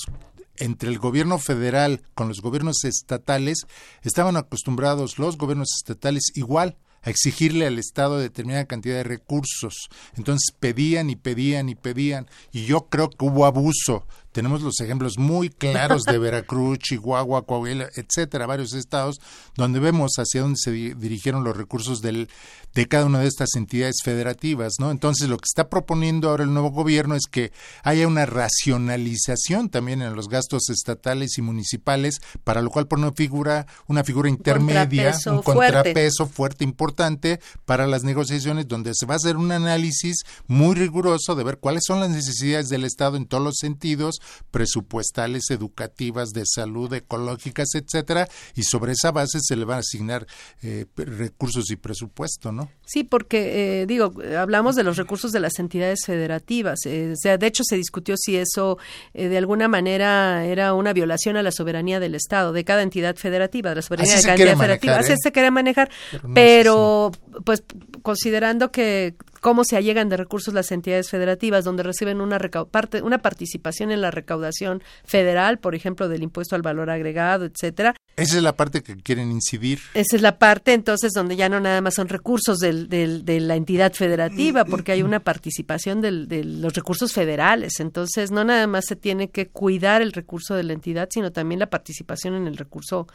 entre 0.57 0.89
el 0.89 0.99
gobierno 0.99 1.39
federal 1.39 2.01
con 2.13 2.27
los 2.27 2.41
gobiernos 2.41 2.83
estatales, 2.83 3.65
estaban 4.03 4.37
acostumbrados 4.37 5.17
los 5.17 5.37
gobiernos 5.37 5.69
estatales 5.75 6.31
igual 6.35 6.77
a 7.01 7.09
exigirle 7.09 7.67
al 7.67 7.79
Estado 7.79 8.19
determinada 8.19 8.65
cantidad 8.65 8.95
de 8.95 9.03
recursos. 9.03 9.89
Entonces 10.15 10.55
pedían 10.59 11.09
y 11.09 11.15
pedían 11.15 11.69
y 11.69 11.75
pedían. 11.75 12.27
Y 12.51 12.65
yo 12.65 12.87
creo 12.89 13.09
que 13.09 13.25
hubo 13.25 13.45
abuso 13.45 14.05
tenemos 14.31 14.61
los 14.61 14.79
ejemplos 14.79 15.17
muy 15.17 15.49
claros 15.49 16.03
de 16.03 16.17
Veracruz, 16.17 16.79
Chihuahua, 16.79 17.45
Coahuila, 17.45 17.89
etcétera, 17.95 18.45
varios 18.45 18.73
estados, 18.73 19.19
donde 19.55 19.79
vemos 19.79 20.13
hacia 20.17 20.41
dónde 20.41 20.57
se 20.57 20.71
dirigieron 20.71 21.43
los 21.43 21.55
recursos 21.55 22.01
del, 22.01 22.29
de 22.73 22.87
cada 22.87 23.05
una 23.05 23.19
de 23.19 23.27
estas 23.27 23.49
entidades 23.55 23.97
federativas, 24.03 24.73
¿no? 24.79 24.91
Entonces, 24.91 25.27
lo 25.27 25.37
que 25.37 25.45
está 25.45 25.69
proponiendo 25.69 26.29
ahora 26.29 26.43
el 26.43 26.53
nuevo 26.53 26.71
gobierno 26.71 27.15
es 27.15 27.25
que 27.29 27.51
haya 27.83 28.07
una 28.07 28.25
racionalización 28.25 29.69
también 29.69 30.01
en 30.01 30.15
los 30.15 30.29
gastos 30.29 30.69
estatales 30.69 31.37
y 31.37 31.41
municipales, 31.41 32.21
para 32.43 32.61
lo 32.61 32.69
cual 32.69 32.87
pone 32.87 33.03
una 33.03 33.13
figura, 33.13 33.67
una 33.87 34.03
figura 34.03 34.29
intermedia, 34.29 35.15
un 35.27 35.41
contrapeso 35.41 36.27
fuerte 36.27 36.63
importante 36.63 37.39
para 37.65 37.87
las 37.87 38.03
negociaciones, 38.03 38.67
donde 38.67 38.93
se 38.93 39.05
va 39.05 39.15
a 39.15 39.17
hacer 39.17 39.35
un 39.35 39.51
análisis 39.51 40.23
muy 40.47 40.75
riguroso 40.75 41.35
de 41.35 41.43
ver 41.43 41.57
cuáles 41.57 41.83
son 41.85 41.99
las 41.99 42.09
necesidades 42.09 42.69
del 42.69 42.85
Estado 42.85 43.17
en 43.17 43.25
todos 43.25 43.43
los 43.43 43.57
sentidos 43.57 44.20
presupuestales, 44.51 45.49
educativas, 45.49 46.29
de 46.29 46.43
salud, 46.45 46.93
ecológicas, 46.93 47.69
etcétera, 47.73 48.27
y 48.55 48.63
sobre 48.63 48.93
esa 48.93 49.11
base 49.11 49.39
se 49.41 49.55
le 49.55 49.65
van 49.65 49.77
a 49.77 49.79
asignar 49.79 50.25
eh, 50.61 50.85
recursos 50.95 51.69
y 51.71 51.75
presupuesto, 51.75 52.51
¿no? 52.51 52.69
Sí, 52.85 53.03
porque 53.03 53.81
eh, 53.81 53.85
digo, 53.85 54.13
hablamos 54.37 54.75
de 54.75 54.83
los 54.83 54.97
recursos 54.97 55.31
de 55.31 55.39
las 55.39 55.59
entidades 55.59 56.05
federativas. 56.05 56.79
Eh, 56.85 57.13
o 57.13 57.15
sea, 57.15 57.37
de 57.37 57.47
hecho 57.47 57.63
se 57.65 57.75
discutió 57.75 58.15
si 58.17 58.37
eso 58.37 58.77
de 59.13 59.37
alguna 59.37 59.67
manera 59.67 60.45
era 60.45 60.73
una 60.73 60.93
violación 60.93 61.37
a 61.37 61.43
la 61.43 61.51
soberanía 61.51 61.99
del 61.99 62.15
Estado, 62.15 62.51
de 62.51 62.63
cada 62.63 62.81
entidad 62.81 63.15
federativa, 63.15 63.69
de 63.69 63.77
la 63.77 63.81
soberanía 63.81 64.15
de 64.15 64.21
cada 64.21 64.33
entidad 64.33 64.57
federativa. 64.57 64.97
Así 64.97 65.13
se 65.21 65.31
quiere 65.31 65.51
manejar, 65.51 65.89
pero, 66.33 67.11
pero 67.31 67.43
pues 67.43 67.63
considerando 68.01 68.71
que 68.71 69.15
cómo 69.41 69.63
se 69.65 69.75
allegan 69.75 70.07
de 70.07 70.17
recursos 70.17 70.53
las 70.53 70.71
entidades 70.71 71.09
federativas, 71.09 71.65
donde 71.65 71.83
reciben 71.83 72.21
una, 72.21 72.39
parte, 72.39 73.01
una 73.01 73.17
participación 73.17 73.91
en 73.91 73.99
la 73.99 74.11
recaudación 74.11 74.81
federal, 75.03 75.59
por 75.59 75.75
ejemplo, 75.75 76.07
del 76.07 76.23
impuesto 76.23 76.55
al 76.55 76.61
valor 76.61 76.89
agregado, 76.89 77.45
etcétera. 77.45 77.95
Esa 78.15 78.37
es 78.37 78.43
la 78.43 78.55
parte 78.55 78.83
que 78.83 78.95
quieren 78.97 79.31
incidir. 79.31 79.79
Esa 79.95 80.15
es 80.15 80.21
la 80.21 80.37
parte, 80.37 80.73
entonces, 80.73 81.11
donde 81.13 81.35
ya 81.35 81.49
no 81.49 81.59
nada 81.59 81.81
más 81.81 81.95
son 81.95 82.07
recursos 82.07 82.59
del, 82.59 82.87
de 82.87 83.39
la 83.39 83.55
entidad 83.55 83.93
federativa, 83.93 84.63
porque 84.63 84.91
hay 84.91 85.01
una 85.01 85.19
participación 85.19 86.01
de 86.01 86.43
los 86.43 86.73
recursos 86.73 87.11
federales. 87.11 87.79
Entonces, 87.79 88.31
no 88.31 88.43
nada 88.43 88.67
más 88.67 88.85
se 88.87 88.95
tiene 88.95 89.29
que 89.29 89.47
cuidar 89.47 90.01
el 90.03 90.13
recurso 90.13 90.53
de 90.55 90.63
la 90.63 90.73
entidad, 90.73 91.09
sino 91.11 91.31
también 91.31 91.59
la 91.59 91.69
participación 91.69 92.35
en 92.35 92.47
el 92.47 92.57
recurso 92.57 93.07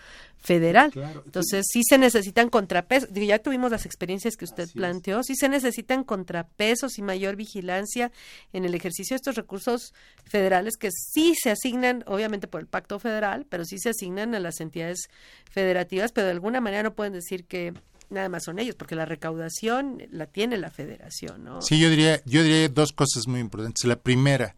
federal. 0.46 0.92
Entonces, 1.24 1.66
sí 1.68 1.82
se 1.82 1.98
necesitan 1.98 2.48
contrapesos. 2.50 3.08
Ya 3.12 3.40
tuvimos 3.40 3.72
las 3.72 3.84
experiencias 3.84 4.36
que 4.36 4.44
usted 4.44 4.68
planteó. 4.72 5.24
Sí 5.24 5.34
se 5.34 5.48
necesitan 5.48 6.04
contrapesos 6.04 6.98
y 6.98 7.02
mayor 7.02 7.34
vigilancia 7.34 8.12
en 8.52 8.64
el 8.64 8.74
ejercicio 8.76 9.14
de 9.14 9.16
estos 9.16 9.34
recursos 9.34 9.92
federales 10.24 10.76
que 10.78 10.90
sí 10.92 11.34
se 11.36 11.50
asignan, 11.50 12.04
obviamente 12.06 12.46
por 12.46 12.60
el 12.60 12.68
pacto 12.68 13.00
federal, 13.00 13.44
pero 13.48 13.64
sí 13.64 13.78
se 13.80 13.90
asignan 13.90 14.36
a 14.36 14.40
las 14.40 14.60
entidades 14.60 15.08
federativas, 15.50 16.12
pero 16.12 16.26
de 16.26 16.32
alguna 16.32 16.60
manera 16.60 16.84
no 16.84 16.94
pueden 16.94 17.12
decir 17.12 17.44
que 17.44 17.74
nada 18.08 18.28
más 18.28 18.44
son 18.44 18.60
ellos, 18.60 18.76
porque 18.76 18.94
la 18.94 19.04
recaudación 19.04 20.00
la 20.12 20.26
tiene 20.26 20.58
la 20.58 20.70
federación, 20.70 21.42
¿no? 21.42 21.60
Sí, 21.60 21.80
yo 21.80 21.90
diría, 21.90 22.22
yo 22.24 22.44
diría 22.44 22.68
dos 22.68 22.92
cosas 22.92 23.26
muy 23.26 23.40
importantes. 23.40 23.84
La 23.84 23.96
primera, 23.98 24.54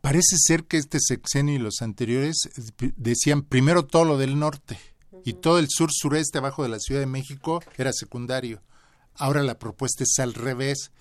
parece 0.00 0.36
ser 0.38 0.64
que 0.64 0.78
este 0.78 0.98
sexenio 1.00 1.54
y 1.54 1.58
los 1.58 1.82
anteriores 1.82 2.48
decían 2.96 3.42
primero 3.42 3.84
todo 3.84 4.06
lo 4.06 4.16
del 4.16 4.38
norte 4.38 4.78
y 5.24 5.34
todo 5.34 5.58
el 5.58 5.68
sur 5.68 5.90
sureste 5.92 6.38
abajo 6.38 6.62
de 6.62 6.68
la 6.68 6.78
Ciudad 6.78 7.00
de 7.00 7.06
México 7.06 7.62
era 7.76 7.92
secundario. 7.92 8.60
Ahora 9.16 9.42
la 9.42 9.58
propuesta 9.58 10.04
es 10.04 10.18
al 10.18 10.34
revés. 10.34 10.92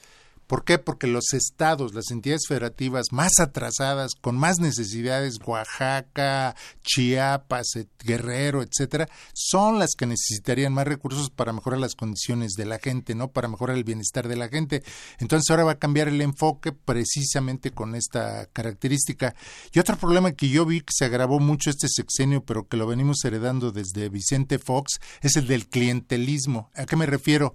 ¿Por 0.47 0.63
qué? 0.63 0.79
Porque 0.79 1.07
los 1.07 1.33
estados, 1.33 1.93
las 1.93 2.09
entidades 2.09 2.47
federativas 2.47 3.07
más 3.11 3.33
atrasadas, 3.39 4.13
con 4.19 4.37
más 4.37 4.59
necesidades, 4.59 5.39
Oaxaca, 5.45 6.55
Chiapas, 6.83 7.67
Guerrero, 7.99 8.63
etcétera, 8.63 9.09
son 9.33 9.77
las 9.77 9.91
que 9.97 10.05
necesitarían 10.05 10.73
más 10.73 10.87
recursos 10.87 11.29
para 11.29 11.51
mejorar 11.51 11.79
las 11.79 11.95
condiciones 11.95 12.53
de 12.53 12.65
la 12.65 12.79
gente, 12.79 13.13
¿no? 13.13 13.29
Para 13.31 13.49
mejorar 13.49 13.75
el 13.75 13.83
bienestar 13.83 14.29
de 14.29 14.37
la 14.37 14.47
gente. 14.47 14.83
Entonces 15.19 15.49
ahora 15.49 15.65
va 15.65 15.73
a 15.73 15.79
cambiar 15.79 16.07
el 16.07 16.21
enfoque 16.21 16.71
precisamente 16.71 17.71
con 17.71 17.93
esta 17.93 18.45
característica. 18.47 19.35
Y 19.73 19.79
otro 19.79 19.97
problema 19.97 20.31
que 20.31 20.47
yo 20.47 20.65
vi 20.65 20.79
que 20.79 20.93
se 20.93 21.05
agravó 21.05 21.39
mucho 21.39 21.69
este 21.69 21.89
sexenio, 21.89 22.45
pero 22.45 22.67
que 22.67 22.77
lo 22.77 22.87
venimos 22.87 23.23
heredando 23.25 23.71
desde 23.71 24.07
Vicente 24.07 24.59
Fox, 24.59 24.99
es 25.21 25.35
el 25.35 25.47
del 25.47 25.67
clientelismo. 25.67 26.71
¿A 26.73 26.85
qué 26.85 26.95
me 26.95 27.05
refiero? 27.05 27.53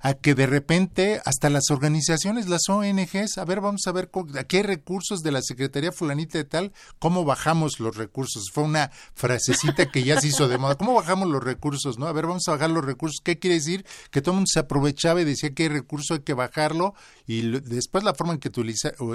A 0.00 0.14
que 0.14 0.34
de 0.34 0.46
repente 0.46 1.20
hasta 1.24 1.50
las 1.50 1.70
organizaciones, 1.70 2.48
las 2.48 2.68
ONGs, 2.68 3.38
a 3.38 3.44
ver, 3.44 3.60
vamos 3.60 3.86
a 3.86 3.92
ver 3.92 4.10
a 4.38 4.44
qué 4.44 4.62
recursos 4.62 5.20
de 5.20 5.32
la 5.32 5.42
Secretaría 5.42 5.92
Fulanita 5.92 6.38
de 6.38 6.44
tal, 6.44 6.72
cómo 6.98 7.24
bajamos 7.24 7.80
los 7.80 7.96
recursos. 7.96 8.50
Fue 8.52 8.64
una 8.64 8.90
frasecita 9.14 9.90
que 9.90 10.02
ya 10.02 10.20
se 10.20 10.28
hizo 10.28 10.48
de 10.48 10.58
moda. 10.58 10.76
¿Cómo 10.76 10.94
bajamos 10.94 11.28
los 11.28 11.44
recursos? 11.44 11.98
¿No? 11.98 12.06
A 12.06 12.12
ver, 12.12 12.26
vamos 12.26 12.48
a 12.48 12.52
bajar 12.52 12.70
los 12.70 12.84
recursos. 12.84 13.20
¿Qué 13.22 13.38
quiere 13.38 13.56
decir? 13.56 13.84
Que 14.10 14.22
todo 14.22 14.32
el 14.32 14.36
mundo 14.36 14.50
se 14.52 14.60
aprovechaba 14.60 15.20
y 15.20 15.24
decía 15.24 15.54
que 15.54 15.64
hay 15.64 15.68
recurso, 15.68 16.14
hay 16.14 16.20
que 16.20 16.34
bajarlo, 16.34 16.94
y 17.26 17.42
después 17.60 18.02
la 18.04 18.14
forma 18.14 18.34
en 18.34 18.40
que 18.40 18.50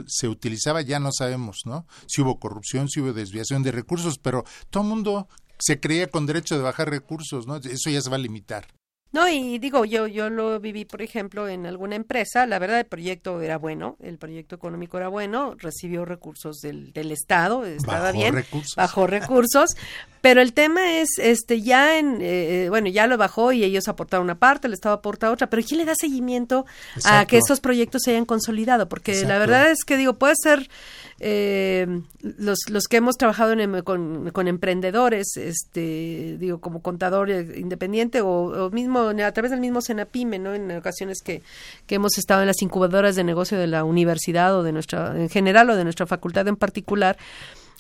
se 0.07 0.27
utilizaba 0.27 0.81
ya 0.81 0.99
no 0.99 1.11
sabemos, 1.11 1.61
¿no? 1.65 1.88
Si 2.07 2.21
hubo 2.21 2.39
corrupción, 2.39 2.89
si 2.89 3.01
hubo 3.01 3.13
desviación 3.13 3.63
de 3.63 3.71
recursos, 3.71 4.19
pero 4.19 4.43
todo 4.69 4.83
el 4.83 4.89
mundo 4.89 5.27
se 5.57 5.79
creía 5.79 6.07
con 6.07 6.25
derecho 6.25 6.57
de 6.57 6.63
bajar 6.63 6.89
recursos, 6.89 7.47
¿no? 7.47 7.57
Eso 7.57 7.89
ya 7.89 8.01
se 8.01 8.09
va 8.09 8.17
a 8.17 8.19
limitar. 8.19 8.67
No, 9.12 9.30
y 9.30 9.60
digo, 9.60 9.86
yo, 9.86 10.08
yo 10.08 10.30
lo 10.30 10.60
viví, 10.60 10.84
por 10.84 11.01
ejemplo, 11.01 11.47
en 11.47 11.66
alguna 11.66 11.95
empresa. 11.95 12.45
La 12.45 12.60
verdad, 12.60 12.80
el 12.80 12.86
proyecto 12.86 13.41
era 13.41 13.58
bueno, 13.58 13.95
el 14.01 14.18
proyecto 14.18 14.56
económico 14.56 14.97
era 14.97 15.08
bueno, 15.08 15.56
recibió 15.58 16.03
recursos 16.03 16.58
del, 16.58 16.91
del 16.91 17.14
Estado, 17.14 17.64
estaba 17.66 18.12
bien, 18.12 18.36
recursos. 18.36 18.76
bajó 18.76 19.08
recursos. 19.08 19.78
pero 20.22 20.41
el 20.41 20.53
tema 20.53 20.97
es, 20.97 21.20
este, 21.20 21.62
ya 21.62 21.97
en, 21.97 22.18
eh, 22.20 22.66
bueno, 22.70 22.89
ya 22.89 23.08
lo 23.08 23.16
bajó 23.16 23.51
y 23.53 23.64
ellos 23.64 23.88
aportaron 23.88 24.26
una 24.26 24.39
parte, 24.39 24.68
el 24.68 24.74
Estado 24.74 24.95
aporta 24.95 25.32
otra, 25.32 25.49
pero 25.49 25.64
¿quién 25.66 25.78
le 25.78 25.86
da 25.86 25.93
seguimiento 25.95 26.66
a 27.06 27.26
que 27.26 27.38
esos 27.38 27.62
proyectos 27.62 28.01
se 28.03 28.12
hayan 28.12 28.26
consolidado? 28.26 28.89
Porque 28.89 29.24
la 29.24 29.38
verdad 29.38 29.70
es 29.70 29.86
que, 29.86 29.97
digo, 29.97 30.16
puede 30.16 30.34
ser 30.36 30.68
eh, 31.20 32.01
los, 32.22 32.59
los 32.70 32.84
que 32.86 32.97
hemos 32.97 33.16
trabajado 33.16 33.55
con, 33.84 34.32
con, 34.32 34.47
emprendedores, 34.47 35.38
este, 35.38 36.38
digo, 36.38 36.59
como 36.59 36.82
contador 36.82 37.30
independiente 37.30 38.20
o, 38.22 38.70
mismo 38.72 39.09
a 39.09 39.32
través 39.32 39.51
del 39.51 39.61
mismo 39.61 39.80
Senapime, 39.82 40.39
¿no? 40.39 40.53
En 40.53 40.70
ocasiones 40.72 41.22
que, 41.24 41.41
que 41.88 41.95
hemos 41.95 42.18
estado 42.18 42.41
en 42.41 42.47
las 42.47 42.61
incubadoras 42.61 43.16
de 43.16 43.24
negocio 43.24 43.57
de 43.57 43.68
la 43.68 43.86
universidad 43.86 44.57
o 44.57 44.63
de 44.63 44.74
nuestra, 44.74 45.18
en 45.18 45.30
general 45.30 45.70
o 45.70 45.76
de 45.76 45.86
nuestra 45.86 46.05
facultad 46.05 46.47
en 46.49 46.57
particular, 46.57 47.18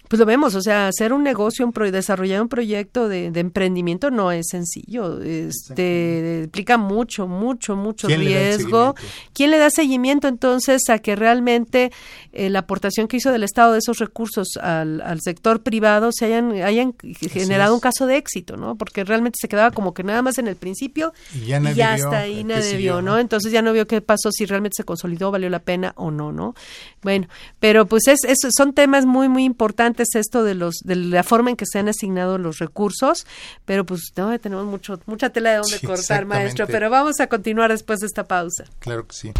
pues 0.07 0.19
lo 0.19 0.25
vemos, 0.25 0.55
o 0.55 0.61
sea, 0.61 0.87
hacer 0.87 1.13
un 1.13 1.23
negocio, 1.23 1.65
un 1.65 1.73
desarrollar 1.91 2.41
un 2.41 2.49
proyecto 2.49 3.09
de, 3.09 3.25
emprendimiento 3.35 4.11
no 4.11 4.31
es 4.31 4.47
sencillo, 4.49 5.21
este 5.21 6.41
implica 6.43 6.77
mucho, 6.77 7.27
mucho, 7.27 7.75
mucho 7.75 8.07
riesgo. 8.07 8.95
¿Quién 9.33 9.51
le 9.51 9.57
da 9.57 9.69
seguimiento 9.69 10.27
entonces 10.27 10.89
a 10.89 10.99
que 10.99 11.15
realmente 11.15 11.91
eh, 12.33 12.49
la 12.49 12.59
aportación 12.59 13.07
que 13.07 13.17
hizo 13.17 13.31
del 13.31 13.43
Estado 13.43 13.73
de 13.73 13.79
esos 13.79 13.97
recursos 13.99 14.57
al, 14.61 15.19
sector 15.21 15.63
privado 15.63 16.11
se 16.11 16.25
hayan, 16.25 16.51
hayan 16.61 16.93
generado 17.31 17.73
un 17.73 17.79
caso 17.79 18.05
de 18.05 18.17
éxito, 18.17 18.57
¿no? 18.57 18.75
Porque 18.75 19.03
realmente 19.03 19.37
se 19.41 19.47
quedaba 19.47 19.71
como 19.71 19.93
que 19.93 20.03
nada 20.03 20.21
más 20.21 20.37
en 20.37 20.47
el 20.47 20.55
principio 20.55 21.13
y 21.33 21.45
ya, 21.45 21.59
y 21.59 21.81
hasta 21.81 22.19
ahí 22.19 22.43
nadie 22.43 22.77
vio, 22.77 23.01
¿no? 23.01 23.17
Entonces 23.17 23.51
ya 23.51 23.61
no 23.61 23.73
vio 23.73 23.87
qué 23.87 24.01
pasó, 24.01 24.31
si 24.31 24.45
realmente 24.45 24.75
se 24.77 24.83
consolidó, 24.83 25.31
valió 25.31 25.49
la 25.49 25.59
pena 25.59 25.93
o 25.95 26.11
no, 26.11 26.31
¿no? 26.31 26.53
Bueno, 27.01 27.27
pero 27.59 27.85
pues 27.85 28.07
es, 28.07 28.19
es 28.23 28.37
son 28.55 28.73
temas 28.73 29.05
muy, 29.05 29.29
muy 29.29 29.43
importantes 29.43 29.94
es 30.03 30.15
esto 30.15 30.43
de 30.43 30.55
los 30.55 30.75
de 30.83 30.95
la 30.95 31.23
forma 31.23 31.49
en 31.49 31.55
que 31.55 31.65
se 31.65 31.79
han 31.79 31.87
asignado 31.87 32.37
los 32.37 32.59
recursos, 32.59 33.25
pero 33.65 33.85
pues 33.85 34.11
no, 34.15 34.37
tenemos 34.39 34.65
mucho 34.65 34.99
mucha 35.05 35.29
tela 35.29 35.51
de 35.51 35.57
donde 35.57 35.79
cortar, 35.79 36.25
maestro, 36.25 36.67
pero 36.67 36.89
vamos 36.89 37.19
a 37.19 37.27
continuar 37.27 37.71
después 37.71 37.99
de 37.99 38.07
esta 38.07 38.27
pausa. 38.27 38.65
Claro 38.79 39.07
que 39.07 39.15
sí. 39.15 39.31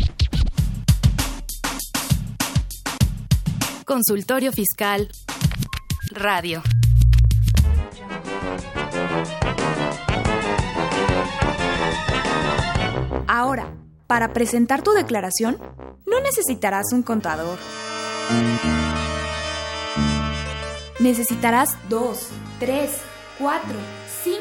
Consultorio 3.86 4.52
Fiscal 4.52 5.10
Radio. 6.12 6.64
Ahora, 13.28 13.68
para 14.08 14.34
presentar 14.34 14.82
tu 14.82 14.92
declaración, 14.92 15.58
no 16.06 16.20
necesitarás 16.22 16.86
un 16.94 17.04
contador 17.04 17.58
necesitarás 21.00 21.78
2, 21.90 22.30
3, 22.60 23.02
4, 23.40 23.62
5, 24.24 24.38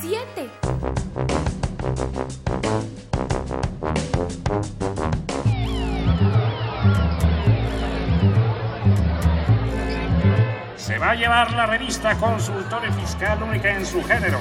7. 0.00 0.50
Se 10.76 10.98
va 10.98 11.14
llevar 11.14 11.52
la 11.52 11.66
revista 11.66 12.16
Consultorio 12.16 12.92
Fiscal 12.94 13.42
única 13.42 13.70
en 13.70 13.84
su 13.84 14.02
género. 14.02 14.38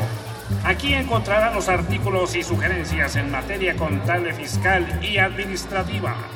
Aquí 0.64 0.94
encontrará 0.94 1.54
los 1.54 1.68
artículos 1.70 2.36
y 2.36 2.44
sugerencias 2.44 3.16
en 3.16 3.32
materia 3.32 3.76
contable, 3.76 4.34
fiscal 4.34 5.00
y 5.04 5.18
administrativa. 5.18 6.16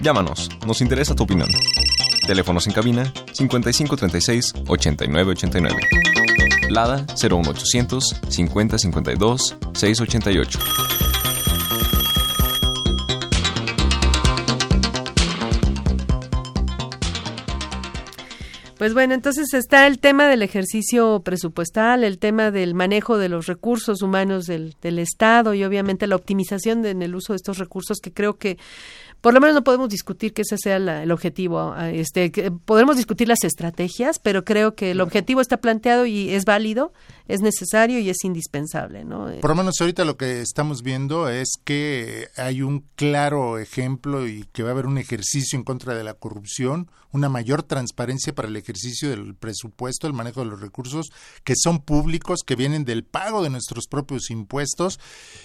Llámanos, 0.00 0.48
nos 0.64 0.80
interesa 0.80 1.14
tu 1.14 1.24
opinión. 1.24 1.48
Teléfonos 2.26 2.66
en 2.68 2.72
cabina 2.72 3.12
5536 3.32 4.52
8989. 4.68 5.76
Lada 6.70 7.04
01800 7.20 8.20
5052 8.28 9.56
688. 9.72 10.58
Pues 18.78 18.94
bueno, 18.94 19.14
entonces 19.14 19.52
está 19.54 19.88
el 19.88 19.98
tema 19.98 20.28
del 20.28 20.40
ejercicio 20.40 21.20
presupuestal, 21.24 22.04
el 22.04 22.20
tema 22.20 22.52
del 22.52 22.74
manejo 22.74 23.18
de 23.18 23.28
los 23.28 23.46
recursos 23.46 24.02
humanos 24.02 24.46
del, 24.46 24.76
del 24.80 25.00
Estado 25.00 25.52
y 25.54 25.64
obviamente 25.64 26.06
la 26.06 26.14
optimización 26.14 26.86
en 26.86 27.02
el 27.02 27.16
uso 27.16 27.32
de 27.32 27.38
estos 27.38 27.58
recursos 27.58 27.98
que 27.98 28.12
creo 28.12 28.36
que 28.36 28.56
por 29.20 29.34
lo 29.34 29.40
menos 29.40 29.54
no 29.54 29.64
podemos 29.64 29.88
discutir 29.88 30.32
que 30.32 30.42
ese 30.42 30.56
sea 30.58 30.76
el 30.76 31.10
objetivo. 31.10 31.74
Este, 31.76 32.30
podemos 32.64 32.96
discutir 32.96 33.28
las 33.28 33.42
estrategias, 33.42 34.18
pero 34.18 34.44
creo 34.44 34.74
que 34.74 34.92
el 34.92 35.00
objetivo 35.00 35.40
está 35.40 35.56
planteado 35.56 36.06
y 36.06 36.30
es 36.30 36.44
válido, 36.44 36.92
es 37.28 37.42
necesario 37.42 38.00
y 38.00 38.10
es 38.10 38.24
indispensable. 38.24 39.04
¿no? 39.04 39.30
Por 39.40 39.50
lo 39.50 39.56
menos 39.56 39.74
ahorita 39.80 40.04
lo 40.04 40.16
que 40.16 40.40
estamos 40.40 40.82
viendo 40.82 41.28
es 41.28 41.52
que 41.64 42.28
hay 42.36 42.62
un 42.62 42.86
claro 42.96 43.58
ejemplo 43.58 44.26
y 44.26 44.44
que 44.52 44.62
va 44.62 44.70
a 44.70 44.72
haber 44.72 44.86
un 44.86 44.98
ejercicio 44.98 45.58
en 45.58 45.64
contra 45.64 45.94
de 45.94 46.04
la 46.04 46.14
corrupción, 46.14 46.90
una 47.12 47.28
mayor 47.28 47.62
transparencia 47.62 48.34
para 48.34 48.48
el 48.48 48.56
ejercicio 48.56 49.10
del 49.10 49.34
presupuesto, 49.34 50.06
el 50.06 50.12
manejo 50.12 50.40
de 50.40 50.46
los 50.46 50.60
recursos 50.60 51.10
que 51.44 51.54
son 51.56 51.80
públicos, 51.80 52.40
que 52.44 52.56
vienen 52.56 52.84
del 52.84 53.04
pago 53.04 53.42
de 53.42 53.50
nuestros 53.50 53.86
propios 53.86 54.30
impuestos 54.30 54.98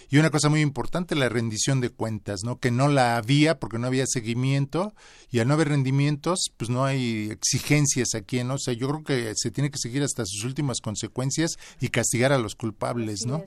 y 0.10 0.18
una 0.18 0.30
cosa 0.30 0.50
muy 0.50 0.62
importante, 0.62 1.16
la 1.16 1.30
rendición 1.30 1.82
de 1.82 1.90
cuentas, 1.90 2.42
¿no? 2.44 2.60
que 2.60 2.72
no 2.72 2.88
la 2.88 3.18
había 3.18 3.60
porque 3.60 3.80
no 3.80 3.88
había 3.88 4.06
seguimiento 4.08 4.94
y 5.30 5.40
al 5.40 5.48
no 5.48 5.56
haber 5.56 5.70
rendimientos, 5.70 6.52
pues 6.58 6.70
no 6.70 6.86
hay 6.86 7.30
exigencias 7.32 8.14
aquí, 8.16 8.44
¿no? 8.44 8.56
O 8.56 8.60
sea, 8.60 8.74
yo 8.74 8.88
creo 8.88 9.04
que 9.04 9.34
se 9.36 9.52
tiene 9.52 9.72
que 9.72 9.80
seguir 9.80 10.04
hasta 10.04 10.26
sus 10.26 10.44
últimas 10.44 10.80
consecuencias 10.80 11.58
y 11.80 11.90
castigar 11.90 12.32
a 12.32 12.38
los 12.38 12.56
culpables, 12.56 13.26
¿no? 13.26 13.44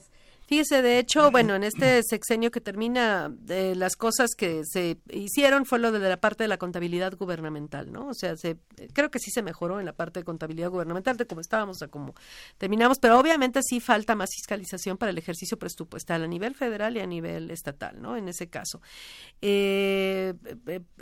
Fíjese, 0.47 0.80
de 0.80 0.99
hecho, 0.99 1.30
bueno, 1.30 1.55
en 1.55 1.64
este 1.64 2.03
sexenio 2.03 2.51
que 2.51 2.61
termina, 2.61 3.28
de 3.30 3.74
las 3.74 3.97
cosas 3.97 4.30
que 4.36 4.62
se 4.64 4.99
hicieron 5.11 5.66
fue 5.66 5.78
lo 5.78 5.90
de 5.90 5.99
la 5.99 6.18
parte 6.18 6.44
de 6.44 6.49
la 6.49 6.57
contabilidad 6.57 7.14
gubernamental, 7.16 7.90
¿no? 7.90 8.09
O 8.09 8.14
sea, 8.14 8.36
se, 8.36 8.57
creo 8.92 9.11
que 9.11 9.18
sí 9.18 9.30
se 9.30 9.42
mejoró 9.42 9.80
en 9.80 9.86
la 9.86 9.92
parte 9.92 10.20
de 10.20 10.24
contabilidad 10.24 10.70
gubernamental, 10.70 11.16
de 11.16 11.26
cómo 11.26 11.40
estábamos 11.40 11.82
a 11.82 11.88
cómo 11.88 12.14
terminamos, 12.59 12.99
pero 12.99 13.18
obviamente 13.18 13.61
sí 13.62 13.80
falta 13.80 14.14
más 14.14 14.30
fiscalización 14.34 14.97
para 14.97 15.11
el 15.11 15.18
ejercicio 15.18 15.59
presupuestal 15.59 16.22
a 16.22 16.26
nivel 16.26 16.55
federal 16.55 16.97
y 16.97 17.01
a 17.01 17.07
nivel 17.07 17.51
estatal, 17.51 18.01
¿no? 18.01 18.16
En 18.16 18.28
ese 18.28 18.49
caso. 18.49 18.80
Eh, 19.42 20.34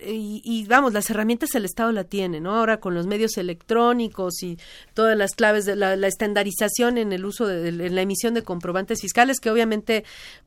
y, 0.03 0.67
vamos, 0.67 0.93
las 0.93 1.11
herramientas 1.11 1.55
el 1.55 1.65
Estado 1.65 1.93
la 1.93 2.05
tiene, 2.05 2.41
¿no? 2.41 2.55
Ahora 2.55 2.81
con 2.81 2.95
los 2.95 3.07
medios 3.07 3.37
electrónicos 3.37 4.43
y 4.43 4.59
todas 4.95 5.17
las 5.17 5.33
claves 5.33 5.65
de 5.65 5.77
la, 5.77 5.95
estandarización 6.07 6.99
en 6.99 7.13
el 7.13 7.25
uso 7.25 7.47
de, 7.47 7.69
en 7.69 7.95
la 7.95 8.03
emisión 8.03 8.35
de 8.35 8.43
comprobantes 8.43 9.01
fiscales, 9.01 9.34
que 9.41 9.51
obviamente 9.51 10.05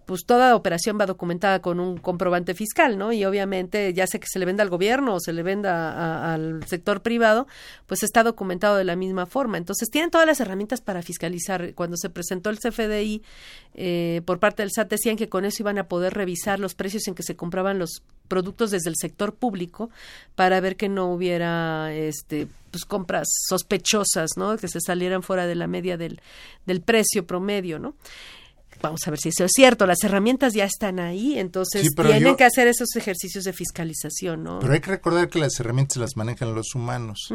pues 0.07 0.25
toda 0.25 0.55
operación 0.55 0.97
va 0.97 1.05
documentada 1.05 1.61
con 1.61 1.81
un 1.81 1.97
comprobante 1.97 2.53
fiscal, 2.53 2.97
¿no? 2.97 3.11
Y 3.11 3.25
obviamente 3.25 3.93
ya 3.93 4.07
sea 4.07 4.21
que 4.21 4.27
se 4.27 4.39
le 4.39 4.45
venda 4.45 4.63
al 4.63 4.69
gobierno 4.69 5.15
o 5.15 5.19
se 5.19 5.33
le 5.33 5.43
venda 5.43 6.33
al 6.33 6.65
sector 6.65 7.01
privado, 7.01 7.45
pues 7.87 8.03
está 8.03 8.23
documentado 8.23 8.77
de 8.77 8.85
la 8.85 8.95
misma 8.95 9.25
forma. 9.25 9.57
Entonces 9.57 9.89
tienen 9.89 10.09
todas 10.09 10.25
las 10.25 10.39
herramientas 10.39 10.79
para 10.79 11.01
fiscalizar. 11.01 11.73
Cuando 11.73 11.97
se 11.97 12.09
presentó 12.09 12.49
el 12.49 12.57
CFDI 12.57 13.21
eh, 13.75 14.21
por 14.23 14.39
parte 14.39 14.63
del 14.63 14.71
SAT 14.71 14.91
decían 14.91 15.17
que 15.17 15.27
con 15.27 15.43
eso 15.43 15.61
iban 15.61 15.77
a 15.77 15.89
poder 15.89 16.13
revisar 16.13 16.57
los 16.57 16.73
precios 16.73 17.05
en 17.09 17.13
que 17.13 17.23
se 17.23 17.35
compraban 17.35 17.77
los 17.77 18.01
productos 18.29 18.71
desde 18.71 18.89
el 18.89 18.95
sector 18.95 19.35
público 19.35 19.89
para 20.35 20.61
ver 20.61 20.77
que 20.77 20.87
no 20.87 21.11
hubiera 21.11 21.93
este 21.93 22.47
pues 22.71 22.85
compras 22.85 23.27
sospechosas, 23.49 24.31
¿no? 24.37 24.55
Que 24.57 24.69
se 24.69 24.79
salieran 24.79 25.21
fuera 25.21 25.47
de 25.47 25.55
la 25.55 25.67
media 25.67 25.97
del, 25.97 26.21
del 26.65 26.79
precio 26.79 27.27
promedio, 27.27 27.77
¿no? 27.77 27.95
Vamos 28.81 29.01
a 29.05 29.11
ver 29.11 29.19
si 29.19 29.29
eso 29.29 29.45
es 29.45 29.51
cierto, 29.53 29.85
las 29.85 30.03
herramientas 30.03 30.53
ya 30.53 30.65
están 30.65 30.99
ahí, 30.99 31.37
entonces 31.39 31.93
tienen 31.95 32.35
que 32.35 32.43
hacer 32.43 32.67
esos 32.67 32.95
ejercicios 32.95 33.43
de 33.43 33.53
fiscalización, 33.53 34.43
¿no? 34.43 34.59
Pero 34.59 34.73
hay 34.73 34.79
que 34.79 34.91
recordar 34.91 35.29
que 35.29 35.39
las 35.39 35.59
herramientas 35.59 35.97
las 35.97 36.15
manejan 36.15 36.53
los 36.55 36.75
humanos. 36.75 37.29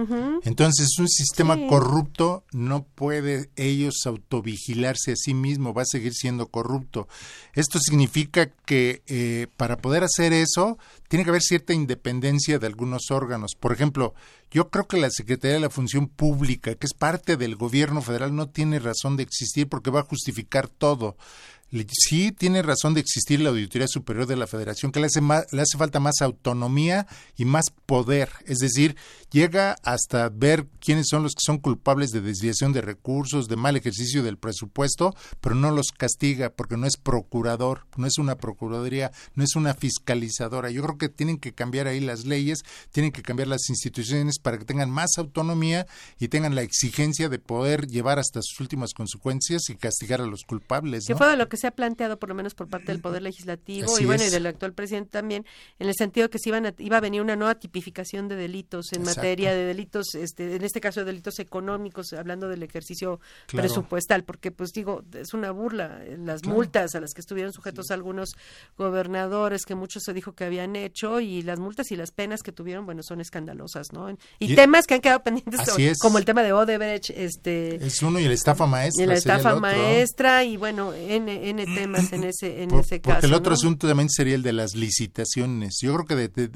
Entonces, 0.45 0.88
un 0.99 1.09
sistema 1.09 1.57
corrupto 1.68 2.45
no 2.53 2.84
puede 2.84 3.51
ellos 3.57 3.95
autovigilarse 4.07 5.12
a 5.12 5.16
sí 5.16 5.34
mismo, 5.34 5.74
va 5.74 5.82
a 5.82 5.86
seguir 5.86 6.14
siendo 6.14 6.47
corrupto. 6.49 7.09
Esto 7.55 7.78
significa 7.78 8.47
que 8.47 9.03
eh, 9.07 9.47
para 9.57 9.78
poder 9.78 10.05
hacer 10.05 10.32
eso, 10.32 10.78
tiene 11.09 11.24
que 11.24 11.30
haber 11.30 11.43
cierta 11.43 11.74
independencia 11.74 12.59
de 12.59 12.66
algunos 12.66 13.11
órganos. 13.11 13.53
Por 13.59 13.72
ejemplo, 13.72 14.14
yo 14.53 14.69
creo 14.69 14.87
que 14.87 14.99
la 14.99 15.11
Secretaría 15.11 15.55
de 15.55 15.61
la 15.61 15.71
Función 15.71 16.09
Pública, 16.09 16.75
que 16.75 16.87
es 16.87 16.95
parte 16.95 17.37
del 17.37 17.57
gobierno 17.57 18.03
federal, 18.03 18.35
no 18.35 18.49
tiene 18.49 18.79
razón 18.79 19.17
de 19.17 19.23
existir 19.23 19.69
porque 19.69 19.91
va 19.91 20.01
a 20.01 20.05
justificar 20.05 20.69
todo 20.69 21.17
sí 21.89 22.33
tiene 22.33 22.62
razón 22.62 22.95
de 22.95 23.01
existir 23.01 23.41
la 23.41 23.51
Auditoría 23.51 23.89
Superior 23.89 24.27
de 24.27 24.37
la 24.37 24.47
Federación, 24.47 24.93
que 24.93 25.01
le 25.01 25.07
hace, 25.07 25.20
le 25.20 25.62
hace 25.62 25.79
falta 25.79 26.01
más 26.01 26.20
autonomía 26.20 27.07
y 27.37 27.45
más 27.45 27.66
poder. 27.87 28.31
Es 28.47 28.59
decir, 28.59 28.97
llega 29.31 29.77
hasta 29.83 30.29
ver 30.29 30.66
quiénes 30.81 31.07
son 31.09 31.23
los 31.23 31.33
que 31.33 31.41
son 31.45 31.59
culpables 31.59 32.11
de 32.11 32.20
desviación 32.20 32.73
de 32.73 32.83
recursos, 32.83 33.49
de 33.49 33.57
mal 33.57 33.77
ejercicio 33.77 34.23
del 34.23 34.37
presupuesto, 34.37 35.14
pero 35.41 35.55
no 35.55 35.70
los 35.70 35.89
castiga 35.97 36.51
porque 36.51 36.77
no 36.77 36.87
es 36.87 36.97
procurador, 36.97 37.87
no 37.97 38.07
es 38.07 38.18
una 38.18 38.37
procuraduría, 38.37 39.11
no 39.35 39.43
es 39.43 39.57
una 39.57 39.75
fiscalizadora. 39.75 40.70
Yo 40.70 40.83
creo 40.83 40.99
que 40.99 41.09
tienen 41.09 41.39
que 41.39 41.55
cambiar 41.55 41.87
ahí 41.87 42.01
las 42.01 42.27
leyes, 42.27 42.61
tienen 42.91 43.12
que 43.12 43.23
cambiar 43.23 43.49
las 43.49 43.68
instituciones 43.70 44.39
para 44.39 44.59
que 44.59 44.64
tengan 44.64 44.91
más 44.91 45.11
autonomía 45.16 45.87
y 46.18 46.29
tengan 46.29 46.55
la 46.55 46.62
exigencia 46.62 47.29
de 47.29 47.39
poder 47.39 47.87
llevar 47.87 48.18
hasta 48.18 48.41
sus 48.43 48.61
últimas 48.61 48.93
consecuencias 48.93 49.70
y 49.70 49.77
castigar 49.77 50.20
a 50.20 50.27
los 50.27 50.43
culpables. 50.43 51.05
¿no? 51.09 51.16
fue 51.16 51.37
lo 51.37 51.49
que 51.49 51.57
se 51.63 51.69
ha 51.69 51.71
planteado, 51.71 52.19
por 52.19 52.29
lo 52.29 52.35
menos 52.35 52.55
por 52.55 52.69
parte 52.69 52.87
del 52.87 53.01
Poder 53.01 53.23
Legislativo 53.23 53.99
y 54.01 54.05
bueno, 54.05 54.25
y 54.25 54.31
del 54.31 54.47
actual 54.47 54.73
presidente 54.73 55.11
también, 55.11 55.47
en 55.79 55.89
el 55.89 55.95
sentido 55.95 56.29
que 56.29 56.39
se 56.41 56.49
iban 56.49 56.67
a, 56.67 56.75
iba 56.79 56.97
a 56.97 57.01
venir 57.01 57.23
una 57.23 57.37
nueva 57.37 57.55
tipificación 57.55 58.27
de 58.27 58.35
delitos 58.35 58.93
en 58.93 59.05
materia 59.05 59.53
de 59.53 59.65
delitos, 59.65 60.17
este, 60.17 60.57
en 60.57 60.65
este 60.65 60.81
caso 60.81 61.01
de 61.01 61.07
delitos 61.07 61.39
económicos, 61.39 62.13
hablando 62.15 62.49
del 62.49 62.65
ejercicio 62.65 63.21
presupuestal, 63.47 64.25
porque 64.25 64.51
pues 64.51 64.73
digo, 64.73 65.05
es 65.13 65.35
una 65.35 65.53
burla 65.53 66.03
eh, 66.05 66.19
las 66.19 66.45
multas 66.45 66.97
a 66.97 67.01
las 67.01 67.13
que 67.15 67.21
estuvieron 67.21 67.53
sujetos 67.53 67.93
algunos 67.93 68.31
gobernadores 68.77 69.65
que 69.65 69.77
muchos 69.77 70.03
se 70.03 70.13
dijo 70.13 70.33
que 70.33 70.45
habían 70.45 70.75
hecho 70.75 71.21
y 71.21 71.43
las 71.43 71.61
multas 71.61 71.93
y 71.93 71.97
las 71.97 72.11
penas 72.11 72.43
que 72.43 72.51
tuvieron, 72.51 72.87
bueno, 72.87 73.05
son 73.05 73.21
escandalosas, 73.21 73.93
¿no? 73.93 74.11
Y, 74.41 74.57
temas 74.57 74.87
que 74.87 74.95
han 74.95 75.01
quedado 75.01 75.23
pendientes, 75.23 75.99
como 76.01 76.19
el 76.19 76.25
tema 76.25 76.43
de 76.43 76.53
Odebrecht, 76.53 77.11
este... 77.11 77.77
Es 77.77 78.03
uno 78.03 78.19
y 78.19 78.25
la 78.25 78.35
estafa 78.35 78.67
maestra. 78.67 79.05
Y 79.05 79.07
la 79.07 79.15
estafa 79.15 79.55
maestra 79.55 80.45
y 80.45 80.57
bueno, 80.57 80.93
en 80.93 81.52
tiene 81.55 81.75
temas 81.75 82.13
en 82.13 82.25
ese, 82.25 82.63
en 82.63 82.75
ese 82.75 83.01
caso. 83.01 83.15
Porque 83.15 83.27
el 83.27 83.35
otro 83.35 83.55
asunto 83.55 83.87
también 83.87 84.09
sería 84.09 84.35
el 84.35 84.43
de 84.43 84.53
las 84.53 84.75
licitaciones. 84.75 85.79
Yo 85.83 85.95
creo 85.95 86.07
que 86.07 86.49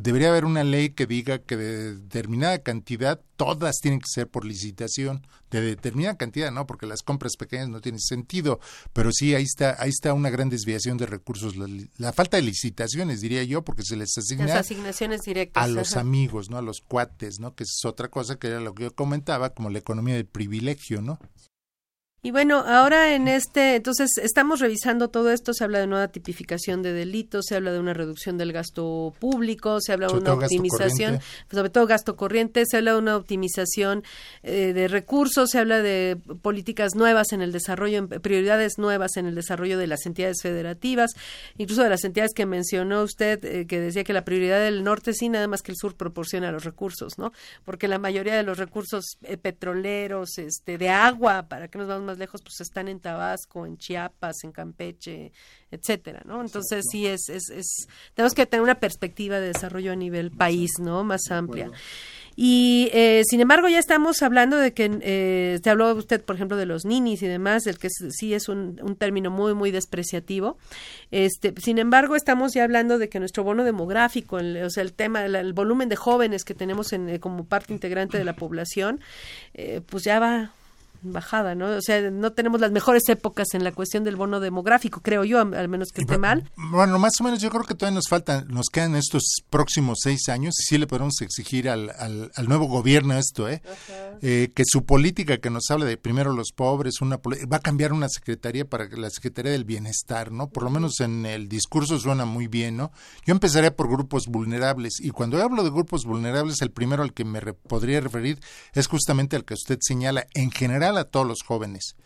debería 0.00 0.28
haber 0.30 0.44
una 0.44 0.64
ley 0.64 0.90
que 0.90 1.06
diga 1.06 1.38
que 1.38 1.56
de 1.56 1.96
determinada 1.96 2.58
cantidad 2.58 3.20
todas 3.36 3.76
tienen 3.80 4.00
que 4.00 4.08
ser 4.08 4.28
por 4.28 4.44
licitación 4.44 5.26
de 5.50 5.60
determinada 5.62 6.16
cantidad, 6.16 6.50
no, 6.50 6.66
porque 6.66 6.86
las 6.86 7.02
compras 7.02 7.36
pequeñas 7.36 7.68
no 7.68 7.80
tienen 7.80 8.00
sentido, 8.00 8.60
pero 8.92 9.12
sí 9.12 9.34
ahí 9.34 9.44
está 9.44 9.76
ahí 9.78 9.90
está 9.90 10.12
una 10.12 10.28
gran 10.28 10.50
desviación 10.50 10.98
de 10.98 11.06
recursos, 11.06 11.54
la, 11.56 12.12
falta 12.12 12.36
de 12.36 12.42
licitaciones 12.42 13.20
diría 13.20 13.42
yo, 13.44 13.62
porque 13.62 13.82
se 13.82 13.96
les 13.96 14.16
asigna 14.18 14.46
las 14.46 14.56
asignaciones 14.56 15.22
directas 15.22 15.64
a 15.64 15.68
los 15.68 15.96
amigos, 15.96 16.50
no, 16.50 16.58
a 16.58 16.62
los 16.62 16.80
cuates, 16.80 17.38
no, 17.38 17.54
que 17.54 17.64
es 17.64 17.80
otra 17.84 18.08
cosa 18.08 18.38
que 18.38 18.48
era 18.48 18.60
lo 18.60 18.74
que 18.74 18.84
yo 18.84 18.94
comentaba 18.94 19.50
como 19.50 19.70
la 19.70 19.78
economía 19.78 20.16
del 20.16 20.26
privilegio, 20.26 21.00
¿no? 21.00 21.18
Y 22.20 22.32
bueno, 22.32 22.64
ahora 22.66 23.14
en 23.14 23.28
este, 23.28 23.76
entonces 23.76 24.18
estamos 24.20 24.58
revisando 24.58 25.08
todo 25.08 25.30
esto, 25.30 25.54
se 25.54 25.62
habla 25.62 25.78
de 25.78 25.86
nueva 25.86 26.08
tipificación 26.08 26.82
de 26.82 26.92
delitos, 26.92 27.46
se 27.46 27.54
habla 27.54 27.70
de 27.70 27.78
una 27.78 27.94
reducción 27.94 28.36
del 28.36 28.52
gasto 28.52 29.14
público, 29.20 29.80
se 29.80 29.92
habla 29.92 30.08
de 30.08 30.14
una 30.14 30.34
optimización, 30.34 31.20
sobre 31.48 31.70
todo 31.70 31.86
gasto 31.86 32.16
corriente, 32.16 32.64
se 32.66 32.78
habla 32.78 32.94
de 32.94 32.98
una 32.98 33.16
optimización 33.16 34.02
eh, 34.42 34.72
de 34.72 34.88
recursos, 34.88 35.50
se 35.50 35.60
habla 35.60 35.80
de 35.80 36.18
políticas 36.42 36.96
nuevas 36.96 37.30
en 37.32 37.40
el 37.40 37.52
desarrollo, 37.52 38.08
prioridades 38.08 38.78
nuevas 38.78 39.16
en 39.16 39.26
el 39.26 39.36
desarrollo 39.36 39.78
de 39.78 39.86
las 39.86 40.04
entidades 40.04 40.38
federativas, 40.42 41.12
incluso 41.56 41.84
de 41.84 41.90
las 41.90 42.02
entidades 42.02 42.32
que 42.34 42.46
mencionó 42.46 43.04
usted, 43.04 43.44
eh, 43.44 43.68
que 43.68 43.78
decía 43.78 44.02
que 44.02 44.12
la 44.12 44.24
prioridad 44.24 44.58
del 44.58 44.82
norte 44.82 45.12
sí, 45.12 45.28
nada 45.28 45.46
más 45.46 45.62
que 45.62 45.70
el 45.70 45.76
sur 45.76 45.94
proporciona 45.94 46.50
los 46.50 46.64
recursos, 46.64 47.16
¿no? 47.16 47.32
Porque 47.64 47.86
la 47.86 48.00
mayoría 48.00 48.34
de 48.34 48.42
los 48.42 48.58
recursos 48.58 49.18
eh, 49.22 49.36
petroleros, 49.36 50.36
este, 50.38 50.78
de 50.78 50.88
agua, 50.88 51.44
para 51.48 51.68
que 51.68 51.78
nos 51.78 51.86
vamos 51.86 52.07
más 52.08 52.18
lejos, 52.18 52.42
pues 52.42 52.60
están 52.60 52.88
en 52.88 53.00
Tabasco, 53.00 53.66
en 53.66 53.76
Chiapas, 53.76 54.36
en 54.42 54.52
Campeche, 54.52 55.32
etcétera, 55.70 56.22
¿no? 56.24 56.40
Entonces 56.40 56.84
sí 56.90 57.06
es, 57.06 57.28
es, 57.28 57.50
es, 57.50 57.86
tenemos 58.14 58.34
que 58.34 58.46
tener 58.46 58.62
una 58.62 58.80
perspectiva 58.80 59.38
de 59.40 59.48
desarrollo 59.48 59.92
a 59.92 59.96
nivel 59.96 60.30
país, 60.30 60.70
¿no? 60.80 61.04
Más 61.04 61.30
amplia. 61.30 61.70
Y 62.40 62.88
eh, 62.92 63.22
sin 63.28 63.40
embargo 63.40 63.68
ya 63.68 63.80
estamos 63.80 64.22
hablando 64.22 64.58
de 64.58 64.72
que 64.72 64.88
eh, 65.02 65.58
se 65.60 65.70
habló 65.70 65.92
usted, 65.96 66.24
por 66.24 66.36
ejemplo, 66.36 66.56
de 66.56 66.66
los 66.66 66.84
ninis 66.84 67.20
y 67.22 67.26
demás, 67.26 67.66
el 67.66 67.80
que 67.80 67.88
sí 67.90 68.32
es 68.32 68.48
un, 68.48 68.80
un, 68.80 68.94
término 68.94 69.28
muy 69.28 69.54
muy 69.54 69.72
despreciativo. 69.72 70.56
Este, 71.10 71.52
sin 71.60 71.78
embargo, 71.78 72.14
estamos 72.14 72.54
ya 72.54 72.62
hablando 72.62 72.98
de 72.98 73.08
que 73.08 73.18
nuestro 73.18 73.42
bono 73.42 73.64
demográfico, 73.64 74.36
o 74.36 74.70
sea, 74.70 74.84
el 74.84 74.92
tema, 74.92 75.24
el, 75.24 75.52
volumen 75.52 75.88
de 75.88 75.96
jóvenes 75.96 76.44
que 76.44 76.54
tenemos 76.54 76.92
en, 76.92 77.08
eh, 77.08 77.18
como 77.18 77.44
parte 77.44 77.72
integrante 77.72 78.18
de 78.18 78.24
la 78.24 78.36
población, 78.36 79.00
eh, 79.54 79.80
pues 79.84 80.04
ya 80.04 80.20
va 80.20 80.52
bajada, 81.02 81.54
¿no? 81.54 81.68
O 81.76 81.80
sea, 81.80 82.10
no 82.10 82.32
tenemos 82.32 82.60
las 82.60 82.72
mejores 82.72 83.08
épocas 83.08 83.48
en 83.54 83.64
la 83.64 83.72
cuestión 83.72 84.04
del 84.04 84.16
bono 84.16 84.40
demográfico, 84.40 85.00
creo 85.00 85.24
yo, 85.24 85.40
al 85.40 85.68
menos 85.68 85.88
que 85.92 86.02
esté 86.02 86.18
mal. 86.18 86.50
Bueno, 86.56 86.98
más 86.98 87.20
o 87.20 87.24
menos 87.24 87.40
yo 87.40 87.50
creo 87.50 87.64
que 87.64 87.74
todavía 87.74 87.96
nos 87.96 88.08
faltan, 88.08 88.46
nos 88.48 88.66
quedan 88.72 88.96
estos 88.96 89.22
próximos 89.50 89.98
seis 90.02 90.28
años 90.28 90.54
y 90.60 90.64
sí 90.64 90.78
le 90.78 90.86
podemos 90.86 91.20
exigir 91.20 91.68
al, 91.68 91.90
al, 91.90 92.48
nuevo 92.48 92.66
gobierno 92.66 93.16
esto, 93.16 93.48
¿eh? 93.48 93.62
¿eh? 94.22 94.50
Que 94.54 94.62
su 94.66 94.84
política 94.84 95.38
que 95.38 95.50
nos 95.50 95.70
habla 95.70 95.84
de 95.84 95.96
primero 95.96 96.32
los 96.32 96.52
pobres, 96.52 97.00
una 97.00 97.16
va 97.16 97.56
a 97.58 97.60
cambiar 97.60 97.92
una 97.92 98.08
secretaría 98.08 98.64
para 98.64 98.88
la 98.88 99.10
Secretaría 99.10 99.52
del 99.52 99.64
Bienestar, 99.64 100.32
¿no? 100.32 100.48
Por 100.48 100.62
lo 100.64 100.70
menos 100.70 101.00
en 101.00 101.26
el 101.26 101.48
discurso 101.48 101.98
suena 101.98 102.24
muy 102.24 102.48
bien, 102.48 102.76
¿no? 102.76 102.92
Yo 103.26 103.32
empezaré 103.32 103.70
por 103.70 103.88
grupos 103.88 104.26
vulnerables 104.26 105.00
y 105.00 105.10
cuando 105.10 105.42
hablo 105.42 105.62
de 105.62 105.70
grupos 105.70 106.04
vulnerables, 106.04 106.62
el 106.62 106.70
primero 106.70 107.02
al 107.02 107.12
que 107.12 107.24
me 107.24 107.40
podría 107.40 108.00
referir 108.00 108.40
es 108.72 108.86
justamente 108.86 109.36
al 109.36 109.44
que 109.44 109.54
usted 109.54 109.78
señala. 109.80 110.26
En 110.34 110.50
general, 110.50 110.87
a 110.96 111.04
todos 111.04 111.26
los 111.26 111.42
jóvenes. 111.42 111.96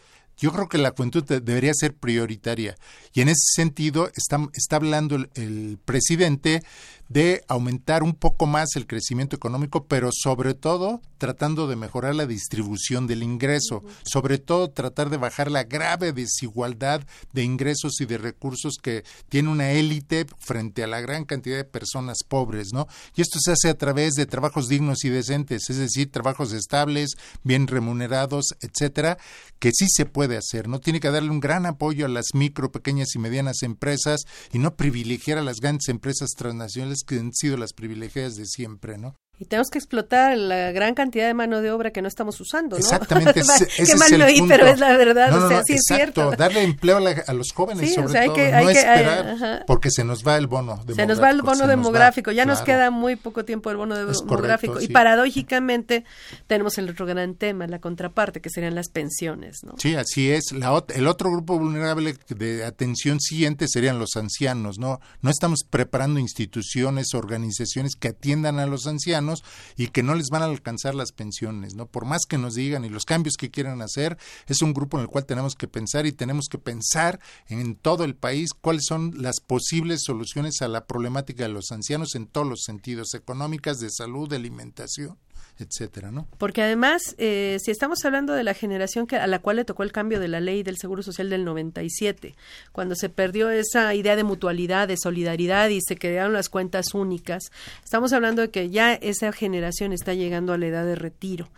Yo 0.43 0.51
creo 0.51 0.68
que 0.68 0.76
la 0.76 0.90
juventud 0.90 1.22
debería 1.22 1.72
ser 1.72 1.95
prioritaria 1.95 2.74
y 3.12 3.20
en 3.20 3.28
ese 3.28 3.55
sentido 3.55 4.11
está, 4.16 4.45
está 4.55 4.74
hablando 4.74 5.14
el, 5.14 5.78
presidente 5.84 6.64
de 7.09 7.45
aumentar 7.47 8.03
un 8.03 8.14
poco 8.14 8.47
más 8.47 8.70
el 8.74 8.86
crecimiento 8.86 9.36
económico, 9.36 9.86
pero 9.86 10.09
sobre 10.12 10.55
todo 10.55 11.01
tratando 11.18 11.68
de 11.68 11.76
mejorar 11.76 12.14
la 12.14 12.26
distribución 12.26 13.07
del 13.07 13.22
ingreso, 13.22 13.84
sobre 14.03 14.38
todo 14.38 14.70
tratar 14.70 15.11
de 15.11 15.18
bajar 15.18 15.51
la 15.51 15.62
grave 15.62 16.12
desigualdad 16.12 17.03
de 17.32 17.45
ingresos 17.45 18.01
y 18.01 18.07
de 18.07 18.18
recursos 18.18 18.78
que 18.82 19.05
tiene 19.28 19.51
una 19.51 19.70
élite 19.72 20.26
frente 20.38 20.82
a 20.82 20.88
la 20.88 21.01
gran 21.01 21.24
cantidad 21.24 21.59
de 21.59 21.64
personas 21.64 22.24
pobres, 22.26 22.72
¿no? 22.72 22.88
Y 23.14 23.20
esto 23.20 23.38
se 23.40 23.53
hace 23.53 23.68
a 23.68 23.78
través 23.78 24.14
de 24.14 24.26
trabajos 24.26 24.68
dignos 24.68 25.05
y 25.05 25.11
decentes, 25.11 25.68
es 25.68 25.76
decir, 25.76 26.11
trabajos 26.11 26.53
estables, 26.53 27.11
bien 27.45 27.68
remunerados, 27.68 28.57
etcétera, 28.61 29.18
que 29.59 29.70
sí 29.70 29.86
se 29.88 30.07
puede 30.07 30.31
hacer, 30.36 30.68
¿no? 30.68 30.80
Tiene 30.80 31.00
que 31.00 31.10
darle 31.10 31.30
un 31.30 31.40
gran 31.40 31.66
apoyo 31.66 32.06
a 32.06 32.08
las 32.08 32.34
micro, 32.34 32.72
pequeñas 32.72 33.14
y 33.14 33.18
medianas 33.18 33.62
empresas 33.62 34.22
y 34.52 34.58
no 34.58 34.74
privilegiar 34.76 35.38
a 35.38 35.42
las 35.42 35.60
grandes 35.60 35.88
empresas 35.88 36.30
transnacionales 36.36 37.02
que 37.06 37.18
han 37.18 37.32
sido 37.32 37.56
las 37.56 37.72
privilegiadas 37.72 38.36
de 38.36 38.46
siempre, 38.46 38.98
¿no? 38.98 39.14
Y 39.43 39.45
tenemos 39.45 39.70
que 39.70 39.78
explotar 39.78 40.38
la 40.38 40.70
gran 40.70 40.95
cantidad 40.95 41.26
de 41.26 41.34
mano 41.34 41.62
de 41.62 41.72
obra 41.72 41.90
que 41.90 42.01
no 42.01 42.07
estamos 42.07 42.40
usando, 42.40 42.76
¿no? 42.76 42.80
Exactamente, 42.80 43.40
ese, 43.40 43.66
Qué 43.66 43.97
mal 43.97 44.16
lo 44.16 44.26
oí, 44.26 44.40
pero 44.47 44.68
es 44.68 44.78
la 44.78 44.97
verdad, 44.97 45.36
o 45.36 45.49
sea, 45.49 45.64
sí 45.64 45.72
es 45.72 45.82
cierto. 45.84 46.30
darle 46.30 46.62
empleo 46.62 46.99
a, 46.99 47.32
los 47.32 47.51
jóvenes 47.51 47.93
sobre 47.93 48.28
todo, 48.28 48.36
no 48.36 48.70
esperar 48.70 49.64
porque 49.66 49.90
se 49.90 50.05
nos 50.05 50.24
va 50.24 50.36
el 50.36 50.47
bono 50.47 50.76
demográfico. 50.76 50.95
Se 50.95 51.07
nos 51.09 51.20
va 51.20 51.30
el 51.30 51.43
bono 51.43 51.66
demográfico, 51.66 52.30
ya 52.30 52.47
nos 52.47 52.61
queda 52.61 52.93
muy 52.93 53.16
poco 53.16 53.45
tiempo 53.45 53.68
el 53.72 53.78
bono 53.78 53.97
demográfico 53.97 54.80
y 54.80 54.86
paradójicamente 54.86 56.05
tenemos 56.47 56.78
el 56.78 56.88
otro 56.90 57.05
gran 57.05 57.34
tema, 57.34 57.66
la 57.66 57.80
contraparte, 57.80 58.40
que 58.40 58.49
serían 58.49 58.76
las 58.76 58.90
pensiones, 58.90 59.64
¿no? 59.64 59.74
Sí, 59.76 59.97
así 59.97 60.30
es. 60.30 60.53
La, 60.53 60.84
el 60.95 61.09
otro 61.09 61.32
grupo 61.32 61.59
vulnerable 61.59 62.16
de 62.28 62.64
atención 62.64 63.18
siguiente 63.20 63.66
serían 63.66 63.99
los 63.99 64.14
ancianos, 64.14 64.78
¿no? 64.78 65.01
No 65.20 65.30
estamos 65.30 65.64
preparando 65.68 66.20
instituciones, 66.20 67.12
organizaciones 67.14 67.97
que 67.97 68.07
atiendan 68.07 68.61
a 68.61 68.66
los 68.66 68.86
ancianos 68.86 69.31
y 69.76 69.88
que 69.88 70.02
no 70.02 70.14
les 70.14 70.28
van 70.30 70.42
a 70.42 70.46
alcanzar 70.46 70.94
las 70.94 71.12
pensiones, 71.12 71.74
¿no? 71.74 71.86
Por 71.86 72.04
más 72.04 72.22
que 72.28 72.38
nos 72.38 72.54
digan 72.54 72.84
y 72.84 72.88
los 72.88 73.04
cambios 73.04 73.36
que 73.36 73.50
quieran 73.50 73.82
hacer, 73.82 74.18
es 74.46 74.62
un 74.62 74.74
grupo 74.74 74.96
en 74.96 75.02
el 75.02 75.08
cual 75.08 75.26
tenemos 75.26 75.54
que 75.54 75.68
pensar 75.68 76.06
y 76.06 76.12
tenemos 76.12 76.48
que 76.48 76.58
pensar 76.58 77.20
en 77.48 77.76
todo 77.76 78.04
el 78.04 78.14
país 78.14 78.50
cuáles 78.52 78.84
son 78.86 79.14
las 79.16 79.40
posibles 79.40 80.02
soluciones 80.04 80.62
a 80.62 80.68
la 80.68 80.86
problemática 80.86 81.44
de 81.44 81.50
los 81.50 81.72
ancianos 81.72 82.14
en 82.14 82.26
todos 82.26 82.46
los 82.46 82.62
sentidos, 82.62 83.14
económicas, 83.14 83.78
de 83.78 83.90
salud, 83.90 84.28
de 84.28 84.36
alimentación 84.36 85.18
etcétera, 85.59 86.11
¿no? 86.11 86.26
Porque 86.38 86.62
además, 86.62 87.14
eh, 87.18 87.59
si 87.62 87.70
estamos 87.70 88.05
hablando 88.05 88.32
de 88.32 88.42
la 88.42 88.55
generación 88.55 89.07
que, 89.07 89.16
a 89.16 89.26
la 89.26 89.40
cual 89.40 89.57
le 89.57 89.64
tocó 89.64 89.82
el 89.82 89.92
cambio 89.92 90.20
de 90.20 90.28
la 90.28 90.40
ley 90.40 90.62
del 90.62 90.78
Seguro 90.78 91.03
Social 91.03 91.30
del 91.30 91.44
97, 91.44 92.34
cuando 92.72 92.94
se 92.94 93.09
perdió 93.09 93.50
esa 93.50 93.94
idea 93.94 94.16
de 94.16 94.24
mutualidad, 94.24 94.88
de 94.88 94.96
solidaridad 94.96 95.68
y 95.68 95.80
se 95.80 95.96
crearon 95.96 96.32
las 96.32 96.48
cuentas 96.48 96.94
únicas, 96.94 97.44
estamos 97.84 98.12
hablando 98.12 98.42
de 98.42 98.50
que 98.50 98.70
ya 98.70 98.94
esa 98.94 99.32
generación 99.32 99.92
está 99.92 100.14
llegando 100.14 100.53
a 100.53 100.59
la 100.59 100.66
edad 100.66 100.84
de 100.84 100.94
retiro. 100.94 101.48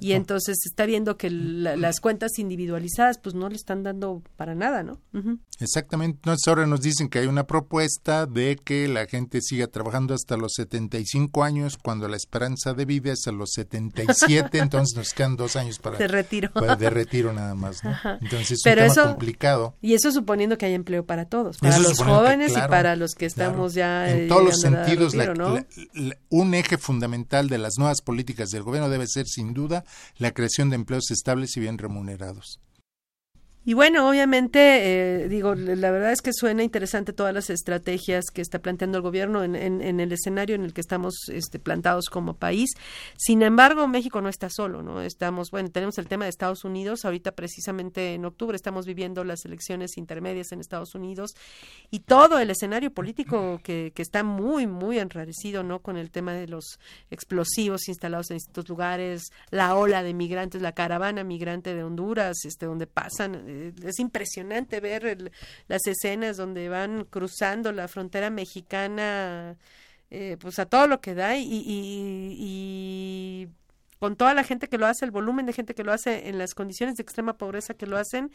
Y 0.00 0.12
entonces 0.12 0.56
está 0.64 0.86
viendo 0.86 1.16
que 1.16 1.30
las 1.30 2.00
cuentas 2.00 2.38
individualizadas 2.38 3.18
pues 3.18 3.34
no 3.34 3.48
le 3.48 3.56
están 3.56 3.82
dando 3.82 4.22
para 4.36 4.54
nada, 4.54 4.82
¿no? 4.82 5.00
Exactamente. 5.60 6.18
Entonces 6.18 6.46
ahora 6.48 6.66
nos 6.66 6.80
dicen 6.80 7.08
que 7.08 7.20
hay 7.20 7.26
una 7.26 7.46
propuesta 7.46 8.26
de 8.26 8.58
que 8.62 8.88
la 8.88 9.06
gente 9.06 9.40
siga 9.40 9.66
trabajando 9.66 10.14
hasta 10.14 10.36
los 10.36 10.52
75 10.54 11.44
años 11.44 11.78
cuando 11.78 12.08
la 12.08 12.16
esperanza 12.16 12.74
de 12.74 12.84
vida 12.84 13.12
es 13.12 13.26
a 13.26 13.32
los 13.32 13.43
77, 13.46 14.58
entonces 14.58 14.96
nos 14.96 15.12
quedan 15.12 15.36
dos 15.36 15.56
años 15.56 15.78
para 15.78 15.98
de 15.98 16.08
retiro, 16.08 16.50
de 16.78 16.90
retiro 16.90 17.32
nada 17.32 17.54
más, 17.54 17.82
Entonces 18.20 18.52
es 18.52 18.66
un 18.66 18.74
tema 18.74 18.94
complicado. 18.94 19.74
Y 19.80 19.94
eso 19.94 20.10
suponiendo 20.12 20.58
que 20.58 20.66
hay 20.66 20.74
empleo 20.74 21.04
para 21.04 21.26
todos, 21.26 21.58
para 21.58 21.78
los 21.78 21.98
jóvenes 21.98 22.52
y 22.52 22.68
para 22.68 22.96
los 22.96 23.14
que 23.14 23.26
estamos 23.26 23.74
ya 23.74 24.10
en 24.10 24.28
todos 24.28 24.44
los 24.44 24.60
sentidos. 24.60 25.14
un 26.28 26.54
eje 26.54 26.78
fundamental 26.78 27.48
de 27.48 27.58
las 27.58 27.74
nuevas 27.78 28.00
políticas 28.00 28.50
del 28.50 28.62
gobierno 28.62 28.88
debe 28.88 29.06
ser 29.06 29.26
sin 29.26 29.54
duda 29.54 29.84
la 30.18 30.32
creación 30.32 30.70
de 30.70 30.76
empleos 30.76 31.10
estables 31.10 31.56
y 31.56 31.60
bien 31.60 31.78
remunerados. 31.78 32.60
Y 33.66 33.72
bueno, 33.72 34.06
obviamente, 34.06 35.22
eh, 35.22 35.28
digo, 35.28 35.54
la 35.54 35.90
verdad 35.90 36.12
es 36.12 36.20
que 36.20 36.34
suena 36.34 36.62
interesante 36.62 37.14
todas 37.14 37.32
las 37.32 37.48
estrategias 37.48 38.26
que 38.32 38.42
está 38.42 38.58
planteando 38.58 38.98
el 38.98 39.02
gobierno 39.02 39.42
en, 39.42 39.56
en, 39.56 40.00
el 40.00 40.12
escenario 40.12 40.54
en 40.54 40.64
el 40.64 40.74
que 40.74 40.82
estamos 40.82 41.14
este, 41.32 41.58
plantados 41.58 42.10
como 42.10 42.34
país. 42.34 42.70
Sin 43.16 43.42
embargo, 43.42 43.88
México 43.88 44.20
no 44.20 44.28
está 44.28 44.50
solo, 44.50 44.82
¿no? 44.82 45.00
Estamos, 45.00 45.50
bueno, 45.50 45.70
tenemos 45.70 45.96
el 45.96 46.08
tema 46.08 46.26
de 46.26 46.30
Estados 46.30 46.64
Unidos. 46.64 47.06
Ahorita, 47.06 47.32
precisamente 47.32 48.12
en 48.12 48.26
octubre, 48.26 48.54
estamos 48.54 48.84
viviendo 48.84 49.24
las 49.24 49.46
elecciones 49.46 49.96
intermedias 49.96 50.52
en 50.52 50.60
Estados 50.60 50.94
Unidos 50.94 51.34
y 51.90 52.00
todo 52.00 52.38
el 52.38 52.50
escenario 52.50 52.92
político 52.92 53.60
que, 53.64 53.92
que 53.94 54.02
está 54.02 54.22
muy, 54.24 54.66
muy 54.66 54.98
enrarecido, 54.98 55.62
¿no? 55.62 55.78
Con 55.78 55.96
el 55.96 56.10
tema 56.10 56.34
de 56.34 56.48
los 56.48 56.78
explosivos 57.10 57.88
instalados 57.88 58.30
en 58.30 58.36
distintos 58.36 58.68
lugares, 58.68 59.30
la 59.50 59.74
ola 59.74 60.02
de 60.02 60.12
migrantes, 60.12 60.60
la 60.60 60.72
caravana 60.72 61.24
migrante 61.24 61.74
de 61.74 61.82
Honduras, 61.82 62.44
este, 62.44 62.66
donde 62.66 62.86
pasan 62.86 63.53
es 63.84 63.98
impresionante 63.98 64.80
ver 64.80 65.32
las 65.68 65.86
escenas 65.86 66.36
donde 66.36 66.68
van 66.68 67.04
cruzando 67.04 67.72
la 67.72 67.88
frontera 67.88 68.30
mexicana, 68.30 69.56
eh, 70.10 70.36
pues 70.40 70.58
a 70.58 70.66
todo 70.66 70.86
lo 70.86 71.00
que 71.00 71.14
da 71.14 71.36
y, 71.36 71.46
y, 71.48 73.48
con 73.98 74.16
toda 74.16 74.34
la 74.34 74.44
gente 74.44 74.68
que 74.68 74.78
lo 74.78 74.86
hace, 74.86 75.04
el 75.04 75.10
volumen 75.10 75.46
de 75.46 75.52
gente 75.52 75.74
que 75.74 75.84
lo 75.84 75.92
hace 75.92 76.28
en 76.28 76.38
las 76.38 76.54
condiciones 76.54 76.96
de 76.96 77.02
extrema 77.02 77.38
pobreza 77.38 77.74
que 77.74 77.86
lo 77.86 77.96
hacen 77.96 78.30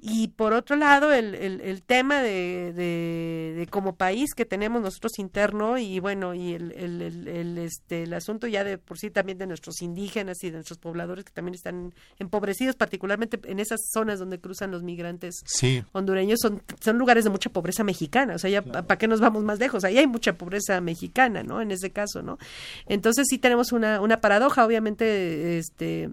Y 0.00 0.28
por 0.28 0.52
otro 0.52 0.76
lado, 0.76 1.12
el, 1.12 1.34
el, 1.34 1.60
el 1.60 1.82
tema 1.82 2.22
de, 2.22 2.72
de, 2.72 3.54
de, 3.56 3.66
como 3.66 3.96
país 3.96 4.32
que 4.36 4.44
tenemos 4.44 4.80
nosotros 4.80 5.18
interno 5.18 5.76
y 5.76 5.98
bueno, 5.98 6.34
y 6.34 6.54
el, 6.54 6.70
el, 6.70 7.26
el, 7.26 7.58
este, 7.58 8.04
el 8.04 8.14
asunto 8.14 8.46
ya 8.46 8.62
de 8.62 8.78
por 8.78 8.96
sí 8.96 9.10
también 9.10 9.38
de 9.38 9.48
nuestros 9.48 9.82
indígenas 9.82 10.44
y 10.44 10.50
de 10.50 10.58
nuestros 10.58 10.78
pobladores 10.78 11.24
que 11.24 11.32
también 11.32 11.56
están 11.56 11.92
empobrecidos, 12.20 12.76
particularmente 12.76 13.40
en 13.50 13.58
esas 13.58 13.80
zonas 13.92 14.20
donde 14.20 14.38
cruzan 14.38 14.70
los 14.70 14.84
migrantes 14.84 15.42
sí. 15.44 15.82
hondureños, 15.90 16.38
son, 16.40 16.62
son 16.78 16.96
lugares 16.96 17.24
de 17.24 17.30
mucha 17.30 17.50
pobreza 17.50 17.82
mexicana. 17.82 18.36
O 18.36 18.38
sea, 18.38 18.50
ya, 18.50 18.62
claro. 18.62 18.86
¿para 18.86 18.98
qué 18.98 19.08
nos 19.08 19.18
vamos 19.18 19.42
más 19.42 19.58
lejos? 19.58 19.82
Ahí 19.82 19.98
hay 19.98 20.06
mucha 20.06 20.34
pobreza 20.34 20.80
mexicana, 20.80 21.42
¿no? 21.42 21.60
En 21.60 21.72
ese 21.72 21.90
caso, 21.90 22.22
¿no? 22.22 22.38
Entonces 22.86 23.26
sí 23.28 23.38
tenemos 23.38 23.72
una, 23.72 24.00
una 24.00 24.20
paradoja, 24.20 24.64
obviamente, 24.64 25.58
este 25.58 26.08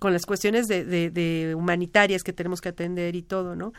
con 0.00 0.12
las 0.12 0.26
cuestiones 0.26 0.66
de, 0.66 0.84
de, 0.84 1.10
de, 1.10 1.54
humanitarias 1.54 2.24
que 2.24 2.32
tenemos 2.32 2.60
que 2.60 2.70
atender 2.70 3.14
y 3.14 3.22
todo, 3.22 3.54
¿no? 3.54 3.72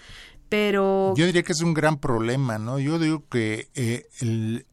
Pero... 0.47 1.13
Yo 1.17 1.25
diría 1.25 1.43
que 1.43 1.51
es 1.51 1.61
un 1.61 1.73
gran 1.73 1.97
problema, 1.97 2.57
¿no? 2.57 2.79
Yo 2.79 2.99
digo 2.99 3.27
que 3.29 3.67
eh, 3.73 4.05
el... 4.21 4.65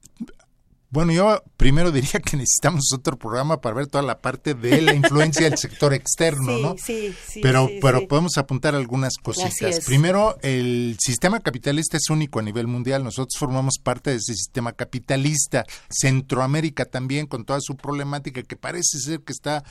Bueno, 0.91 1.13
yo 1.13 1.43
primero 1.57 1.91
diría 1.93 2.21
que 2.21 2.37
necesitamos 2.37 2.93
otro 2.95 3.19
programa 3.19 3.61
para 3.61 3.77
ver 3.77 3.87
toda 3.87 4.03
la 4.03 4.21
parte 4.21 4.55
de 4.55 4.83
la 4.83 4.95
influencia 4.95 5.49
del 5.49 5.59
sector 5.59 5.95
externo, 5.95 6.57
sí, 6.57 6.63
¿no? 6.63 6.75
Sí, 6.79 7.15
sí, 7.27 7.41
pero 7.43 7.69
sí, 7.69 7.79
pero 7.81 8.01
sí. 8.01 8.07
podemos 8.07 8.37
apuntar 8.39 8.75
algunas 8.75 9.17
cositas. 9.17 9.85
Primero, 9.87 10.37
el 10.43 10.97
sistema 10.99 11.41
capitalista 11.41 11.97
es 11.97 12.11
único 12.11 12.41
a 12.41 12.43
nivel 12.43 12.67
mundial. 12.67 13.05
Nosotros 13.05 13.39
formamos 13.39 13.79
parte 13.83 14.11
de 14.11 14.17
ese 14.17 14.35
sistema 14.35 14.73
capitalista. 14.73 15.65
Centroamérica 15.89 16.85
también, 16.85 17.27
con 17.27 17.45
toda 17.45 17.61
su 17.63 17.77
problemática, 17.77 18.43
que 18.43 18.57
parece 18.57 18.99
ser 18.99 19.21
que 19.21 19.33
está 19.33 19.65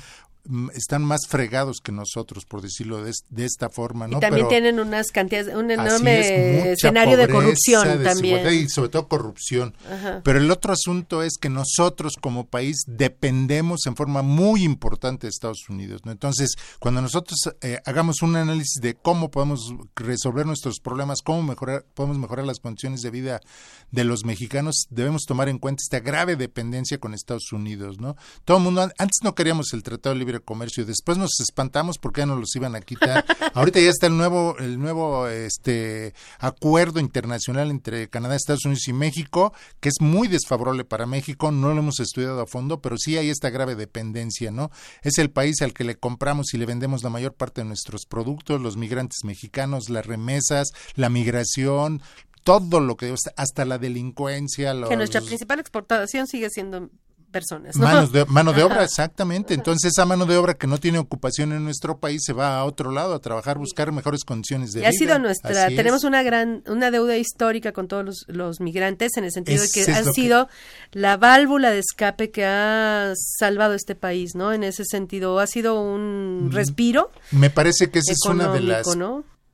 están 0.73 1.03
más 1.03 1.27
fregados 1.27 1.79
que 1.83 1.91
nosotros, 1.91 2.45
por 2.45 2.61
decirlo 2.61 3.03
de, 3.03 3.11
de 3.29 3.45
esta 3.45 3.69
forma, 3.69 4.07
¿no? 4.07 4.17
Y 4.17 4.21
también 4.21 4.47
Pero 4.47 4.61
tienen 4.61 4.79
unas 4.79 5.11
cantidades, 5.11 5.53
un 5.53 5.71
enorme 5.71 6.71
escenario 6.71 7.17
de 7.17 7.27
corrupción 7.27 8.03
también. 8.03 8.47
Y 8.53 8.69
sobre 8.69 8.89
todo 8.89 9.07
corrupción. 9.07 9.75
Ajá. 9.89 10.21
Pero 10.23 10.39
el 10.39 10.49
otro 10.49 10.73
asunto 10.73 11.23
es 11.23 11.37
que 11.37 11.49
nosotros 11.49 12.13
como 12.19 12.47
país 12.47 12.83
dependemos 12.87 13.85
en 13.85 13.95
forma 13.95 14.21
muy 14.21 14.63
importante 14.63 15.27
de 15.27 15.31
Estados 15.31 15.69
Unidos, 15.69 16.01
¿no? 16.05 16.11
Entonces, 16.11 16.55
cuando 16.79 17.01
nosotros 17.01 17.37
eh, 17.61 17.79
hagamos 17.85 18.21
un 18.21 18.35
análisis 18.35 18.81
de 18.81 18.95
cómo 18.95 19.29
podemos 19.29 19.73
resolver 19.95 20.45
nuestros 20.45 20.79
problemas, 20.79 21.21
cómo 21.21 21.43
mejorar, 21.43 21.85
podemos 21.93 22.17
mejorar 22.17 22.45
las 22.45 22.59
condiciones 22.59 23.01
de 23.01 23.11
vida 23.11 23.41
de 23.91 24.03
los 24.03 24.25
mexicanos, 24.25 24.85
debemos 24.89 25.23
tomar 25.25 25.49
en 25.49 25.59
cuenta 25.59 25.81
esta 25.83 25.99
grave 25.99 26.35
dependencia 26.35 26.97
con 26.99 27.13
Estados 27.13 27.51
Unidos, 27.51 27.99
¿no? 27.99 28.15
Todo 28.45 28.57
el 28.57 28.63
mundo, 28.63 28.81
antes 28.81 29.19
no 29.23 29.35
queríamos 29.35 29.73
el 29.73 29.83
Tratado 29.83 30.13
de 30.13 30.19
Libre 30.19 30.36
Comercio. 30.41 30.85
Después 30.85 31.17
nos 31.17 31.39
espantamos 31.39 31.97
porque 31.97 32.21
ya 32.21 32.25
nos 32.25 32.39
los 32.39 32.55
iban 32.55 32.75
a 32.75 32.81
quitar. 32.81 33.25
Ahorita 33.53 33.79
ya 33.79 33.89
está 33.89 34.07
el 34.07 34.17
nuevo, 34.17 34.55
el 34.59 34.79
nuevo 34.79 35.27
este 35.27 36.13
acuerdo 36.39 36.99
internacional 36.99 37.71
entre 37.71 38.09
Canadá, 38.09 38.35
Estados 38.35 38.65
Unidos 38.65 38.87
y 38.87 38.93
México, 38.93 39.53
que 39.79 39.89
es 39.89 39.95
muy 39.99 40.27
desfavorable 40.27 40.85
para 40.85 41.05
México. 41.05 41.51
No 41.51 41.73
lo 41.73 41.79
hemos 41.79 41.99
estudiado 41.99 42.41
a 42.41 42.47
fondo, 42.47 42.81
pero 42.81 42.97
sí 42.97 43.17
hay 43.17 43.29
esta 43.29 43.49
grave 43.49 43.75
dependencia, 43.75 44.51
¿no? 44.51 44.71
Es 45.01 45.17
el 45.17 45.29
país 45.29 45.61
al 45.61 45.73
que 45.73 45.83
le 45.83 45.95
compramos 45.95 46.53
y 46.53 46.57
le 46.57 46.65
vendemos 46.65 47.03
la 47.03 47.09
mayor 47.09 47.33
parte 47.33 47.61
de 47.61 47.67
nuestros 47.67 48.05
productos, 48.05 48.61
los 48.61 48.77
migrantes 48.77 49.23
mexicanos, 49.23 49.89
las 49.89 50.05
remesas, 50.05 50.69
la 50.95 51.09
migración, 51.09 52.01
todo 52.43 52.79
lo 52.79 52.95
que 52.95 53.13
hasta 53.35 53.65
la 53.65 53.77
delincuencia. 53.77 54.73
Los... 54.73 54.89
Que 54.89 54.95
nuestra 54.95 55.21
principal 55.21 55.59
exportación 55.59 56.27
sigue 56.27 56.49
siendo 56.49 56.89
personas. 57.37 57.75
¿no? 57.75 57.83
Manos 57.85 58.11
de, 58.11 58.25
mano 58.25 58.51
de 58.53 58.63
obra, 58.63 58.83
exactamente. 58.83 59.53
Entonces, 59.53 59.91
esa 59.91 60.05
mano 60.05 60.25
de 60.25 60.37
obra 60.37 60.55
que 60.55 60.65
no 60.67 60.77
tiene 60.79 60.97
ocupación 60.97 61.51
en 61.53 61.63
nuestro 61.63 61.99
país 61.99 62.21
se 62.25 62.33
va 62.33 62.57
a 62.57 62.65
otro 62.65 62.91
lado 62.91 63.13
a 63.13 63.19
trabajar, 63.19 63.57
buscar 63.57 63.91
mejores 63.91 64.23
condiciones 64.23 64.71
de 64.71 64.79
y 64.79 64.81
vida. 64.81 64.89
ha 64.89 64.93
sido 64.93 65.19
nuestra, 65.19 65.65
Así 65.67 65.75
tenemos 65.75 65.99
es. 65.99 66.03
una 66.05 66.23
gran, 66.23 66.63
una 66.67 66.89
deuda 66.91 67.15
histórica 67.17 67.71
con 67.73 67.87
todos 67.87 68.03
los, 68.05 68.25
los 68.27 68.59
migrantes 68.59 69.11
en 69.17 69.23
el 69.25 69.31
sentido 69.31 69.61
de 69.61 69.67
que 69.73 69.91
han 69.91 70.05
que- 70.05 70.11
sido 70.13 70.49
la 70.93 71.17
válvula 71.17 71.69
de 71.71 71.79
escape 71.79 72.31
que 72.31 72.45
ha 72.45 73.13
salvado 73.37 73.73
este 73.75 73.93
país, 73.95 74.33
¿no? 74.35 74.53
En 74.53 74.63
ese 74.63 74.83
sentido, 74.85 75.39
ha 75.39 75.45
sido 75.47 75.79
un 75.79 76.47
Mm. 76.47 76.51
respiro 76.51 77.11
Me 77.31 77.49
parece 77.49 77.89
que 77.91 77.99
esa 77.99 78.13
es 78.13 78.19
una 78.25 78.47
de 78.51 78.61
las 78.61 78.87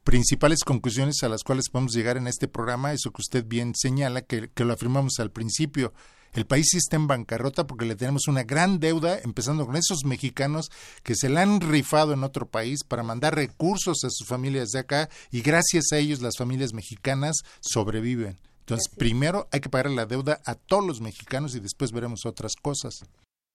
principales 0.03 0.59
conclusiones 0.65 1.23
a 1.23 1.29
las 1.29 1.43
cuales 1.43 1.69
podemos 1.69 1.93
llegar 1.93 2.17
en 2.17 2.27
este 2.27 2.47
programa, 2.47 2.91
eso 2.91 3.11
que 3.11 3.21
usted 3.21 3.45
bien 3.45 3.73
señala, 3.75 4.21
que, 4.21 4.49
que 4.53 4.65
lo 4.65 4.73
afirmamos 4.73 5.13
al 5.19 5.31
principio. 5.31 5.93
El 6.34 6.45
país 6.45 6.67
sí 6.71 6.77
está 6.77 6.95
en 6.95 7.07
bancarrota 7.07 7.67
porque 7.67 7.86
le 7.86 7.95
tenemos 7.95 8.27
una 8.27 8.43
gran 8.43 8.79
deuda, 8.79 9.19
empezando 9.23 9.67
con 9.67 9.75
esos 9.75 10.03
mexicanos 10.03 10.71
que 11.03 11.15
se 11.15 11.29
la 11.29 11.43
han 11.43 11.61
rifado 11.61 12.13
en 12.13 12.23
otro 12.23 12.47
país 12.47 12.84
para 12.84 13.03
mandar 13.03 13.36
recursos 13.36 14.03
a 14.03 14.09
sus 14.09 14.27
familias 14.27 14.69
de 14.69 14.79
acá 14.79 15.09
y 15.31 15.41
gracias 15.41 15.91
a 15.91 15.97
ellos 15.97 16.21
las 16.21 16.38
familias 16.38 16.73
mexicanas 16.73 17.38
sobreviven. 17.61 18.39
Entonces, 18.61 18.89
primero 18.97 19.47
hay 19.51 19.59
que 19.59 19.69
pagar 19.69 19.91
la 19.91 20.05
deuda 20.05 20.41
a 20.45 20.55
todos 20.55 20.86
los 20.86 21.01
mexicanos 21.01 21.53
y 21.53 21.59
después 21.59 21.91
veremos 21.91 22.25
otras 22.25 22.53
cosas. 22.55 23.03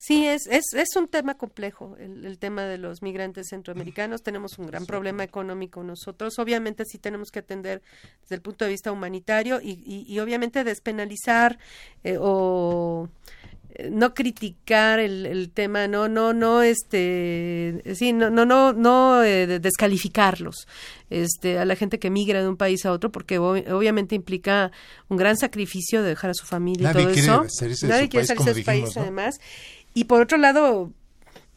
Sí, 0.01 0.27
es, 0.29 0.47
es, 0.47 0.65
es 0.75 0.95
un 0.97 1.09
tema 1.09 1.35
complejo, 1.35 1.97
el, 1.99 2.25
el 2.25 2.39
tema 2.39 2.63
de 2.67 2.79
los 2.79 3.03
migrantes 3.03 3.49
centroamericanos. 3.51 4.23
Tenemos 4.23 4.57
un 4.59 4.69
gran 4.69 4.87
problema 4.87 5.25
económico 5.25 5.83
nosotros. 5.83 6.39
Obviamente 6.39 6.85
sí 6.87 6.99
tenemos 6.99 7.31
que 7.33 7.41
atender 7.41 7.83
desde 8.23 8.37
el 8.37 8.41
punto 8.41 8.65
de 8.65 8.71
vista 8.71 8.93
humanitario 8.93 9.61
y, 9.61 9.73
y, 9.85 10.05
y 10.07 10.21
obviamente 10.21 10.63
despenalizar 10.63 11.59
eh, 12.05 12.17
o 12.21 13.09
eh, 13.71 13.91
no 13.91 14.15
criticar 14.15 15.01
el, 15.01 15.27
el 15.27 15.51
tema, 15.51 15.89
no, 15.89 16.09
no, 16.09 16.33
no, 16.33 16.63
este, 16.63 17.83
sí, 17.97 18.13
no, 18.13 18.31
no, 18.31 18.47
no, 18.47 18.73
no 18.73 19.23
eh, 19.25 19.47
de- 19.49 19.59
descalificarlos, 19.59 20.69
este, 21.11 21.59
a 21.59 21.65
la 21.65 21.75
gente 21.75 21.99
que 21.99 22.09
migra 22.09 22.41
de 22.41 22.49
un 22.49 22.57
país 22.57 22.87
a 22.87 22.93
otro, 22.93 23.11
porque 23.11 23.39
ob- 23.41 23.69
obviamente 23.73 24.15
implica 24.15 24.71
un 25.09 25.17
gran 25.17 25.37
sacrificio 25.37 26.03
de 26.03 26.11
dejar 26.11 26.31
a 26.31 26.35
su 26.35 26.47
familia 26.47 26.93
Nadie 26.93 27.03
y 27.03 27.05
todo 27.07 27.15
quiere 27.15 27.29
eso. 27.29 27.45
salirse 27.49 27.87
de 27.87 27.93
Nadie 27.93 28.09
quiere 28.09 28.27
país, 28.27 28.39
salirse 28.39 28.55
de 28.55 28.61
su 28.61 28.65
país, 28.67 28.97
además. 28.97 29.41
Y 29.99 30.05
por 30.05 30.23
otro 30.23 30.39
lado, 30.39 30.93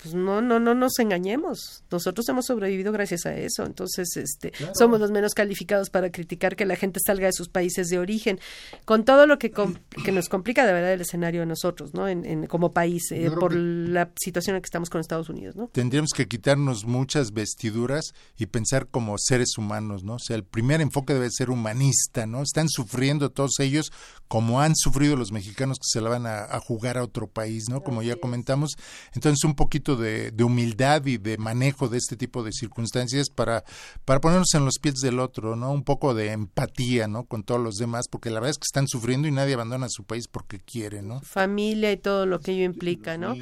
pues 0.02 0.16
no, 0.16 0.42
no, 0.42 0.60
no 0.60 0.74
nos 0.74 0.98
engañemos. 1.00 1.84
Nosotros 1.92 2.28
hemos 2.30 2.46
sobrevivido 2.46 2.92
gracias 2.92 3.26
a 3.26 3.36
eso. 3.36 3.66
Entonces, 3.66 4.16
este, 4.18 4.52
somos 4.74 5.00
los 5.00 5.12
menos 5.12 5.34
calificados 5.34 5.90
para 5.90 6.12
criticar 6.12 6.56
que 6.56 6.66
la 6.66 6.76
gente 6.76 7.00
salga 7.06 7.28
de 7.28 7.34
sus 7.34 7.50
países 7.50 7.88
de 7.90 8.00
origen, 8.00 8.40
con 8.86 9.06
todo 9.06 9.28
lo 9.28 9.38
que, 9.38 9.52
com- 9.52 9.76
que 10.04 10.12
nos 10.12 10.30
complica 10.30 10.66
de 10.66 10.74
verdad 10.74 10.94
el 10.94 11.02
escenario 11.02 11.44
a 11.44 11.46
nosotros, 11.46 11.94
¿no? 11.94 12.08
En, 12.08 12.26
en- 12.26 12.48
como 12.48 12.74
país, 12.74 13.12
eh, 13.12 13.30
por 13.40 13.54
la 13.56 14.12
situación 14.20 14.56
en 14.56 14.62
que 14.62 14.68
estamos 14.68 14.90
con 14.90 15.02
Estados 15.02 15.30
Unidos, 15.30 15.56
¿no? 15.56 15.68
tendríamos 15.68 16.12
que 16.16 16.28
quitarnos 16.28 16.86
muchas 16.86 17.32
vestiduras 17.34 18.14
y 18.38 18.46
pensar 18.48 18.88
como 18.88 19.16
seres 19.18 19.58
humanos, 19.58 20.04
¿no? 20.04 20.16
O 20.16 20.20
sea, 20.20 20.36
el 20.36 20.44
primer 20.44 20.82
enfoque 20.82 21.14
debe 21.14 21.30
ser 21.30 21.50
humanista, 21.50 22.26
¿no? 22.26 22.42
Están 22.42 22.70
sufriendo 22.70 23.30
todos 23.32 23.60
ellos 23.60 23.92
como 24.28 24.62
han 24.62 24.76
sufrido 24.76 25.16
los 25.16 25.32
mexicanos 25.32 25.78
que 25.78 25.88
se 25.88 26.02
la 26.02 26.10
van 26.10 26.26
a, 26.26 26.44
a 26.46 26.60
jugar 26.60 26.98
a 26.98 27.04
otro 27.04 27.28
país, 27.28 27.66
¿no? 27.70 27.82
Como 27.84 28.02
ya 28.02 28.16
comentamos. 28.16 28.76
Entonces, 29.14 29.44
un 29.44 29.56
poquito 29.56 29.91
de, 29.96 30.32
de 30.32 30.44
humildad 30.44 31.06
y 31.06 31.18
de 31.18 31.38
manejo 31.38 31.88
de 31.88 31.98
este 31.98 32.16
tipo 32.18 32.44
de 32.44 32.52
circunstancias 32.52 33.30
para, 33.30 33.64
para 34.06 34.22
ponernos 34.22 34.54
en 34.54 34.66
los 34.66 34.80
pies 34.80 34.96
del 34.96 35.20
otro, 35.20 35.56
¿no? 35.56 35.72
Un 35.72 35.84
poco 35.84 36.14
de 36.14 36.32
empatía, 36.32 37.08
¿no? 37.08 37.26
Con 37.26 37.44
todos 37.44 37.62
los 37.62 37.76
demás, 37.76 38.08
porque 38.10 38.30
la 38.30 38.36
verdad 38.36 38.52
es 38.52 38.58
que 38.58 38.66
están 38.68 38.88
sufriendo 38.88 39.28
y 39.28 39.32
nadie 39.32 39.54
abandona 39.54 39.88
su 39.90 40.04
país 40.04 40.28
porque 40.28 40.60
quiere, 40.60 41.02
¿no? 41.02 41.22
familia 41.22 41.92
y 41.92 41.98
todo 41.98 42.26
lo 42.26 42.40
que 42.40 42.52
ello 42.52 42.64
implica, 42.64 43.18
¿no? 43.18 43.36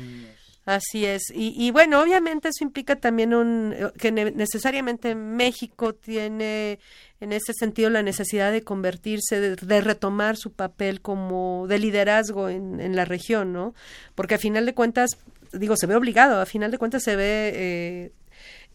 Así 0.66 1.04
es. 1.06 1.24
Y, 1.34 1.56
y 1.58 1.72
bueno, 1.72 2.00
obviamente 2.00 2.50
eso 2.50 2.64
implica 2.64 2.96
también 2.98 3.34
un 3.34 3.74
eh, 3.76 3.92
que 3.98 4.12
ne- 4.12 4.30
necesariamente 4.32 5.16
México 5.16 5.96
tiene 5.96 6.78
en 7.20 7.32
ese 7.34 7.54
sentido 7.54 7.90
la 7.90 8.04
necesidad 8.04 8.52
de 8.52 8.62
convertirse, 8.62 9.40
de, 9.40 9.56
de 9.56 9.82
retomar 9.82 10.38
su 10.38 10.52
papel 10.52 11.02
como 11.02 11.66
de 11.68 11.80
liderazgo 11.80 12.50
en, 12.50 12.80
en 12.80 12.96
la 12.96 13.06
región, 13.06 13.52
¿no? 13.52 13.74
Porque 14.14 14.36
a 14.36 14.38
final 14.38 14.68
de 14.68 14.76
cuentas, 14.76 15.18
digo, 15.54 15.76
se 15.76 15.88
ve 15.88 15.96
obligado, 15.96 16.40
a 16.42 16.46
final 16.46 16.72
de 16.72 16.78
cuentas 16.78 17.04
se 17.04 17.16
ve 17.16 17.52
eh, 17.54 18.12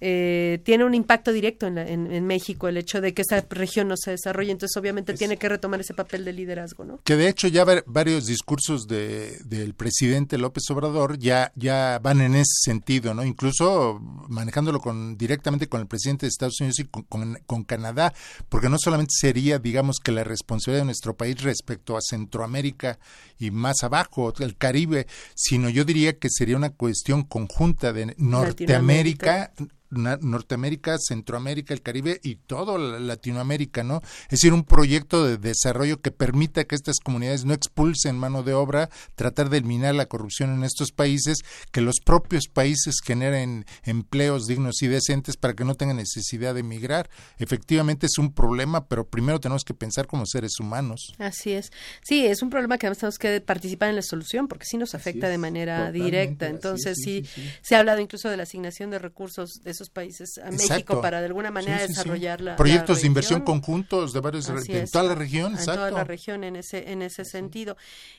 eh, 0.00 0.60
tiene 0.64 0.84
un 0.84 0.94
impacto 0.94 1.32
directo 1.32 1.66
en, 1.66 1.76
la- 1.76 1.88
en, 1.88 2.10
en 2.12 2.26
México 2.26 2.68
el 2.68 2.76
hecho 2.76 3.00
de 3.00 3.14
que 3.14 3.22
esa 3.22 3.44
región 3.48 3.88
no 3.88 3.96
se 3.96 4.10
desarrolle, 4.10 4.50
entonces 4.52 4.76
obviamente 4.76 5.14
tiene 5.14 5.36
que 5.38 5.48
retomar 5.48 5.80
ese 5.80 5.94
papel 5.94 6.24
de 6.24 6.32
liderazgo, 6.32 6.84
¿no? 6.84 7.00
Que 7.04 7.16
de 7.16 7.28
hecho 7.28 7.48
ya 7.48 7.64
va- 7.64 7.82
varios 7.86 8.26
discursos 8.26 8.86
de, 8.86 9.38
del 9.44 9.74
presidente 9.74 10.36
López 10.36 10.64
Obrador 10.70 11.18
ya, 11.18 11.52
ya 11.54 12.00
van 12.02 12.20
en 12.20 12.34
ese 12.34 12.52
sentido, 12.64 13.14
¿no? 13.14 13.24
Incluso 13.24 13.98
manejándolo 14.28 14.80
con, 14.80 15.16
directamente 15.16 15.68
con 15.68 15.80
el 15.80 15.86
presidente 15.86 16.26
de 16.26 16.30
Estados 16.30 16.60
Unidos 16.60 16.80
y 16.80 16.84
con, 16.84 17.02
con- 17.04 17.38
con 17.46 17.64
Canadá, 17.64 18.12
porque 18.48 18.68
no 18.68 18.76
solamente 18.78 19.12
sería, 19.16 19.58
digamos, 19.58 19.98
que 20.02 20.12
la 20.12 20.24
responsabilidad 20.24 20.82
de 20.82 20.86
nuestro 20.86 21.16
país 21.16 21.40
respecto 21.42 21.96
a 21.96 22.00
Centroamérica 22.02 22.98
y 23.38 23.50
más 23.50 23.82
abajo, 23.82 24.32
el 24.38 24.56
Caribe, 24.56 25.06
sino 25.34 25.68
yo 25.70 25.84
diría 25.84 26.18
que 26.18 26.28
sería 26.30 26.56
una 26.56 26.70
cuestión 26.70 27.22
conjunta 27.22 27.92
de 27.92 28.14
Norteamérica 28.18 29.52
Norteamérica, 29.96 30.96
Centroamérica, 30.98 31.74
el 31.74 31.82
Caribe 31.82 32.20
y 32.22 32.36
todo 32.36 32.78
Latinoamérica, 32.78 33.82
¿no? 33.82 34.02
Es 34.24 34.40
decir, 34.40 34.52
un 34.52 34.64
proyecto 34.64 35.24
de 35.24 35.36
desarrollo 35.36 36.00
que 36.00 36.10
permita 36.10 36.64
que 36.64 36.74
estas 36.74 36.98
comunidades 36.98 37.44
no 37.44 37.54
expulsen 37.54 38.18
mano 38.18 38.42
de 38.42 38.54
obra, 38.54 38.90
tratar 39.14 39.50
de 39.50 39.58
eliminar 39.58 39.94
la 39.94 40.06
corrupción 40.06 40.54
en 40.54 40.64
estos 40.64 40.92
países, 40.92 41.38
que 41.72 41.80
los 41.80 41.96
propios 42.04 42.48
países 42.52 42.96
generen 43.04 43.66
empleos 43.82 44.46
dignos 44.46 44.82
y 44.82 44.88
decentes 44.88 45.36
para 45.36 45.54
que 45.54 45.64
no 45.64 45.74
tengan 45.74 45.96
necesidad 45.96 46.54
de 46.54 46.60
emigrar. 46.60 47.08
Efectivamente 47.38 48.06
es 48.06 48.18
un 48.18 48.32
problema, 48.32 48.86
pero 48.86 49.06
primero 49.06 49.40
tenemos 49.40 49.64
que 49.64 49.74
pensar 49.74 50.06
como 50.06 50.26
seres 50.26 50.58
humanos. 50.60 51.14
Así 51.18 51.52
es. 51.52 51.70
Sí, 52.02 52.26
es 52.26 52.42
un 52.42 52.50
problema 52.50 52.78
que 52.78 52.88
tenemos 52.90 53.18
que 53.18 53.40
participar 53.40 53.90
en 53.90 53.96
la 53.96 54.02
solución 54.02 54.48
porque 54.48 54.66
sí 54.66 54.76
nos 54.76 54.94
afecta 54.94 55.28
de 55.28 55.38
manera 55.38 55.92
directa. 55.92 56.48
Entonces 56.48 56.98
sí, 57.02 57.24
se 57.62 57.74
ha 57.74 57.80
hablado 57.80 58.00
incluso 58.00 58.28
de 58.28 58.36
la 58.36 58.44
asignación 58.44 58.90
de 58.90 58.98
recursos 58.98 59.60
de 59.62 59.70
esos 59.70 59.83
países 59.90 60.38
a 60.38 60.50
México 60.50 61.00
para 61.00 61.20
de 61.20 61.26
alguna 61.26 61.50
manera 61.50 61.86
desarrollar 61.86 62.40
la 62.40 62.56
proyectos 62.56 63.00
de 63.00 63.06
inversión 63.06 63.42
conjuntos 63.42 64.12
de 64.12 64.20
varios 64.20 64.48
en 64.48 64.88
toda 64.90 65.04
la 65.04 65.14
región, 65.14 65.58
en 65.58 65.64
toda 65.64 65.90
la 65.90 66.04
región 66.04 66.44
en 66.44 66.56
ese 66.56 66.90
en 66.90 67.02
ese 67.02 67.24
sentido. 67.24 67.76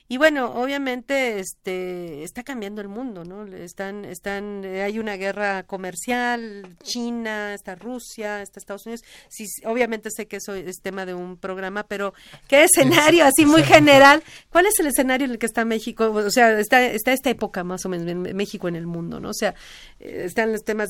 Y 0.08 0.18
bueno, 0.18 0.52
obviamente 0.54 1.40
este 1.40 2.24
está 2.24 2.44
cambiando 2.44 2.82
el 2.82 2.88
mundo, 2.88 3.24
¿no? 3.24 3.46
Están 3.56 4.06
están 4.06 4.64
hay 4.64 5.00
una 5.00 5.16
guerra 5.16 5.64
comercial, 5.64 6.76
China, 6.84 7.54
está 7.54 7.76
Rusia, 7.76 8.42
está 8.42 8.60
Estados 8.60 8.86
Unidos. 8.86 9.04
Sí, 9.30 9.46
obviamente 9.66 10.10
sé 10.12 10.28
que 10.28 10.38
eso 10.38 10.54
es 10.54 10.82
tema 10.82 11.06
de 11.06 11.14
un 11.14 11.38
programa, 11.38 11.84
pero 11.84 12.14
¿qué 12.48 12.64
escenario 12.64 13.26
así 13.26 13.46
muy 13.46 13.64
general? 13.64 14.24
¿Cuál 14.52 14.68
es 14.68 14.80
el 14.80 14.88
escenario 14.88 15.26
en 15.26 15.32
el 15.32 15.40
que 15.40 15.46
está 15.46 15.66
México? 15.66 16.12
O 16.12 16.30
sea, 16.30 16.60
está 16.60 16.86
está 16.86 17.12
esta 17.12 17.30
época 17.30 17.64
más 17.64 17.86
o 17.86 17.90
menos 17.90 18.08
en 18.08 18.22
México 18.36 18.68
en 18.68 18.76
el 18.76 18.88
mundo, 18.88 19.20
¿no? 19.20 19.30
O 19.30 19.34
sea, 19.34 19.56
eh, 20.00 20.24
están 20.26 20.52
los 20.52 20.64
temas 20.64 20.90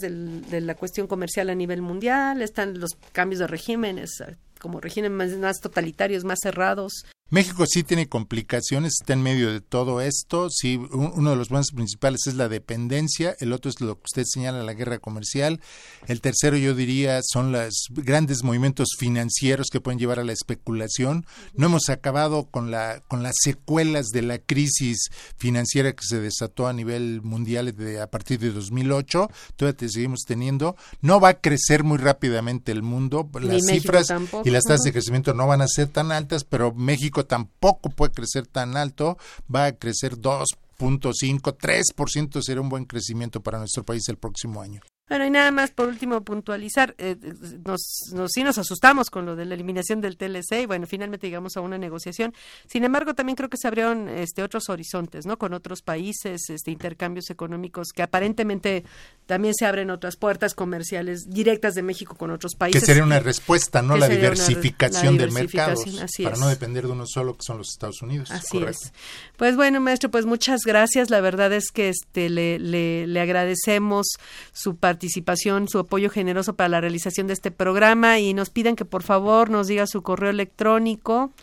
de 0.56 0.62
la 0.62 0.76
cuestión 0.76 1.08
comercial 1.08 1.50
a 1.50 1.56
nivel 1.56 1.82
mundial, 1.82 2.42
están 2.42 2.80
los 2.80 2.92
cambios 3.12 3.40
de 3.40 3.48
regímenes 3.48 4.24
como 4.60 4.82
regímenes 4.82 5.38
más 5.38 5.60
totalitarios, 5.60 6.24
más 6.24 6.40
cerrados, 6.42 7.06
México 7.32 7.66
sí 7.66 7.82
tiene 7.82 8.08
complicaciones, 8.08 8.98
está 9.02 9.14
en 9.14 9.24
medio 9.24 9.52
de 9.52 9.60
todo 9.60 10.00
esto. 10.00 10.48
Sí, 10.52 10.80
uno 10.92 11.32
de 11.32 11.36
los 11.36 11.50
buenos 11.50 11.72
principales 11.74 12.28
es 12.28 12.36
la 12.36 12.50
dependencia, 12.50 13.36
el 13.40 13.52
otro 13.52 13.72
es 13.72 13.82
lo 13.82 13.96
que 13.96 14.04
usted 14.06 14.26
señala, 14.28 14.62
la 14.62 14.76
guerra 14.76 15.00
comercial. 15.00 15.60
El 16.06 16.22
tercero, 16.22 16.56
yo 16.56 16.76
diría, 16.76 17.22
son 17.24 17.52
los 17.52 17.88
grandes 17.90 18.44
movimientos 18.44 18.90
financieros 19.00 19.70
que 19.72 19.82
pueden 19.82 19.98
llevar 19.98 20.20
a 20.20 20.24
la 20.24 20.34
especulación. 20.34 21.26
No 21.56 21.66
hemos 21.66 21.90
acabado 21.90 22.46
con, 22.46 22.70
la, 22.70 23.02
con 23.08 23.24
las 23.24 23.34
secuelas 23.42 24.10
de 24.10 24.22
la 24.22 24.38
crisis 24.38 25.10
financiera 25.36 25.94
que 25.94 26.06
se 26.06 26.20
desató 26.20 26.68
a 26.68 26.74
nivel 26.74 27.24
mundial 27.24 27.76
de, 27.76 28.02
a 28.02 28.08
partir 28.12 28.38
de 28.38 28.52
2008. 28.52 29.32
Todavía 29.56 29.78
te 29.78 29.90
seguimos 29.90 30.26
teniendo. 30.28 30.76
No 31.02 31.20
va 31.20 31.30
a 31.30 31.42
crecer 31.42 31.84
muy 31.84 31.98
rápidamente 31.98 32.72
el 32.72 32.84
mundo. 32.84 33.28
Las 33.42 33.66
cifras 33.66 34.14
y 34.44 34.52
las 34.52 34.64
tasas 34.64 34.84
de 34.84 34.92
crecimiento 34.92 35.34
no 35.34 35.48
van 35.48 35.64
a 35.64 35.68
ser 35.68 35.88
tan 35.88 36.12
altas, 36.12 36.44
pero 36.44 36.72
México 36.72 37.15
tampoco 37.24 37.90
puede 37.90 38.12
crecer 38.12 38.48
tan 38.48 38.76
alto, 38.76 39.18
va 39.54 39.66
a 39.66 39.72
crecer 39.74 40.18
2.5, 40.18 41.58
3% 41.58 42.42
será 42.42 42.62
un 42.62 42.70
buen 42.70 42.86
crecimiento 42.86 43.42
para 43.42 43.60
nuestro 43.60 43.86
país 43.86 44.10
el 44.10 44.18
próximo 44.18 44.62
año. 44.62 44.82
Bueno, 45.08 45.24
y 45.24 45.30
nada 45.30 45.52
más 45.52 45.70
por 45.70 45.88
último 45.88 46.22
puntualizar, 46.22 46.96
eh, 46.98 47.16
nos, 47.64 48.10
nos, 48.12 48.32
sí 48.32 48.44
nos 48.44 48.58
asustamos 48.58 49.12
con 49.12 49.28
lo 49.28 49.36
de 49.36 49.46
la 49.46 49.54
eliminación 49.54 50.02
del 50.02 50.18
TLC 50.18 50.64
y 50.64 50.66
bueno, 50.66 50.88
finalmente 50.88 51.28
llegamos 51.28 51.56
a 51.58 51.62
una 51.62 51.78
negociación. 51.78 52.34
Sin 52.68 52.84
embargo, 52.84 53.14
también 53.14 53.36
creo 53.36 53.48
que 53.48 53.58
se 53.58 53.68
abrieron 53.68 54.10
este, 54.10 54.42
otros 54.42 54.68
horizontes, 54.68 55.28
¿no? 55.28 55.38
Con 55.38 55.54
otros 55.54 55.84
países, 55.84 56.50
este, 56.50 56.72
intercambios 56.72 57.30
económicos 57.30 57.90
que 57.94 58.02
aparentemente 58.02 58.84
también 59.28 59.54
se 59.54 59.68
abren 59.68 59.92
otras 59.92 60.16
puertas 60.16 60.56
comerciales 60.56 61.30
directas 61.30 61.76
de 61.76 61.84
México 61.84 62.16
con 62.16 62.32
otros 62.32 62.56
países. 62.56 62.82
Que 62.82 62.88
sería 62.88 63.04
una 63.04 63.20
respuesta, 63.20 63.84
¿no? 63.84 63.98
La 63.98 64.10
diversificación, 64.10 65.20
del 65.20 65.32
mercado 65.32 65.76
para 66.24 66.38
no 66.38 66.48
depender 66.48 66.88
de 66.88 66.94
uno 66.94 67.06
solo, 67.06 67.38
que 67.38 67.44
son 67.44 67.60
los 67.60 67.70
Estados 67.70 68.02
Unidos. 68.02 68.32
Así 68.32 68.58
es. 68.58 68.92
Pues 69.38 69.56
bueno, 69.56 69.80
maestro, 69.82 70.10
pues 70.10 70.26
muchas 70.26 70.62
gracias. 70.66 71.12
La 71.12 71.22
verdad 71.22 71.54
es 71.54 71.70
que 71.70 71.90
este 71.90 72.28
le, 72.32 72.58
le, 72.58 73.06
le 73.06 73.22
agradecemos 73.22 74.08
su 74.52 74.78
participación 74.78 74.95
participación, 74.96 75.68
su 75.68 75.80
apoyo 75.80 76.10
generoso 76.10 76.56
para 76.56 76.70
la 76.70 76.80
realización 76.80 77.28
de 77.28 77.34
este 77.34 77.52
programa 77.52 78.20
y 78.20 78.34
nos 78.34 78.50
piden 78.50 78.78
que 78.78 78.86
por 78.86 79.04
favor 79.04 79.50
nos 79.50 79.68
diga 79.68 79.88
su 79.88 80.02
correo 80.02 80.30
electrónico. 80.30 81.34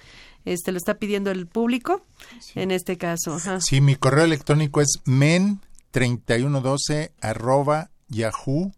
Este 0.46 0.72
lo 0.72 0.78
está 0.78 0.94
pidiendo 0.94 1.30
el 1.30 1.46
público 1.46 2.00
en 2.54 2.70
este 2.70 2.96
caso. 2.96 3.38
Sí, 3.60 3.82
mi 3.82 3.96
correo 3.96 4.24
electrónico 4.24 4.80
es 4.80 5.00
men3112 5.04 7.10
arroba 7.20 7.90
yahoo.com.mx. 8.08 8.72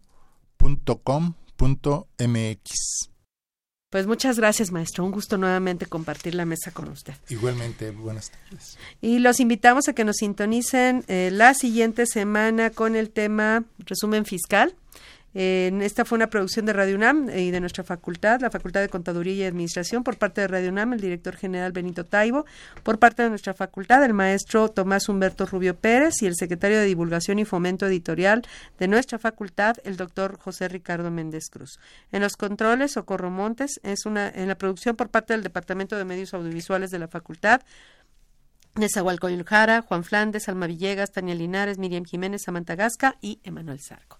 Pues 3.95 4.07
muchas 4.07 4.37
gracias, 4.37 4.73
maestro. 4.73 5.05
Un 5.05 5.11
gusto 5.11 5.37
nuevamente 5.37 5.85
compartir 5.85 6.35
la 6.35 6.43
mesa 6.43 6.69
con 6.71 6.89
usted. 6.89 7.13
Igualmente, 7.29 7.91
buenas 7.91 8.29
tardes. 8.29 8.77
Y 9.01 9.19
los 9.19 9.39
invitamos 9.39 9.87
a 9.87 9.93
que 9.93 10.03
nos 10.03 10.17
sintonicen 10.17 11.05
eh, 11.07 11.29
la 11.31 11.53
siguiente 11.53 12.05
semana 12.05 12.71
con 12.71 12.97
el 12.97 13.09
tema 13.09 13.63
resumen 13.77 14.25
fiscal 14.25 14.75
esta 15.35 16.05
fue 16.05 16.15
una 16.15 16.29
producción 16.29 16.65
de 16.65 16.71
Radio 16.71 16.95
UNAM 16.95 17.29
y 17.29 17.51
de 17.51 17.59
nuestra 17.59 17.83
facultad, 17.83 18.39
la 18.39 18.49
Facultad 18.49 18.79
de 18.79 18.87
Contaduría 18.87 19.33
y 19.33 19.43
Administración, 19.43 20.01
por 20.01 20.17
parte 20.17 20.39
de 20.39 20.47
Radio 20.47 20.69
UNAM, 20.69 20.93
el 20.93 21.01
director 21.01 21.35
general 21.35 21.73
Benito 21.73 22.05
Taibo, 22.05 22.45
por 22.83 22.99
parte 22.99 23.23
de 23.23 23.29
nuestra 23.29 23.53
facultad, 23.53 24.01
el 24.05 24.13
maestro 24.13 24.69
Tomás 24.69 25.09
Humberto 25.09 25.45
Rubio 25.45 25.75
Pérez 25.75 26.21
y 26.21 26.25
el 26.25 26.35
secretario 26.35 26.77
de 26.79 26.85
Divulgación 26.85 27.39
y 27.39 27.43
Fomento 27.43 27.85
Editorial 27.85 28.43
de 28.79 28.87
nuestra 28.87 29.19
facultad, 29.19 29.75
el 29.83 29.97
doctor 29.97 30.39
José 30.39 30.69
Ricardo 30.69 31.11
Méndez 31.11 31.49
Cruz. 31.51 31.79
En 32.13 32.21
los 32.21 32.37
controles, 32.37 32.93
Socorro 32.93 33.29
Montes, 33.29 33.81
es 33.83 34.05
una, 34.05 34.29
en 34.29 34.47
la 34.47 34.57
producción 34.57 34.95
por 34.95 35.09
parte 35.09 35.33
del 35.33 35.43
Departamento 35.43 35.97
de 35.97 36.05
Medios 36.05 36.33
Audiovisuales 36.33 36.91
de 36.91 36.99
la 36.99 37.09
facultad, 37.09 37.61
Nezahualcóyotl 38.75 39.45
Jara, 39.45 39.81
Juan 39.81 40.03
Flandes, 40.03 40.49
Alma 40.49 40.67
Villegas, 40.67 41.11
Tania 41.11 41.33
Linares, 41.33 41.77
Miriam 41.77 42.03
Jiménez, 42.03 42.41
Samantha 42.43 42.75
Gasca 42.75 43.15
y 43.21 43.39
Emanuel 43.43 43.79
Zarco. 43.79 44.19